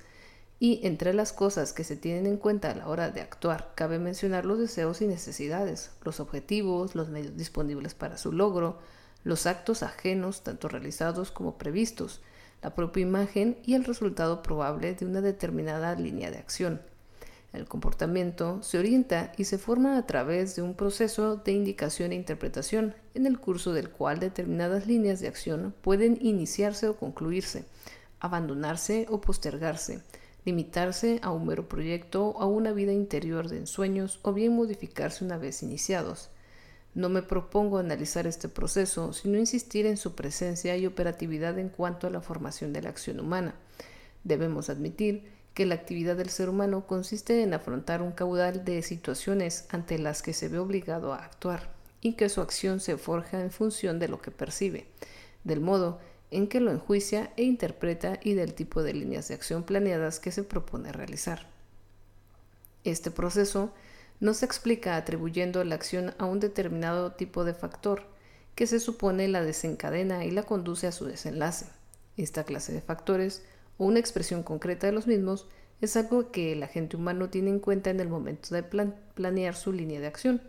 y 0.59 0.85
entre 0.85 1.13
las 1.13 1.31
cosas 1.31 1.71
que 1.71 1.85
se 1.85 1.95
tienen 1.95 2.25
en 2.25 2.37
cuenta 2.37 2.71
a 2.71 2.75
la 2.75 2.87
hora 2.87 3.09
de 3.09 3.21
actuar 3.21 3.71
cabe 3.75 3.97
mencionar 3.97 4.45
los 4.45 4.59
deseos 4.59 5.01
y 5.01 5.07
necesidades, 5.07 5.91
los 6.03 6.19
objetivos, 6.19 6.95
los 6.95 7.09
medios 7.09 7.37
disponibles 7.37 7.93
para 7.93 8.17
su 8.17 8.33
logro, 8.33 8.77
los 9.23 9.45
actos 9.45 9.83
ajenos, 9.83 10.43
tanto 10.43 10.67
realizados 10.67 11.31
como 11.31 11.57
previstos, 11.57 12.21
la 12.61 12.73
propia 12.75 13.01
imagen 13.01 13.57
y 13.63 13.73
el 13.73 13.83
resultado 13.83 14.41
probable 14.41 14.93
de 14.95 15.05
una 15.05 15.21
determinada 15.21 15.95
línea 15.95 16.31
de 16.31 16.37
acción. 16.37 16.81
El 17.53 17.67
comportamiento 17.67 18.63
se 18.63 18.79
orienta 18.79 19.31
y 19.37 19.43
se 19.43 19.59
forma 19.59 19.97
a 19.97 20.07
través 20.07 20.55
de 20.55 20.63
un 20.63 20.73
proceso 20.73 21.35
de 21.35 21.51
indicación 21.51 22.11
e 22.11 22.15
interpretación, 22.15 22.95
en 23.13 23.27
el 23.27 23.39
curso 23.39 23.73
del 23.73 23.91
cual 23.91 24.19
determinadas 24.19 24.87
líneas 24.87 25.19
de 25.19 25.27
acción 25.27 25.75
pueden 25.81 26.17
iniciarse 26.19 26.87
o 26.87 26.97
concluirse, 26.97 27.65
abandonarse 28.19 29.05
o 29.09 29.21
postergarse, 29.21 30.01
limitarse 30.45 31.19
a 31.21 31.29
un 31.29 31.45
mero 31.45 31.69
proyecto 31.69 32.29
o 32.29 32.41
a 32.41 32.47
una 32.47 32.71
vida 32.71 32.91
interior 32.91 33.47
de 33.47 33.59
ensueños 33.59 34.19
o 34.23 34.33
bien 34.33 34.55
modificarse 34.55 35.23
una 35.23 35.37
vez 35.37 35.61
iniciados. 35.61 36.31
No 36.95 37.09
me 37.09 37.23
propongo 37.23 37.79
analizar 37.79 38.27
este 38.27 38.49
proceso, 38.49 39.13
sino 39.13 39.37
insistir 39.37 39.85
en 39.85 39.97
su 39.97 40.13
presencia 40.13 40.77
y 40.77 40.85
operatividad 40.85 41.57
en 41.57 41.69
cuanto 41.69 42.05
a 42.07 42.11
la 42.11 42.21
formación 42.21 42.71
de 42.71 42.83
la 42.83 42.89
acción 42.89 43.19
humana. 43.19 43.55
Debemos 44.23 44.69
admitir 44.69 45.31
que 45.53 45.65
la 45.65 45.75
actividad 45.75 46.15
del 46.15 46.29
ser 46.29 46.49
humano 46.49 46.85
consiste 46.87 47.43
en 47.43 47.53
afrontar 47.53 48.01
un 48.01 48.11
caudal 48.11 48.63
de 48.65 48.81
situaciones 48.81 49.65
ante 49.69 49.99
las 49.99 50.21
que 50.21 50.33
se 50.33 50.49
ve 50.49 50.59
obligado 50.59 51.13
a 51.13 51.23
actuar 51.23 51.71
y 52.01 52.13
que 52.13 52.29
su 52.29 52.41
acción 52.41 52.79
se 52.79 52.97
forja 52.97 53.41
en 53.41 53.51
función 53.51 53.99
de 53.99 54.07
lo 54.07 54.21
que 54.21 54.31
percibe, 54.31 54.87
del 55.43 55.61
modo 55.61 55.99
en 56.31 56.47
que 56.47 56.59
lo 56.59 56.71
enjuicia 56.71 57.31
e 57.37 57.43
interpreta 57.43 58.19
y 58.23 58.33
del 58.33 58.55
tipo 58.55 58.81
de 58.81 58.93
líneas 58.93 59.27
de 59.27 59.35
acción 59.35 59.63
planeadas 59.63 60.19
que 60.19 60.31
se 60.31 60.43
propone 60.43 60.91
realizar. 60.91 61.47
Este 62.83 63.11
proceso 63.11 63.71
no 64.23 64.33
se 64.33 64.45
explica 64.45 64.95
atribuyendo 64.95 65.61
la 65.65 65.75
acción 65.75 66.13
a 66.17 66.23
un 66.23 66.39
determinado 66.39 67.11
tipo 67.11 67.43
de 67.43 67.53
factor, 67.53 68.03
que 68.55 68.67
se 68.67 68.79
supone 68.79 69.27
la 69.27 69.43
desencadena 69.43 70.23
y 70.23 70.31
la 70.31 70.43
conduce 70.43 70.87
a 70.87 70.93
su 70.93 71.03
desenlace. 71.03 71.65
Esta 72.15 72.45
clase 72.45 72.71
de 72.71 72.79
factores, 72.79 73.43
o 73.77 73.83
una 73.83 73.99
expresión 73.99 74.41
concreta 74.41 74.87
de 74.87 74.93
los 74.93 75.07
mismos, 75.07 75.49
es 75.81 75.97
algo 75.97 76.31
que 76.31 76.53
el 76.53 76.63
agente 76.63 76.95
humano 76.95 77.29
tiene 77.29 77.49
en 77.49 77.59
cuenta 77.59 77.89
en 77.89 77.99
el 77.99 78.07
momento 78.07 78.55
de 78.55 78.63
planear 78.63 79.57
su 79.57 79.73
línea 79.73 79.99
de 79.99 80.07
acción. 80.07 80.41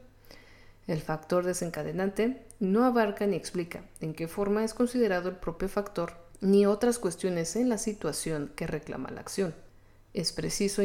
El 0.87 1.01
factor 1.01 1.45
desencadenante 1.45 2.47
no 2.61 2.85
abarca 2.85 3.27
ni 3.27 3.35
explica 3.35 3.83
en 4.01 4.15
qué 4.15 4.29
forma 4.29 4.63
es 4.63 4.73
considerado 4.73 5.29
el 5.29 5.35
propio 5.35 5.69
factor 5.69 6.13
ni 6.41 6.65
otras 6.65 7.01
cuestiones 7.01 7.57
en 7.57 7.69
la 7.71 7.79
situación 7.79 8.53
que 8.55 8.69
reclama 8.69 9.11
la 9.11 9.21
acción. 9.21 9.53
Es 10.13 10.31
preciso 10.31 10.81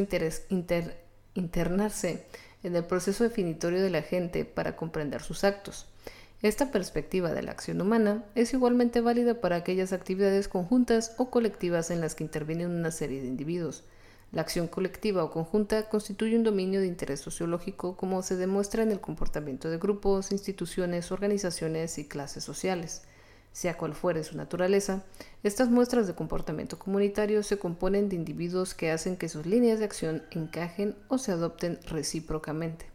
internarse 1.36 2.26
en 2.64 2.76
el 2.76 2.86
proceso 2.86 3.24
definitorio 3.24 3.82
de 3.82 3.90
la 3.90 4.02
gente 4.02 4.46
para 4.46 4.76
comprender 4.76 5.22
sus 5.22 5.44
actos. 5.44 5.86
Esta 6.42 6.72
perspectiva 6.72 7.34
de 7.34 7.44
la 7.44 7.52
acción 7.52 7.82
humana 7.82 8.24
es 8.36 8.54
igualmente 8.54 9.02
válida 9.02 9.42
para 9.42 9.58
aquellas 9.58 9.94
actividades 9.94 10.48
conjuntas 10.48 11.14
o 11.18 11.30
colectivas 11.30 11.92
en 11.92 12.02
las 12.02 12.16
que 12.16 12.24
intervienen 12.24 12.70
una 12.70 12.92
serie 12.92 13.22
de 13.22 13.28
individuos, 13.28 13.84
la 14.32 14.42
acción 14.42 14.68
colectiva 14.68 15.24
o 15.24 15.32
conjunta 15.32 15.90
constituye 15.90 16.38
un 16.38 16.44
dominio 16.44 16.82
de 16.82 16.86
interés 16.86 17.20
sociológico 17.20 17.98
como 17.98 18.22
se 18.22 18.36
demuestra 18.36 18.84
en 18.84 18.92
el 18.92 19.02
comportamiento 19.02 19.72
de 19.72 19.80
grupos, 19.80 20.32
instituciones, 20.32 21.12
organizaciones 21.12 21.98
y 21.98 22.08
clases 22.08 22.44
sociales. 22.44 23.02
Sea 23.52 23.78
cual 23.78 23.94
fuere 23.94 24.24
su 24.24 24.38
naturaleza, 24.38 25.04
estas 25.44 25.70
muestras 25.70 26.08
de 26.08 26.16
comportamiento 26.16 26.80
comunitario 26.80 27.44
se 27.44 27.58
componen 27.58 28.10
de 28.10 28.16
individuos 28.16 28.74
que 28.74 28.92
hacen 28.92 29.18
que 29.18 29.30
sus 29.30 29.46
líneas 29.46 29.80
de 29.80 29.86
acción 29.86 30.24
encajen 30.32 30.96
o 31.08 31.18
se 31.18 31.32
adopten 31.32 31.80
recíprocamente. 31.88 32.86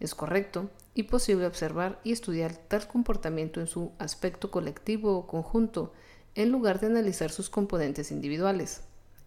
Es 0.00 0.14
correcto 0.14 0.70
y 0.94 1.04
posible 1.04 1.46
observar 1.46 2.00
y 2.04 2.12
estudiar 2.12 2.56
tal 2.56 2.86
comportamiento 2.86 3.60
en 3.60 3.66
su 3.66 3.92
aspecto 3.98 4.50
colectivo 4.50 5.16
o 5.16 5.26
conjunto, 5.26 5.92
en 6.34 6.50
lugar 6.50 6.80
de 6.80 6.88
analizar 6.88 7.30
sus 7.30 7.48
componentes 7.48 8.10
individuales 8.10 8.82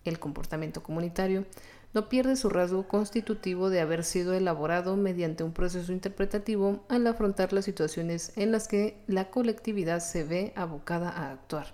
el 0.08 0.20
comportamiento 0.20 0.82
comunitario, 0.84 1.46
no 1.98 2.10
pierde 2.10 2.36
su 2.36 2.50
rasgo 2.50 2.88
constitutivo 2.88 3.72
de 3.72 3.82
haber 3.82 4.04
sido 4.04 4.36
elaborado 4.36 4.96
mediante 4.96 5.44
un 5.44 5.52
proceso 5.52 5.92
interpretativo 5.92 6.86
al 6.90 7.08
afrontar 7.08 7.54
las 7.54 7.66
situaciones 7.66 8.34
en 8.36 8.52
las 8.52 8.68
que 8.68 9.02
la 9.08 9.32
colectividad 9.32 10.00
se 10.00 10.24
ve 10.24 10.54
abocada 10.56 11.10
a 11.10 11.32
actuar, 11.32 11.74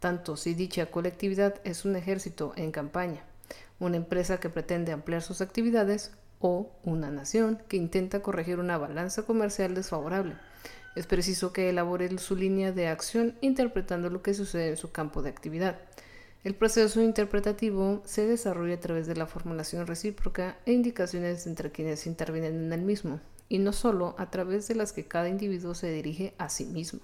tanto 0.00 0.38
si 0.38 0.54
dicha 0.54 0.86
colectividad 0.86 1.60
es 1.64 1.84
un 1.84 1.96
ejército 1.96 2.54
en 2.56 2.72
campaña, 2.72 3.24
una 3.78 3.98
empresa 3.98 4.40
que 4.40 4.48
pretende 4.48 4.90
ampliar 4.90 5.20
sus 5.20 5.42
actividades 5.42 6.12
o 6.40 6.70
una 6.82 7.10
nación 7.10 7.62
que 7.68 7.76
intenta 7.76 8.22
corregir 8.22 8.58
una 8.58 8.78
balanza 8.78 9.24
comercial 9.24 9.74
desfavorable. 9.74 10.34
Es 10.96 11.06
preciso 11.06 11.52
que 11.52 11.68
elabore 11.68 12.16
su 12.16 12.36
línea 12.36 12.72
de 12.72 12.88
acción 12.88 13.36
interpretando 13.42 14.08
lo 14.08 14.22
que 14.22 14.32
sucede 14.32 14.70
en 14.70 14.76
su 14.78 14.92
campo 14.92 15.20
de 15.20 15.28
actividad. 15.28 15.76
El 16.44 16.56
proceso 16.56 17.00
interpretativo 17.00 18.02
se 18.04 18.26
desarrolla 18.26 18.74
a 18.74 18.80
través 18.80 19.06
de 19.06 19.14
la 19.14 19.28
formulación 19.28 19.86
recíproca 19.86 20.58
e 20.66 20.72
indicaciones 20.72 21.46
entre 21.46 21.70
quienes 21.70 22.04
intervienen 22.04 22.64
en 22.64 22.72
el 22.72 22.82
mismo, 22.82 23.20
y 23.48 23.58
no 23.58 23.72
solo 23.72 24.16
a 24.18 24.28
través 24.28 24.66
de 24.66 24.74
las 24.74 24.92
que 24.92 25.06
cada 25.06 25.28
individuo 25.28 25.76
se 25.76 25.92
dirige 25.92 26.34
a 26.38 26.48
sí 26.48 26.64
mismo. 26.64 26.98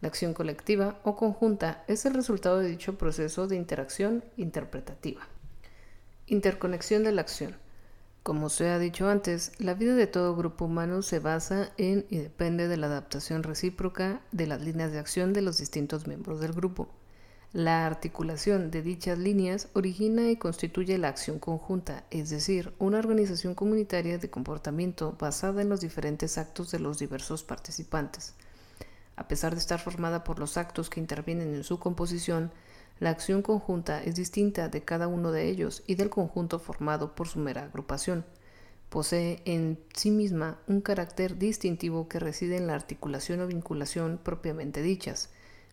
La 0.00 0.08
acción 0.08 0.32
colectiva 0.32 0.98
o 1.04 1.16
conjunta 1.16 1.84
es 1.86 2.06
el 2.06 2.14
resultado 2.14 2.60
de 2.60 2.68
dicho 2.68 2.96
proceso 2.96 3.46
de 3.46 3.56
interacción 3.56 4.24
interpretativa. 4.38 5.28
Interconexión 6.26 7.04
de 7.04 7.12
la 7.12 7.20
acción. 7.20 7.54
Como 8.22 8.48
se 8.48 8.70
ha 8.70 8.78
dicho 8.78 9.06
antes, 9.06 9.52
la 9.58 9.74
vida 9.74 9.94
de 9.94 10.06
todo 10.06 10.34
grupo 10.34 10.64
humano 10.64 11.02
se 11.02 11.18
basa 11.18 11.72
en 11.76 12.06
y 12.08 12.16
depende 12.16 12.68
de 12.68 12.78
la 12.78 12.86
adaptación 12.86 13.42
recíproca 13.42 14.22
de 14.32 14.46
las 14.46 14.62
líneas 14.62 14.92
de 14.92 14.98
acción 14.98 15.34
de 15.34 15.42
los 15.42 15.58
distintos 15.58 16.06
miembros 16.06 16.40
del 16.40 16.52
grupo. 16.52 16.88
La 17.52 17.84
articulación 17.84 18.70
de 18.70 18.80
dichas 18.80 19.18
líneas 19.18 19.68
origina 19.74 20.30
y 20.30 20.36
constituye 20.36 20.96
la 20.96 21.08
acción 21.08 21.38
conjunta, 21.38 22.04
es 22.10 22.30
decir, 22.30 22.72
una 22.78 22.98
organización 22.98 23.54
comunitaria 23.54 24.16
de 24.16 24.30
comportamiento 24.30 25.18
basada 25.20 25.60
en 25.60 25.68
los 25.68 25.82
diferentes 25.82 26.38
actos 26.38 26.70
de 26.70 26.78
los 26.78 26.98
diversos 26.98 27.44
participantes. 27.44 28.32
A 29.16 29.28
pesar 29.28 29.52
de 29.52 29.58
estar 29.58 29.78
formada 29.80 30.24
por 30.24 30.38
los 30.38 30.56
actos 30.56 30.88
que 30.88 30.98
intervienen 30.98 31.54
en 31.54 31.62
su 31.62 31.78
composición, 31.78 32.50
la 33.00 33.10
acción 33.10 33.42
conjunta 33.42 34.02
es 34.02 34.14
distinta 34.14 34.70
de 34.70 34.82
cada 34.82 35.06
uno 35.06 35.30
de 35.30 35.50
ellos 35.50 35.82
y 35.86 35.96
del 35.96 36.08
conjunto 36.08 36.58
formado 36.58 37.14
por 37.14 37.28
su 37.28 37.38
mera 37.38 37.64
agrupación. 37.64 38.24
Posee 38.88 39.42
en 39.44 39.78
sí 39.94 40.10
misma 40.10 40.58
un 40.68 40.80
carácter 40.80 41.36
distintivo 41.36 42.08
que 42.08 42.18
reside 42.18 42.56
en 42.56 42.66
la 42.66 42.76
articulación 42.76 43.42
o 43.42 43.46
vinculación 43.46 44.18
propiamente 44.22 44.80
dichas 44.80 45.28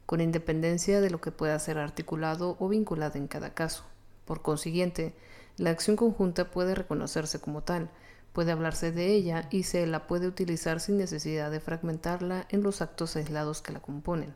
con 0.09 0.21
independencia 0.21 1.01
de 1.01 1.11
lo 1.11 1.21
que 1.21 1.29
pueda 1.29 1.59
ser 1.59 1.77
articulado 1.77 2.57
o 2.59 2.67
vinculado 2.67 3.19
en 3.19 3.27
cada 3.27 3.53
caso. 3.53 3.83
Por 4.25 4.41
consiguiente, 4.41 5.13
la 5.55 5.69
acción 5.69 5.95
conjunta 5.95 6.49
puede 6.49 6.73
reconocerse 6.73 7.39
como 7.39 7.61
tal, 7.61 7.91
puede 8.33 8.51
hablarse 8.51 8.91
de 8.91 9.13
ella 9.13 9.47
y 9.51 9.61
se 9.61 9.85
la 9.85 10.07
puede 10.07 10.27
utilizar 10.27 10.79
sin 10.79 10.97
necesidad 10.97 11.51
de 11.51 11.59
fragmentarla 11.59 12.47
en 12.49 12.63
los 12.63 12.81
actos 12.81 13.15
aislados 13.17 13.61
que 13.61 13.71
la 13.71 13.81
componen. 13.81 14.33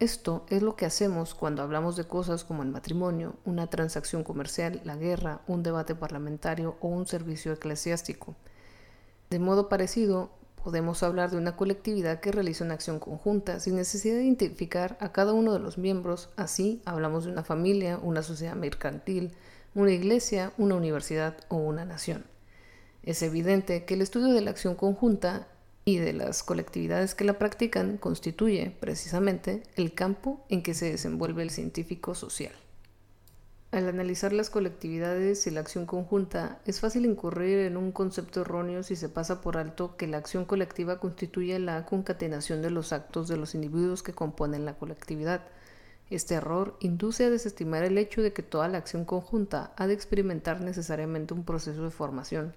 Esto 0.00 0.44
es 0.48 0.62
lo 0.62 0.74
que 0.74 0.86
hacemos 0.86 1.36
cuando 1.36 1.62
hablamos 1.62 1.94
de 1.94 2.08
cosas 2.08 2.42
como 2.42 2.64
el 2.64 2.70
matrimonio, 2.70 3.36
una 3.44 3.68
transacción 3.68 4.24
comercial, 4.24 4.80
la 4.82 4.96
guerra, 4.96 5.42
un 5.46 5.62
debate 5.62 5.94
parlamentario 5.94 6.76
o 6.80 6.88
un 6.88 7.06
servicio 7.06 7.52
eclesiástico. 7.52 8.34
De 9.30 9.38
modo 9.38 9.68
parecido, 9.68 10.32
Podemos 10.62 11.02
hablar 11.02 11.30
de 11.32 11.38
una 11.38 11.56
colectividad 11.56 12.20
que 12.20 12.30
realiza 12.30 12.64
una 12.64 12.74
acción 12.74 13.00
conjunta 13.00 13.58
sin 13.58 13.74
necesidad 13.74 14.14
de 14.14 14.22
identificar 14.22 14.96
a 15.00 15.10
cada 15.10 15.32
uno 15.32 15.52
de 15.52 15.58
los 15.58 15.76
miembros. 15.76 16.30
Así 16.36 16.80
hablamos 16.84 17.24
de 17.24 17.32
una 17.32 17.42
familia, 17.42 17.98
una 18.00 18.22
sociedad 18.22 18.54
mercantil, 18.54 19.32
una 19.74 19.90
iglesia, 19.90 20.52
una 20.58 20.76
universidad 20.76 21.36
o 21.48 21.56
una 21.56 21.84
nación. 21.84 22.24
Es 23.02 23.22
evidente 23.22 23.84
que 23.84 23.94
el 23.94 24.02
estudio 24.02 24.32
de 24.32 24.40
la 24.40 24.52
acción 24.52 24.76
conjunta 24.76 25.48
y 25.84 25.98
de 25.98 26.12
las 26.12 26.44
colectividades 26.44 27.16
que 27.16 27.24
la 27.24 27.40
practican 27.40 27.96
constituye, 27.96 28.72
precisamente, 28.78 29.64
el 29.74 29.94
campo 29.94 30.44
en 30.48 30.62
que 30.62 30.74
se 30.74 30.92
desenvuelve 30.92 31.42
el 31.42 31.50
científico 31.50 32.14
social. 32.14 32.52
Al 33.72 33.88
analizar 33.88 34.34
las 34.34 34.50
colectividades 34.50 35.46
y 35.46 35.50
la 35.50 35.60
acción 35.60 35.86
conjunta, 35.86 36.60
es 36.66 36.80
fácil 36.80 37.06
incurrir 37.06 37.60
en 37.60 37.78
un 37.78 37.90
concepto 37.90 38.42
erróneo 38.42 38.82
si 38.82 38.96
se 38.96 39.08
pasa 39.08 39.40
por 39.40 39.56
alto 39.56 39.96
que 39.96 40.06
la 40.06 40.18
acción 40.18 40.44
colectiva 40.44 41.00
constituye 41.00 41.58
la 41.58 41.86
concatenación 41.86 42.60
de 42.60 42.68
los 42.68 42.92
actos 42.92 43.28
de 43.28 43.38
los 43.38 43.54
individuos 43.54 44.02
que 44.02 44.12
componen 44.12 44.66
la 44.66 44.74
colectividad. 44.74 45.46
Este 46.10 46.34
error 46.34 46.76
induce 46.80 47.24
a 47.24 47.30
desestimar 47.30 47.82
el 47.82 47.96
hecho 47.96 48.20
de 48.20 48.34
que 48.34 48.42
toda 48.42 48.68
la 48.68 48.76
acción 48.76 49.06
conjunta 49.06 49.72
ha 49.78 49.86
de 49.86 49.94
experimentar 49.94 50.60
necesariamente 50.60 51.32
un 51.32 51.46
proceso 51.46 51.82
de 51.82 51.90
formación, 51.90 52.54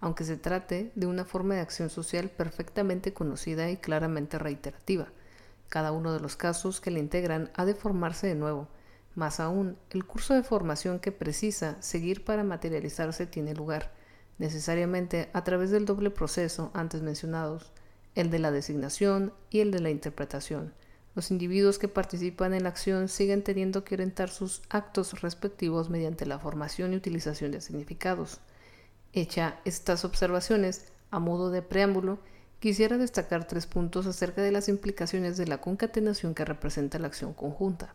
aunque 0.00 0.24
se 0.24 0.38
trate 0.38 0.92
de 0.94 1.06
una 1.06 1.26
forma 1.26 1.56
de 1.56 1.60
acción 1.60 1.90
social 1.90 2.30
perfectamente 2.30 3.12
conocida 3.12 3.70
y 3.70 3.76
claramente 3.76 4.38
reiterativa. 4.38 5.08
Cada 5.68 5.92
uno 5.92 6.14
de 6.14 6.20
los 6.20 6.36
casos 6.36 6.80
que 6.80 6.90
la 6.90 7.00
integran 7.00 7.50
ha 7.52 7.66
de 7.66 7.74
formarse 7.74 8.28
de 8.28 8.34
nuevo, 8.34 8.68
más 9.14 9.40
aún, 9.40 9.76
el 9.90 10.04
curso 10.04 10.34
de 10.34 10.42
formación 10.42 10.98
que 10.98 11.12
precisa 11.12 11.76
seguir 11.80 12.24
para 12.24 12.44
materializarse 12.44 13.26
tiene 13.26 13.54
lugar, 13.54 13.92
necesariamente 14.38 15.28
a 15.32 15.44
través 15.44 15.70
del 15.70 15.84
doble 15.84 16.10
proceso 16.10 16.70
antes 16.74 17.02
mencionados, 17.02 17.72
el 18.14 18.30
de 18.30 18.38
la 18.38 18.50
designación 18.50 19.32
y 19.50 19.60
el 19.60 19.70
de 19.70 19.80
la 19.80 19.90
interpretación. 19.90 20.72
Los 21.14 21.30
individuos 21.30 21.78
que 21.78 21.86
participan 21.86 22.54
en 22.54 22.64
la 22.64 22.70
acción 22.70 23.08
siguen 23.08 23.44
teniendo 23.44 23.84
que 23.84 23.94
orientar 23.94 24.30
sus 24.30 24.62
actos 24.68 25.20
respectivos 25.20 25.88
mediante 25.88 26.26
la 26.26 26.40
formación 26.40 26.92
y 26.92 26.96
utilización 26.96 27.52
de 27.52 27.60
significados. 27.60 28.40
Hecha 29.12 29.60
estas 29.64 30.04
observaciones, 30.04 30.86
a 31.12 31.20
modo 31.20 31.50
de 31.50 31.62
preámbulo, 31.62 32.18
quisiera 32.58 32.98
destacar 32.98 33.46
tres 33.46 33.66
puntos 33.66 34.06
acerca 34.06 34.42
de 34.42 34.50
las 34.50 34.68
implicaciones 34.68 35.36
de 35.36 35.46
la 35.46 35.60
concatenación 35.60 36.34
que 36.34 36.44
representa 36.44 36.98
la 36.98 37.06
acción 37.06 37.32
conjunta. 37.32 37.94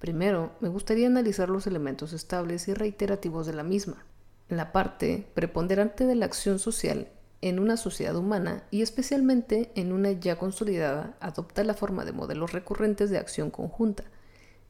Primero, 0.00 0.52
me 0.60 0.70
gustaría 0.70 1.06
analizar 1.06 1.50
los 1.50 1.66
elementos 1.66 2.14
estables 2.14 2.68
y 2.68 2.74
reiterativos 2.74 3.46
de 3.46 3.52
la 3.52 3.62
misma. 3.62 4.06
La 4.48 4.72
parte 4.72 5.28
preponderante 5.34 6.06
de 6.06 6.14
la 6.14 6.24
acción 6.24 6.58
social 6.58 7.08
en 7.42 7.58
una 7.58 7.76
sociedad 7.76 8.16
humana 8.16 8.64
y 8.70 8.80
especialmente 8.80 9.70
en 9.74 9.92
una 9.92 10.12
ya 10.12 10.38
consolidada 10.38 11.16
adopta 11.20 11.64
la 11.64 11.74
forma 11.74 12.06
de 12.06 12.12
modelos 12.12 12.52
recurrentes 12.52 13.10
de 13.10 13.18
acción 13.18 13.50
conjunta. 13.50 14.04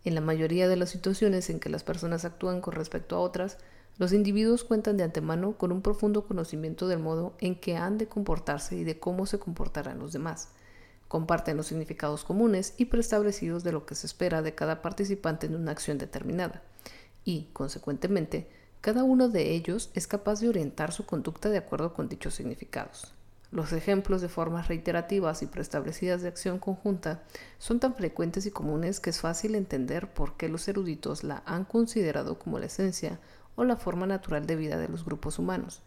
En 0.05 0.17
la 0.17 0.21
mayoría 0.21 0.67
de 0.67 0.77
las 0.77 0.91
situaciones 0.91 1.49
en 1.49 1.61
que 1.61 1.69
las 1.69 1.85
personas 1.85 2.25
actúan 2.25 2.61
con 2.61 2.75
respecto 2.75 3.15
a 3.15 3.21
otras, 3.21 3.59
los 3.99 4.13
individuos 4.13 4.65
cuentan 4.65 4.97
de 4.97 5.05
antemano 5.05 5.57
con 5.57 5.71
un 5.71 5.81
profundo 5.81 6.27
conocimiento 6.27 6.89
del 6.89 6.99
modo 6.99 7.35
en 7.39 7.55
que 7.55 7.77
han 7.77 7.99
de 7.99 8.09
comportarse 8.09 8.75
y 8.75 8.83
de 8.83 8.99
cómo 8.99 9.27
se 9.27 9.39
comportarán 9.39 10.01
los 10.01 10.13
demás. 10.13 10.49
Comparten 11.11 11.57
los 11.57 11.67
significados 11.67 12.23
comunes 12.23 12.75
y 12.77 12.85
preestablecidos 12.85 13.65
de 13.65 13.73
lo 13.73 13.85
que 13.85 13.97
se 13.97 14.07
espera 14.07 14.43
de 14.43 14.55
cada 14.55 14.81
participante 14.81 15.49
en 15.49 15.57
una 15.57 15.73
acción 15.73 15.99
determinada. 15.99 16.63
Y, 17.25 17.49
consecuentemente, 17.53 18.49
cada 18.81 19.03
uno 19.03 19.29
de 19.29 19.51
ellos 19.51 19.91
es 19.95 20.07
capaz 20.07 20.39
de 20.39 20.49
orientar 20.49 20.93
su 20.93 21.07
conducta 21.07 21.49
de 21.49 21.59
acuerdo 21.59 21.95
con 21.95 22.09
dichos 22.09 22.35
significados. 22.35 23.13
Los 23.51 23.73
ejemplos 23.73 24.21
de 24.21 24.29
formas 24.29 24.69
reiterativas 24.69 25.43
y 25.43 25.47
preestablecidas 25.47 26.23
de 26.23 26.29
acción 26.29 26.61
conjunta 26.61 27.25
son 27.59 27.81
tan 27.81 27.97
frecuentes 27.97 28.47
y 28.47 28.53
comunes 28.53 29.01
que 29.01 29.11
es 29.11 29.19
fácil 29.19 29.57
entender 29.57 30.13
por 30.15 30.37
qué 30.37 30.49
los 30.49 30.69
eruditos 30.69 31.25
la 31.25 31.43
han 31.45 31.65
considerado 31.65 32.39
como 32.39 32.61
la 32.61 32.67
esencia 32.67 33.19
o 33.57 33.65
la 33.65 33.75
forma 33.75 34.07
natural 34.07 34.47
de 34.47 34.55
vida 34.55 34.79
de 34.79 34.87
los 34.87 35.05
grupos 35.05 35.41
humanos. 35.41 35.83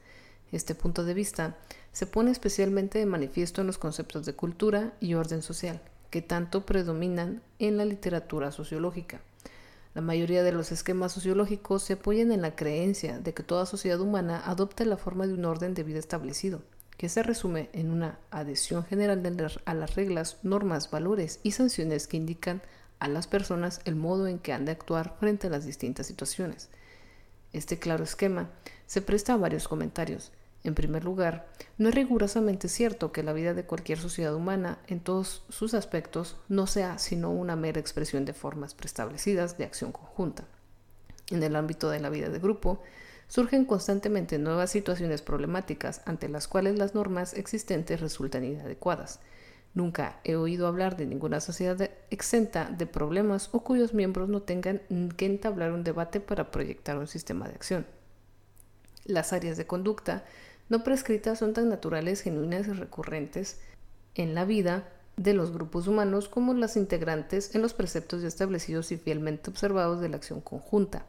Este 0.53 0.75
punto 0.75 1.03
de 1.03 1.15
vista 1.15 1.57
se 1.93 2.05
pone 2.05 2.29
especialmente 2.29 2.99
de 2.99 3.07
manifiesto 3.07 3.61
en 3.61 3.67
los 3.67 3.79
conceptos 3.79 4.23
de 4.27 4.35
cultura 4.35 4.93
y 4.99 5.15
orden 5.15 5.41
social, 5.41 5.81
que 6.11 6.21
tanto 6.21 6.63
predominan 6.63 7.41
en 7.57 7.75
la 7.75 7.85
literatura 7.85 8.51
sociológica. 8.51 9.19
La 9.95 10.01
mayoría 10.01 10.43
de 10.43 10.51
los 10.51 10.71
esquemas 10.71 11.11
sociológicos 11.11 11.81
se 11.81 11.93
apoyan 11.93 12.31
en 12.31 12.43
la 12.43 12.55
creencia 12.55 13.17
de 13.17 13.33
que 13.33 13.41
toda 13.41 13.65
sociedad 13.65 13.99
humana 13.99 14.43
adopta 14.45 14.85
la 14.85 14.97
forma 14.97 15.25
de 15.25 15.33
un 15.33 15.43
orden 15.45 15.73
de 15.73 15.81
vida 15.81 15.97
establecido, 15.97 16.61
que 16.97 17.09
se 17.09 17.23
resume 17.23 17.71
en 17.73 17.89
una 17.89 18.19
adhesión 18.29 18.85
general 18.85 19.23
a 19.65 19.73
las 19.73 19.95
reglas, 19.95 20.37
normas, 20.43 20.91
valores 20.91 21.39
y 21.41 21.53
sanciones 21.53 22.05
que 22.05 22.17
indican 22.17 22.61
a 22.99 23.07
las 23.07 23.25
personas 23.25 23.81
el 23.85 23.95
modo 23.95 24.27
en 24.27 24.37
que 24.37 24.53
han 24.53 24.65
de 24.65 24.71
actuar 24.71 25.15
frente 25.19 25.47
a 25.47 25.49
las 25.49 25.65
distintas 25.65 26.05
situaciones. 26.05 26.69
Este 27.53 27.79
claro 27.79 28.03
esquema 28.03 28.51
se 28.85 29.01
presta 29.01 29.33
a 29.33 29.37
varios 29.37 29.67
comentarios. 29.67 30.31
En 30.63 30.75
primer 30.75 31.03
lugar, 31.03 31.47
no 31.77 31.89
es 31.89 31.95
rigurosamente 31.95 32.69
cierto 32.69 33.11
que 33.11 33.23
la 33.23 33.33
vida 33.33 33.53
de 33.53 33.65
cualquier 33.65 33.99
sociedad 33.99 34.33
humana, 34.33 34.79
en 34.87 35.01
todos 35.01 35.43
sus 35.49 35.73
aspectos, 35.73 36.37
no 36.47 36.67
sea 36.67 36.97
sino 36.99 37.31
una 37.31 37.55
mera 37.55 37.81
expresión 37.81 38.23
de 38.23 38.33
formas 38.33 38.73
preestablecidas 38.73 39.57
de 39.57 39.65
acción 39.65 39.91
conjunta. 39.91 40.45
En 41.29 41.43
el 41.43 41.55
ámbito 41.55 41.89
de 41.89 41.99
la 41.99 42.09
vida 42.09 42.29
de 42.29 42.39
grupo, 42.39 42.81
surgen 43.27 43.65
constantemente 43.65 44.37
nuevas 44.37 44.71
situaciones 44.71 45.21
problemáticas 45.21 46.01
ante 46.05 46.29
las 46.29 46.47
cuales 46.47 46.77
las 46.77 46.95
normas 46.95 47.33
existentes 47.33 47.99
resultan 47.99 48.43
inadecuadas. 48.43 49.19
Nunca 49.73 50.19
he 50.23 50.35
oído 50.35 50.67
hablar 50.67 50.97
de 50.97 51.07
ninguna 51.07 51.39
sociedad 51.41 51.89
exenta 52.11 52.65
de 52.65 52.85
problemas 52.85 53.49
o 53.51 53.63
cuyos 53.63 53.93
miembros 53.93 54.29
no 54.29 54.43
tengan 54.43 54.81
que 55.17 55.25
entablar 55.25 55.71
un 55.71 55.83
debate 55.83 56.19
para 56.19 56.51
proyectar 56.51 56.97
un 56.97 57.07
sistema 57.07 57.47
de 57.47 57.55
acción. 57.55 57.87
Las 59.05 59.33
áreas 59.33 59.57
de 59.57 59.65
conducta 59.65 60.25
no 60.69 60.83
prescritas 60.83 61.39
son 61.39 61.53
tan 61.53 61.69
naturales, 61.69 62.21
genuinas 62.21 62.67
y 62.67 62.73
recurrentes 62.73 63.59
en 64.15 64.35
la 64.35 64.45
vida 64.45 64.89
de 65.17 65.33
los 65.33 65.51
grupos 65.51 65.87
humanos 65.87 66.27
como 66.27 66.53
las 66.53 66.75
integrantes 66.75 67.53
en 67.53 67.61
los 67.61 67.73
preceptos 67.73 68.21
ya 68.21 68.27
establecidos 68.27 68.91
y 68.91 68.97
fielmente 68.97 69.49
observados 69.49 70.01
de 70.01 70.09
la 70.09 70.17
acción 70.17 70.41
conjunta. 70.41 71.05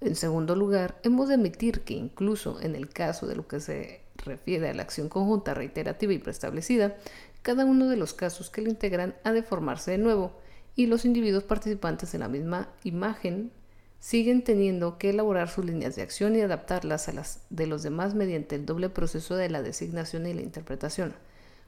En 0.00 0.14
segundo 0.14 0.54
lugar, 0.54 1.00
hemos 1.02 1.28
de 1.28 1.34
admitir 1.34 1.80
que 1.80 1.94
incluso 1.94 2.60
en 2.60 2.76
el 2.76 2.88
caso 2.88 3.26
de 3.26 3.36
lo 3.36 3.48
que 3.48 3.60
se 3.60 4.02
refiere 4.16 4.68
a 4.68 4.74
la 4.74 4.82
acción 4.82 5.08
conjunta 5.08 5.54
reiterativa 5.54 6.12
y 6.12 6.18
preestablecida, 6.18 6.96
cada 7.42 7.64
uno 7.64 7.88
de 7.88 7.96
los 7.96 8.14
casos 8.14 8.50
que 8.50 8.62
la 8.62 8.68
integran 8.68 9.14
ha 9.24 9.32
de 9.32 9.42
formarse 9.42 9.92
de 9.92 9.98
nuevo 9.98 10.32
y 10.76 10.86
los 10.86 11.04
individuos 11.04 11.44
participantes 11.44 12.14
en 12.14 12.20
la 12.20 12.28
misma 12.28 12.68
imagen 12.84 13.50
siguen 14.00 14.44
teniendo 14.44 14.98
que 14.98 15.10
elaborar 15.10 15.48
sus 15.48 15.64
líneas 15.64 15.96
de 15.96 16.02
acción 16.02 16.36
y 16.36 16.40
adaptarlas 16.40 17.08
a 17.08 17.12
las 17.12 17.40
de 17.50 17.66
los 17.66 17.82
demás 17.82 18.14
mediante 18.14 18.54
el 18.54 18.66
doble 18.66 18.88
proceso 18.88 19.36
de 19.36 19.50
la 19.50 19.62
designación 19.62 20.26
y 20.26 20.34
la 20.34 20.42
interpretación. 20.42 21.14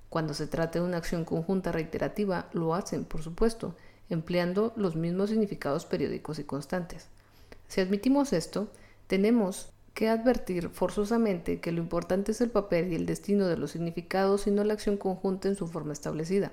Cuando 0.08 0.34
se 0.34 0.46
trata 0.46 0.78
de 0.78 0.84
una 0.84 0.96
acción 0.96 1.24
conjunta 1.24 1.72
reiterativa, 1.72 2.48
lo 2.52 2.74
hacen, 2.74 3.04
por 3.04 3.22
supuesto, 3.22 3.76
empleando 4.08 4.72
los 4.76 4.96
mismos 4.96 5.30
significados 5.30 5.86
periódicos 5.86 6.38
y 6.38 6.44
constantes. 6.44 7.06
Si 7.68 7.80
admitimos 7.80 8.32
esto, 8.32 8.68
tenemos 9.06 9.70
que 9.94 10.08
advertir 10.08 10.70
forzosamente 10.70 11.60
que 11.60 11.72
lo 11.72 11.80
importante 11.80 12.32
es 12.32 12.40
el 12.40 12.50
papel 12.50 12.92
y 12.92 12.96
el 12.96 13.06
destino 13.06 13.46
de 13.46 13.56
los 13.56 13.72
significados 13.72 14.46
y 14.46 14.50
no 14.50 14.64
la 14.64 14.72
acción 14.72 14.96
conjunta 14.96 15.48
en 15.48 15.56
su 15.56 15.66
forma 15.66 15.92
establecida. 15.92 16.52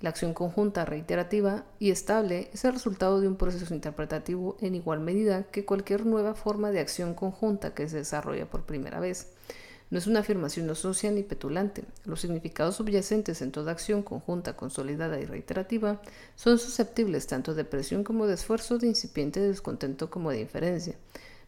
La 0.00 0.10
acción 0.10 0.32
conjunta 0.32 0.84
reiterativa 0.84 1.64
y 1.80 1.90
estable 1.90 2.50
es 2.52 2.64
el 2.64 2.72
resultado 2.72 3.20
de 3.20 3.26
un 3.26 3.34
proceso 3.34 3.74
interpretativo 3.74 4.56
en 4.60 4.76
igual 4.76 5.00
medida 5.00 5.42
que 5.44 5.64
cualquier 5.64 6.06
nueva 6.06 6.34
forma 6.34 6.70
de 6.70 6.78
acción 6.78 7.14
conjunta 7.14 7.74
que 7.74 7.88
se 7.88 7.96
desarrolla 7.96 8.48
por 8.48 8.62
primera 8.62 9.00
vez. 9.00 9.32
No 9.90 9.98
es 9.98 10.06
una 10.06 10.20
afirmación 10.20 10.72
social 10.76 11.16
ni 11.16 11.24
petulante. 11.24 11.82
Los 12.04 12.20
significados 12.20 12.76
subyacentes 12.76 13.42
en 13.42 13.50
toda 13.50 13.72
acción 13.72 14.02
conjunta, 14.02 14.54
consolidada 14.54 15.18
y 15.18 15.24
reiterativa 15.24 16.00
son 16.36 16.58
susceptibles 16.58 17.26
tanto 17.26 17.54
de 17.54 17.64
presión 17.64 18.04
como 18.04 18.26
de 18.26 18.34
esfuerzo, 18.34 18.78
de 18.78 18.86
incipiente 18.86 19.40
descontento 19.40 20.10
como 20.10 20.30
de 20.30 20.40
inferencia. 20.40 20.94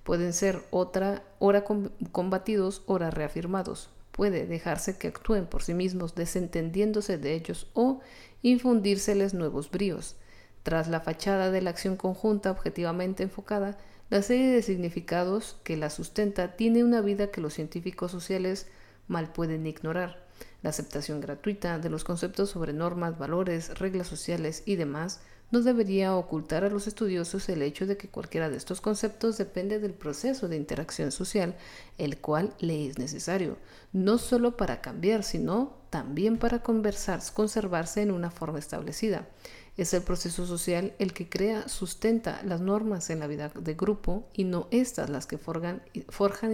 Pueden 0.03 0.33
ser 0.33 0.61
otra, 0.71 1.23
ora 1.39 1.65
combatidos, 2.11 2.83
ora 2.87 3.11
reafirmados. 3.11 3.91
Puede 4.21 4.45
dejarse 4.45 4.99
que 4.99 5.09
actúen 5.09 5.47
por 5.47 5.63
sí 5.63 5.73
mismos, 5.73 6.15
desentendiéndose 6.15 7.17
de 7.17 7.33
ellos 7.33 7.69
o 7.73 8.01
infundírseles 8.43 9.33
nuevos 9.33 9.71
bríos. 9.71 10.17
Tras 10.63 10.89
la 10.89 11.01
fachada 11.01 11.51
de 11.51 11.63
la 11.63 11.71
acción 11.71 11.97
conjunta 11.97 12.51
objetivamente 12.51 13.23
enfocada, 13.23 13.79
la 14.11 14.21
serie 14.21 14.49
de 14.49 14.61
significados 14.61 15.57
que 15.65 15.79
la 15.79 15.89
sustenta 15.89 16.55
tiene 16.55 16.85
una 16.85 17.01
vida 17.01 17.31
que 17.31 17.41
los 17.41 17.55
científicos 17.55 18.11
sociales 18.11 18.67
mal 19.09 19.33
pueden 19.33 19.67
ignorar. 19.67 20.23
La 20.61 20.69
aceptación 20.69 21.23
gratuita 21.23 21.79
de 21.79 21.89
los 21.89 22.05
conceptos 22.05 22.51
sobre 22.51 22.75
normas, 22.75 23.17
valores, 23.17 23.79
reglas 23.79 24.09
sociales 24.09 24.65
y 24.67 24.77
demás 24.77 25.23
no 25.51 25.61
debería 25.61 26.15
ocultar 26.15 26.65
a 26.65 26.71
los 26.71 26.87
estudiosos 26.87 27.49
el 27.49 27.63
hecho 27.63 27.87
de 27.87 27.97
que 27.97 28.09
cualquiera 28.09 28.49
de 28.49 28.57
estos 28.57 28.81
conceptos 28.81 29.39
depende 29.39 29.79
del 29.79 29.95
proceso 29.95 30.49
de 30.49 30.57
interacción 30.57 31.13
social, 31.13 31.57
el 31.99 32.19
cual 32.19 32.55
le 32.61 32.87
es 32.87 32.99
necesario, 32.99 33.57
no 33.93 34.19
solo 34.19 34.57
para 34.57 34.81
cambiar, 34.81 35.25
sino 35.25 35.79
también 35.91 36.39
para 36.39 36.63
conversar, 36.63 37.21
conservarse 37.35 38.03
en 38.03 38.13
una 38.13 38.31
forma 38.31 38.59
establecida. 38.59 39.29
Es 39.77 39.95
el 39.95 40.03
proceso 40.03 40.47
social 40.47 40.95
el 40.99 41.13
que 41.13 41.29
crea, 41.29 41.69
sustenta 41.69 42.43
las 42.45 42.61
normas 42.61 43.11
en 43.11 43.21
la 43.21 43.27
vida 43.27 43.49
de 43.49 43.75
grupo 43.75 44.29
y 44.35 44.45
no 44.45 44.69
estas 44.71 45.11
las 45.11 45.27
que 45.27 45.39
forjan 45.39 45.83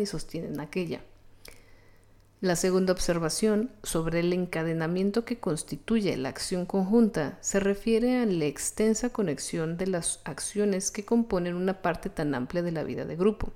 y 0.01 0.07
sostienen 0.07 0.61
aquella. 0.61 1.03
La 2.43 2.55
segunda 2.55 2.93
observación 2.93 3.71
sobre 3.83 4.21
el 4.21 4.31
encadenamiento 4.31 5.25
que 5.25 5.41
constituye 5.41 6.15
la 6.19 6.29
acción 6.29 6.67
conjunta 6.67 7.39
se 7.41 7.61
refiere 7.61 8.19
a 8.19 8.27
la 8.27 8.45
extensa 8.45 9.09
conexión 9.09 9.79
de 9.79 9.87
las 9.87 10.21
acciones 10.25 10.91
que 10.91 11.07
componen 11.07 11.55
una 11.55 11.81
parte 11.81 12.11
tan 12.11 12.35
amplia 12.35 12.63
de 12.63 12.73
la 12.73 12.85
vida 12.85 13.07
de 13.07 13.17
grupo. 13.17 13.55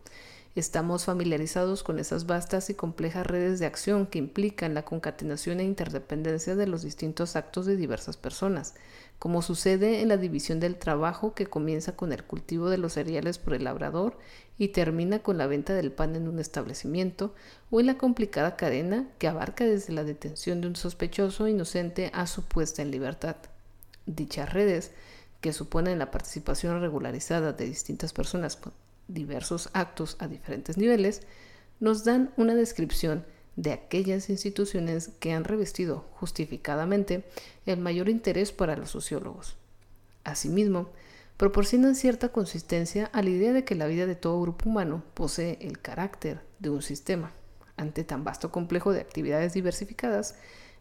Estamos 0.57 1.05
familiarizados 1.05 1.85
con 1.85 2.01
esas 2.01 2.27
vastas 2.27 2.71
y 2.71 2.75
complejas 2.75 3.25
redes 3.25 3.61
de 3.61 3.67
acción 3.67 4.07
que 4.07 4.19
implican 4.19 4.75
la 4.75 4.85
concatenación 4.85 5.61
e 5.61 5.65
interdependencia 5.65 6.57
de 6.57 6.67
los 6.67 6.83
distintos 6.83 7.37
actos 7.37 7.67
de 7.67 7.77
diversas 7.77 8.17
personas, 8.17 8.75
como 9.21 9.43
sucede 9.43 10.01
en 10.01 10.09
la 10.09 10.17
división 10.17 10.59
del 10.59 10.75
trabajo 10.75 11.35
que 11.35 11.47
comienza 11.47 11.95
con 11.95 12.13
el 12.13 12.25
cultivo 12.25 12.69
de 12.69 12.79
los 12.79 12.95
cereales 12.95 13.39
por 13.39 13.55
el 13.55 13.63
labrador 13.63 14.19
y 14.59 14.69
termina 14.69 15.21
con 15.21 15.39
la 15.39 15.47
venta 15.47 15.73
del 15.73 15.93
pan 15.93 16.17
en 16.17 16.27
un 16.27 16.41
establecimiento, 16.41 17.33
o 17.71 17.79
en 17.79 17.87
la 17.87 17.97
complicada 17.97 18.57
cadena 18.57 19.07
que 19.19 19.29
abarca 19.29 19.65
desde 19.65 19.93
la 19.93 20.03
detención 20.03 20.61
de 20.61 20.67
un 20.67 20.75
sospechoso 20.75 21.47
inocente 21.47 22.11
a 22.13 22.27
su 22.27 22.43
puesta 22.43 22.83
en 22.83 22.91
libertad. 22.91 23.37
Dichas 24.07 24.53
redes, 24.53 24.91
que 25.41 25.53
suponen 25.53 26.01
la 26.01 26.11
participación 26.11 26.81
regularizada 26.81 27.53
de 27.53 27.67
distintas 27.67 28.13
personas 28.13 28.57
diversos 29.13 29.71
actos 29.73 30.17
a 30.19 30.29
diferentes 30.29 30.77
niveles, 30.77 31.23
nos 31.79 32.05
dan 32.05 32.33
una 32.37 32.55
descripción 32.55 33.25
de 33.57 33.73
aquellas 33.73 34.31
instituciones 34.31 35.09
que 35.21 35.33
han 35.33 35.45
revestido 35.45 36.07
justificadamente 36.13 37.25
el 37.67 37.79
mayor 37.79 38.09
interés 38.09 38.53
para 38.53 38.77
los 38.77 38.91
sociólogos. 38.91 39.57
Asimismo, 40.25 40.91
proporcionan 41.37 41.95
cierta 41.95 42.31
consistencia 42.31 43.07
a 43.13 43.23
la 43.23 43.31
idea 43.31 43.53
de 43.53 43.65
que 43.65 43.75
la 43.75 43.87
vida 43.87 44.07
de 44.07 44.15
todo 44.15 44.41
grupo 44.41 44.69
humano 44.69 45.03
posee 45.15 45.59
el 45.61 45.81
carácter 45.81 46.41
de 46.59 46.71
un 46.71 46.83
sistema. 46.83 47.33
Ante 47.77 48.05
tan 48.05 48.25
vasto 48.25 48.51
complejo 48.51 48.93
de 48.93 49.01
actividades 49.01 49.55
diversificadas, 49.55 50.37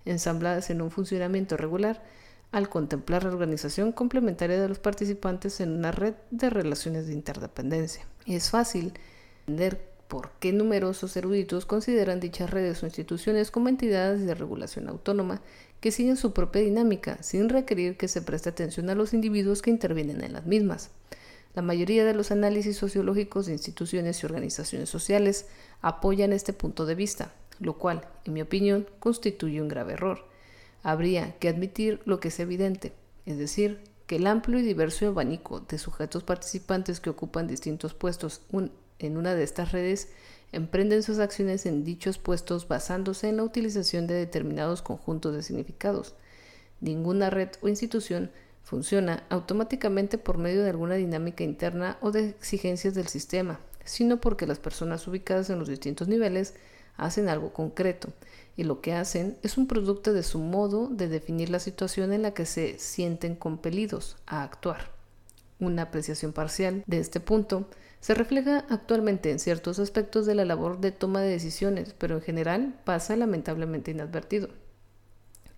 ensambladas 0.06 0.70
en 0.70 0.82
un 0.82 0.92
funcionamiento 0.92 1.56
regular, 1.56 2.04
al 2.52 2.70
contemplar 2.70 3.24
la 3.24 3.32
organización 3.32 3.92
complementaria 3.92 4.60
de 4.60 4.68
los 4.68 4.80
participantes 4.80 5.60
en 5.60 5.72
una 5.72 5.92
red 5.92 6.16
de 6.32 6.50
relaciones 6.50 7.08
de 7.08 7.14
interdependencia. 7.14 8.06
Es 8.26 8.50
fácil 8.50 8.94
entender 9.48 9.90
por 10.08 10.32
qué 10.40 10.52
numerosos 10.52 11.16
eruditos 11.16 11.68
consideran 11.68 12.20
dichas 12.20 12.50
redes 12.50 12.82
o 12.82 12.88
instituciones 12.88 13.52
como 13.52 13.70
entidades 13.70 14.26
de 14.26 14.34
regulación 14.34 14.90
autónoma 14.90 15.42
que 15.80 15.92
siguen 15.92 16.18
su 16.18 16.34
propia 16.34 16.64
dinámica 16.64 17.22
sin 17.22 17.48
requerir 17.48 17.96
que 17.96 18.08
se 18.08 18.24
preste 18.24 18.50
atención 18.50 18.90
a 18.90 18.96
los 18.96 19.14
individuos 19.14 19.62
que 19.62 19.70
intervienen 19.70 20.24
en 20.24 20.34
las 20.34 20.48
mismas. 20.48 20.90
La 21.54 21.62
mayoría 21.62 22.06
de 22.06 22.14
los 22.14 22.32
análisis 22.32 22.78
sociológicos 22.78 23.46
de 23.46 23.54
instituciones 23.54 24.22
y 24.22 24.26
organizaciones 24.26 24.90
sociales 24.90 25.46
apoyan 25.82 26.34
este 26.34 26.54
punto 26.54 26.86
de 26.86 26.96
vista, 26.96 27.32
lo 27.60 27.78
cual, 27.78 28.08
en 28.26 28.34
mi 28.34 28.42
opinión, 28.42 28.88
constituye 29.00 29.62
un 29.62 29.68
grave 29.68 29.94
error. 29.94 30.29
Habría 30.84 31.38
que 31.40 31.50
admitir 31.50 32.02
lo 32.06 32.20
que 32.20 32.30
es 32.30 32.40
evidente, 32.40 32.94
es 33.26 33.38
decir, 33.38 33.82
que 34.08 34.16
el 34.16 34.28
amplio 34.28 34.60
y 34.60 34.64
diverso 34.64 35.08
abanico 35.08 35.60
de 35.60 35.78
sujetos 35.78 36.24
participantes 36.24 37.00
que 37.00 37.12
ocupan 37.12 37.48
distintos 37.48 37.94
puestos 37.94 38.42
en 38.98 39.18
una 39.18 39.36
de 39.36 39.44
estas 39.44 39.72
redes 39.72 40.10
emprenden 40.52 41.04
sus 41.04 41.20
acciones 41.20 41.66
en 41.66 41.84
dichos 41.84 42.18
puestos 42.18 42.68
basándose 42.68 43.30
en 43.30 43.38
la 43.38 43.44
utilización 43.44 44.08
de 44.08 44.16
determinados 44.16 44.82
conjuntos 44.82 45.36
de 45.36 45.44
significados. 45.44 46.16
Ninguna 46.82 47.30
red 47.30 47.50
o 47.62 47.68
institución 47.68 48.32
funciona 48.64 49.24
automáticamente 49.30 50.18
por 50.18 50.38
medio 50.38 50.64
de 50.64 50.70
alguna 50.70 50.96
dinámica 50.96 51.44
interna 51.44 51.98
o 52.02 52.12
de 52.12 52.30
exigencias 52.30 52.94
del 52.94 53.08
sistema, 53.08 53.60
sino 53.84 54.22
porque 54.22 54.48
las 54.48 54.60
personas 54.60 55.08
ubicadas 55.08 55.50
en 55.50 55.60
los 55.60 55.68
distintos 55.68 56.08
niveles 56.08 56.56
hacen 57.06 57.30
algo 57.30 57.54
concreto 57.54 58.10
y 58.56 58.64
lo 58.64 58.82
que 58.82 58.94
hacen 58.94 59.38
es 59.42 59.58
un 59.58 59.68
producto 59.68 60.14
de 60.14 60.24
su 60.24 60.40
modo 60.40 60.88
de 60.90 61.08
definir 61.08 61.50
la 61.50 61.60
situación 61.60 62.12
en 62.12 62.24
la 62.24 62.34
que 62.34 62.46
se 62.46 62.78
sienten 62.78 63.36
compelidos 63.36 64.18
a 64.26 64.44
actuar. 64.44 64.92
Una 65.60 65.84
apreciación 65.84 66.34
parcial 66.34 66.84
de 66.88 67.00
este 67.00 67.20
punto 67.20 67.68
se 68.00 68.14
refleja 68.14 68.66
actualmente 68.70 69.32
en 69.32 69.40
ciertos 69.40 69.80
aspectos 69.80 70.26
de 70.26 70.36
la 70.36 70.46
labor 70.46 70.80
de 70.80 70.92
toma 70.92 71.22
de 71.22 71.30
decisiones, 71.30 71.94
pero 71.98 72.16
en 72.16 72.22
general 72.22 72.80
pasa 72.86 73.16
lamentablemente 73.16 73.92
inadvertido. 73.92 74.50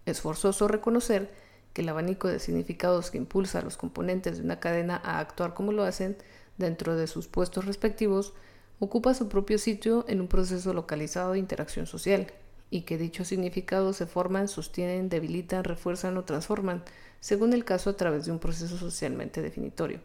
Es 0.06 0.22
forzoso 0.22 0.68
reconocer 0.68 1.30
que 1.74 1.82
el 1.82 1.90
abanico 1.90 2.28
de 2.28 2.40
significados 2.40 3.12
que 3.12 3.18
impulsa 3.18 3.60
a 3.60 3.64
los 3.64 3.78
componentes 3.78 4.38
de 4.38 4.44
una 4.44 4.60
cadena 4.60 5.00
a 5.04 5.20
actuar 5.20 5.54
como 5.54 5.72
lo 5.72 5.84
hacen 5.84 6.18
dentro 6.58 6.96
de 6.96 7.08
sus 7.08 7.28
puestos 7.28 7.66
respectivos 7.66 8.34
ocupa 8.82 9.14
su 9.14 9.30
propio 9.30 9.58
sitio 9.58 10.06
en 10.08 10.22
un 10.22 10.28
proceso 10.28 10.74
localizado 10.74 11.34
de 11.34 11.40
interacción 11.40 11.86
social, 11.86 12.28
y 12.72 12.82
que 12.82 12.98
dichos 12.98 13.28
significados 13.28 13.98
se 13.98 14.08
forman, 14.08 14.48
sostienen, 14.48 15.10
debilitan, 15.10 15.64
refuerzan 15.64 16.18
o 16.18 16.24
transforman, 16.24 16.84
según 17.20 17.54
el 17.54 17.64
caso 17.64 17.92
a 17.92 17.98
través 17.98 18.26
de 18.26 18.32
un 18.32 18.40
proceso 18.40 18.78
socialmente 18.78 19.42
definitorio. 19.42 20.00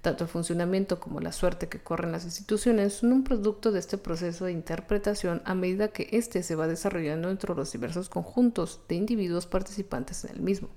Tanto 0.00 0.24
el 0.24 0.30
funcionamiento 0.30 0.98
como 1.00 1.20
la 1.20 1.32
suerte 1.32 1.68
que 1.68 1.80
corren 1.80 2.10
las 2.10 2.24
instituciones 2.24 2.94
son 2.94 3.12
un 3.12 3.24
producto 3.24 3.72
de 3.72 3.80
este 3.80 3.98
proceso 3.98 4.46
de 4.46 4.52
interpretación 4.52 5.42
a 5.44 5.54
medida 5.54 5.88
que 5.88 6.08
éste 6.12 6.42
se 6.42 6.54
va 6.54 6.66
desarrollando 6.66 7.30
entre 7.30 7.54
los 7.54 7.70
diversos 7.70 8.08
conjuntos 8.08 8.80
de 8.88 8.94
individuos 8.94 9.46
participantes 9.46 10.24
en 10.24 10.30
el 10.30 10.40
mismo. 10.40 10.68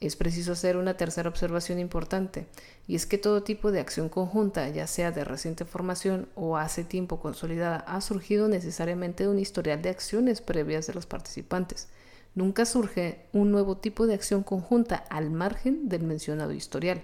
Es 0.00 0.14
preciso 0.14 0.52
hacer 0.52 0.76
una 0.76 0.96
tercera 0.96 1.28
observación 1.28 1.80
importante, 1.80 2.46
y 2.86 2.94
es 2.94 3.04
que 3.04 3.18
todo 3.18 3.42
tipo 3.42 3.72
de 3.72 3.80
acción 3.80 4.08
conjunta, 4.08 4.68
ya 4.68 4.86
sea 4.86 5.10
de 5.10 5.24
reciente 5.24 5.64
formación 5.64 6.28
o 6.36 6.56
hace 6.56 6.84
tiempo 6.84 7.18
consolidada, 7.18 7.78
ha 7.78 8.00
surgido 8.00 8.46
necesariamente 8.46 9.24
de 9.24 9.30
un 9.30 9.40
historial 9.40 9.82
de 9.82 9.88
acciones 9.88 10.40
previas 10.40 10.86
de 10.86 10.94
los 10.94 11.06
participantes. 11.06 11.88
Nunca 12.36 12.64
surge 12.64 13.26
un 13.32 13.50
nuevo 13.50 13.78
tipo 13.78 14.06
de 14.06 14.14
acción 14.14 14.44
conjunta 14.44 15.04
al 15.10 15.30
margen 15.30 15.88
del 15.88 16.04
mencionado 16.04 16.52
historial. 16.52 17.02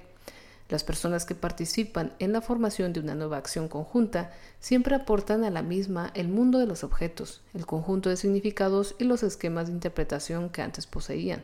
Las 0.68 0.84
personas 0.84 1.24
que 1.24 1.34
participan 1.34 2.12
en 2.20 2.32
la 2.32 2.40
formación 2.40 2.92
de 2.92 3.01
una 3.01 3.16
nueva 3.16 3.38
acción 3.38 3.66
conjunta 3.68 4.30
siempre 4.61 4.95
aportan 4.95 5.42
a 5.42 5.51
la 5.51 5.62
misma 5.62 6.12
el 6.14 6.28
mundo 6.28 6.61
de 6.61 6.66
los 6.66 6.84
objetos, 6.84 7.42
el 7.55 7.66
conjunto 7.66 8.09
de 8.09 8.16
significados 8.16 8.95
y 9.01 9.05
los 9.05 9.24
esquemas 9.24 9.66
de 9.66 9.72
interpretación 9.72 10.49
que 10.49 10.62
antes 10.62 10.86
poseían. 10.86 11.42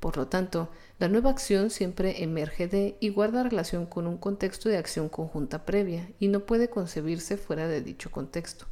Por 0.00 0.16
lo 0.16 0.28
tanto, 0.28 0.70
la 0.98 1.08
nueva 1.08 1.30
acción 1.30 1.68
siempre 1.68 2.22
emerge 2.22 2.66
de 2.66 2.96
y 3.00 3.10
guarda 3.10 3.42
relación 3.42 3.84
con 3.84 4.06
un 4.06 4.16
contexto 4.16 4.70
de 4.70 4.78
acción 4.78 5.10
conjunta 5.10 5.66
previa 5.66 6.08
y 6.18 6.28
no 6.28 6.40
puede 6.40 6.70
concebirse 6.70 7.36
fuera 7.36 7.68
de 7.68 7.82
dicho 7.82 8.10
contexto. 8.10 8.66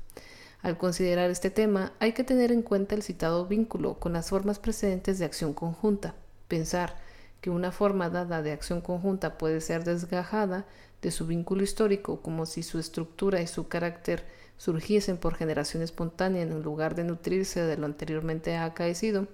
Al 0.63 0.79
considerar 0.79 1.31
este 1.31 1.51
tema, 1.51 1.93
hay 2.01 2.13
que 2.13 2.25
tener 2.25 2.51
en 2.51 2.63
cuenta 2.63 2.95
el 2.95 3.03
citado 3.03 3.47
vínculo 3.47 4.01
con 4.01 4.15
las 4.15 4.31
formas 4.31 4.59
precedentes 4.59 5.19
de 5.19 5.27
acción 5.27 5.53
conjunta. 5.53 6.15
Pensar 6.49 6.97
que 7.41 7.51
una 7.51 7.73
forma 7.73 8.11
dada 8.11 8.43
de 8.43 8.53
acción 8.53 8.81
conjunta 8.81 9.39
puede 9.39 9.61
ser 9.61 9.85
desgajada 9.85 10.67
de 11.03 11.11
su 11.11 11.27
vínculo 11.27 11.63
histórico 11.63 12.23
como 12.23 12.47
si 12.47 12.63
su 12.63 12.79
estructura 12.79 13.41
y 13.41 13.47
su 13.47 13.69
carácter 13.69 14.25
surgiesen 14.57 15.19
por 15.19 15.37
generación 15.37 15.83
espontánea 15.83 16.43
en 16.43 16.63
lugar 16.63 16.97
de 16.97 17.05
nutrirse 17.05 17.63
de 17.63 17.77
lo 17.77 17.87
anteriormente 17.87 18.57
acaecido, 18.57 19.29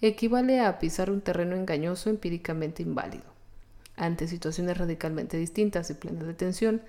equivale 0.00 0.60
a 0.60 0.78
pisar 0.78 1.10
un 1.10 1.20
terreno 1.20 1.56
engañoso 1.56 2.10
empíricamente 2.10 2.82
inválido. 2.82 3.24
Ante 3.96 4.28
situaciones 4.28 4.76
radicalmente 4.76 5.36
distintas 5.36 5.90
y 5.90 5.94
plenas 5.94 6.26
de 6.26 6.34
tensión, 6.34 6.82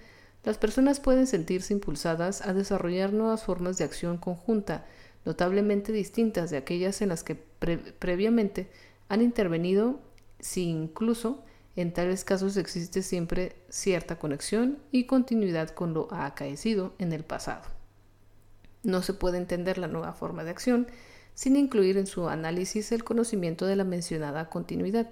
las 0.43 0.58
personas 0.58 0.99
pueden 0.99 1.28
sentirse 1.28 1.74
impulsadas 1.74 2.45
a 2.45 2.53
desarrollar 2.53 3.14
nuevas 3.14 3.43
formas 3.43 3.78
de 3.78 3.86
acción 3.86 4.18
conjunta, 4.18 4.86
notablemente 5.26 5.91
distintas 5.91 6.49
de 6.49 6.58
aquellas 6.58 7.01
en 7.01 7.10
las 7.10 7.24
que 7.24 7.36
previamente 7.36 8.70
han 9.10 9.22
intervenido, 9.22 9.99
si 10.39 10.70
incluso 10.70 11.43
en 11.76 11.93
tales 11.93 12.24
casos 12.24 12.58
existe 12.58 13.01
siempre 13.03 13.55
cierta 13.70 14.18
conexión 14.18 14.80
y 14.91 15.05
continuidad 15.05 15.70
con 15.70 15.93
lo 15.93 16.12
acaecido 16.14 16.93
en 16.97 17.14
el 17.14 17.24
pasado. 17.24 17.64
No 18.84 19.01
se 19.01 19.14
puede 19.14 19.38
entender 19.38 19.78
la 19.78 19.88
nueva 19.88 20.14
forma 20.14 20.43
de 20.43 20.51
acción 20.51 20.88
sin 21.38 21.56
incluir 21.56 22.00
en 22.00 22.08
su 22.08 22.30
análisis 22.30 22.92
el 22.92 23.04
conocimiento 23.04 23.68
de 23.68 23.76
la 23.76 23.84
mencionada 23.84 24.50
continuidad. 24.50 25.08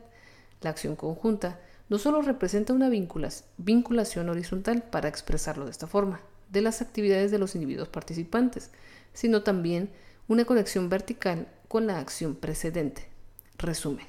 La 0.62 0.72
acción 0.72 0.96
conjunta 0.96 1.60
no 1.88 2.00
solo 2.00 2.24
representa 2.24 2.74
una 2.74 2.90
vinculación 2.90 4.30
horizontal, 4.30 4.82
para 4.90 5.08
expresarlo 5.08 5.66
de 5.66 5.72
esta 5.72 5.86
forma, 5.86 6.20
de 6.50 6.62
las 6.62 6.82
actividades 6.82 7.30
de 7.30 7.38
los 7.38 7.54
individuos 7.54 7.90
participantes, 7.90 8.72
sino 9.14 9.44
también 9.44 9.92
una 10.28 10.46
conexión 10.46 10.90
vertical 10.90 11.48
con 11.68 11.86
la 11.86 12.00
acción 12.00 12.34
precedente. 12.34 13.08
Resumen. 13.60 14.08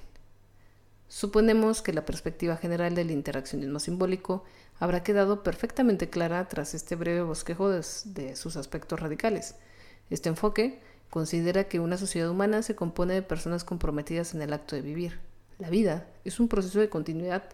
Suponemos 1.08 1.82
que 1.82 1.92
la 1.92 2.06
perspectiva 2.06 2.56
general 2.56 2.94
del 2.94 3.10
interaccionismo 3.10 3.78
simbólico 3.78 4.42
habrá 4.78 5.02
quedado 5.02 5.42
perfectamente 5.42 6.08
clara 6.08 6.48
tras 6.48 6.72
este 6.72 6.96
breve 6.96 7.20
bosquejo 7.20 7.68
de, 7.68 7.84
de 8.06 8.36
sus 8.36 8.56
aspectos 8.56 9.00
radicales. 9.00 9.56
Este 10.08 10.30
enfoque 10.30 10.80
Considera 11.10 11.64
que 11.64 11.80
una 11.80 11.96
sociedad 11.96 12.30
humana 12.30 12.62
se 12.62 12.74
compone 12.74 13.14
de 13.14 13.22
personas 13.22 13.64
comprometidas 13.64 14.34
en 14.34 14.42
el 14.42 14.52
acto 14.52 14.76
de 14.76 14.82
vivir. 14.82 15.18
La 15.58 15.70
vida 15.70 16.06
es 16.24 16.40
un 16.40 16.48
proceso 16.48 16.80
de 16.80 16.88
continuidad, 16.88 17.44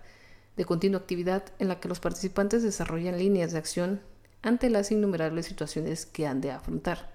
de 0.56 0.64
continua 0.64 1.00
actividad 1.00 1.44
en 1.58 1.68
la 1.68 1.78
que 1.78 1.88
los 1.88 2.00
participantes 2.00 2.62
desarrollan 2.62 3.18
líneas 3.18 3.52
de 3.52 3.58
acción 3.58 4.00
ante 4.42 4.70
las 4.70 4.90
innumerables 4.90 5.46
situaciones 5.46 6.06
que 6.06 6.26
han 6.26 6.40
de 6.40 6.50
afrontar. 6.50 7.12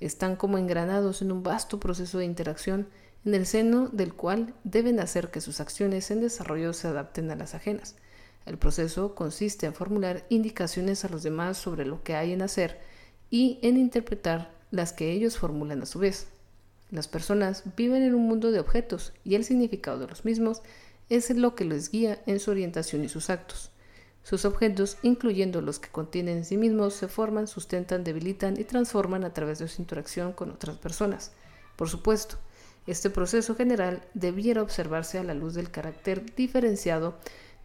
Están 0.00 0.36
como 0.36 0.58
engranados 0.58 1.22
en 1.22 1.32
un 1.32 1.42
vasto 1.42 1.80
proceso 1.80 2.18
de 2.18 2.24
interacción 2.24 2.88
en 3.24 3.34
el 3.34 3.46
seno 3.46 3.88
del 3.88 4.14
cual 4.14 4.54
deben 4.64 5.00
hacer 5.00 5.30
que 5.30 5.40
sus 5.40 5.60
acciones 5.60 6.10
en 6.10 6.20
desarrollo 6.20 6.72
se 6.72 6.88
adapten 6.88 7.30
a 7.30 7.36
las 7.36 7.54
ajenas. 7.54 7.96
El 8.44 8.58
proceso 8.58 9.14
consiste 9.14 9.66
en 9.66 9.74
formular 9.74 10.24
indicaciones 10.28 11.04
a 11.04 11.08
los 11.08 11.22
demás 11.22 11.56
sobre 11.56 11.84
lo 11.84 12.02
que 12.02 12.14
hay 12.14 12.32
en 12.32 12.42
hacer 12.42 12.80
y 13.30 13.58
en 13.62 13.76
interpretar 13.76 14.55
las 14.70 14.92
que 14.92 15.12
ellos 15.12 15.38
formulan 15.38 15.82
a 15.82 15.86
su 15.86 15.98
vez. 15.98 16.28
Las 16.90 17.08
personas 17.08 17.64
viven 17.76 18.02
en 18.02 18.14
un 18.14 18.26
mundo 18.26 18.50
de 18.50 18.60
objetos 18.60 19.12
y 19.24 19.34
el 19.34 19.44
significado 19.44 19.98
de 19.98 20.06
los 20.06 20.24
mismos 20.24 20.62
es 21.08 21.30
lo 21.30 21.54
que 21.54 21.64
les 21.64 21.90
guía 21.90 22.22
en 22.26 22.40
su 22.40 22.50
orientación 22.50 23.04
y 23.04 23.08
sus 23.08 23.30
actos. 23.30 23.70
Sus 24.22 24.44
objetos, 24.44 24.98
incluyendo 25.02 25.60
los 25.60 25.78
que 25.78 25.88
contienen 25.88 26.38
en 26.38 26.44
sí 26.44 26.56
mismos, 26.56 26.94
se 26.94 27.06
forman, 27.06 27.46
sustentan, 27.46 28.02
debilitan 28.02 28.58
y 28.58 28.64
transforman 28.64 29.24
a 29.24 29.32
través 29.32 29.60
de 29.60 29.68
su 29.68 29.80
interacción 29.80 30.32
con 30.32 30.50
otras 30.50 30.78
personas. 30.78 31.32
Por 31.76 31.88
supuesto, 31.88 32.36
este 32.86 33.10
proceso 33.10 33.54
general 33.54 34.02
debiera 34.14 34.62
observarse 34.62 35.18
a 35.18 35.24
la 35.24 35.34
luz 35.34 35.54
del 35.54 35.70
carácter 35.70 36.34
diferenciado 36.34 37.18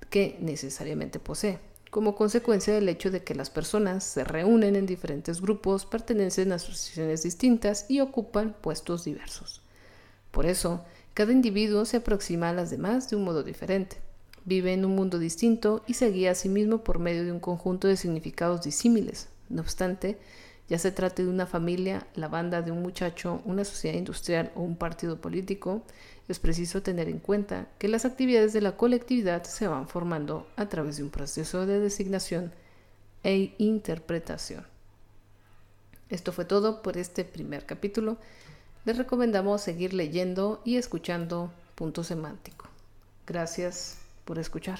que 0.10 0.38
necesariamente 0.40 1.20
posee 1.20 1.71
como 1.92 2.16
consecuencia 2.16 2.74
del 2.74 2.88
hecho 2.88 3.12
de 3.12 3.24
que 3.24 3.36
las 3.36 3.50
personas 3.50 4.06
se 4.06 4.24
reúnen 4.24 4.78
en 4.78 4.86
diferentes 4.86 5.42
grupos, 5.42 5.86
pertenecen 5.86 6.52
a 6.52 6.56
asociaciones 6.56 7.22
distintas 7.22 7.86
y 7.90 8.00
ocupan 8.00 8.56
puestos 8.62 9.04
diversos. 9.04 9.62
Por 10.32 10.46
eso, 10.46 10.86
cada 11.14 11.34
individuo 11.34 11.84
se 11.84 11.98
aproxima 11.98 12.50
a 12.50 12.54
las 12.54 12.72
demás 12.72 13.10
de 13.10 13.18
un 13.18 13.26
modo 13.26 13.44
diferente, 13.44 13.98
vive 14.46 14.72
en 14.72 14.86
un 14.86 14.96
mundo 14.96 15.20
distinto 15.20 15.84
y 15.86 15.96
se 15.96 16.10
guía 16.12 16.32
a 16.32 16.36
sí 16.36 16.48
mismo 16.48 16.78
por 16.78 16.98
medio 16.98 17.26
de 17.26 17.34
un 17.34 17.42
conjunto 17.42 17.90
de 17.90 17.98
significados 17.98 18.64
disímiles. 18.64 19.28
No 19.50 19.62
obstante, 19.62 20.18
ya 20.70 20.80
se 20.80 20.94
trate 20.94 21.24
de 21.26 21.30
una 21.30 21.46
familia, 21.46 22.08
la 22.16 22.30
banda 22.30 22.62
de 22.62 22.72
un 22.72 22.82
muchacho, 22.82 23.42
una 23.44 23.66
sociedad 23.66 23.98
industrial 23.98 24.54
o 24.56 24.62
un 24.62 24.78
partido 24.78 25.20
político, 25.20 25.84
es 26.28 26.40
preciso 26.40 26.82
tener 26.82 27.10
en 27.10 27.20
cuenta 27.20 27.68
que 27.78 27.88
las 27.88 28.06
actividades 28.06 28.54
de 28.54 28.62
la 28.62 28.78
colectividad 28.78 29.44
se 29.44 29.68
van 29.68 29.88
formando 29.88 30.48
a 30.56 30.70
través 30.70 30.98
de 30.98 31.04
un 31.04 31.10
proceso 31.10 31.66
de 31.66 31.80
designación 31.80 32.52
e 33.24 33.54
interpretación. 33.58 34.66
Esto 36.10 36.32
fue 36.32 36.46
todo 36.46 36.82
por 36.82 36.98
este 36.98 37.24
primer 37.24 37.66
capítulo. 37.66 38.18
Les 38.86 38.98
recomendamos 38.98 39.62
seguir 39.62 39.94
leyendo 39.94 40.62
y 40.66 40.78
escuchando 40.78 41.52
Punto 41.76 42.04
Semántico. 42.04 42.68
Gracias 43.26 43.98
por 44.26 44.40
escuchar. 44.40 44.80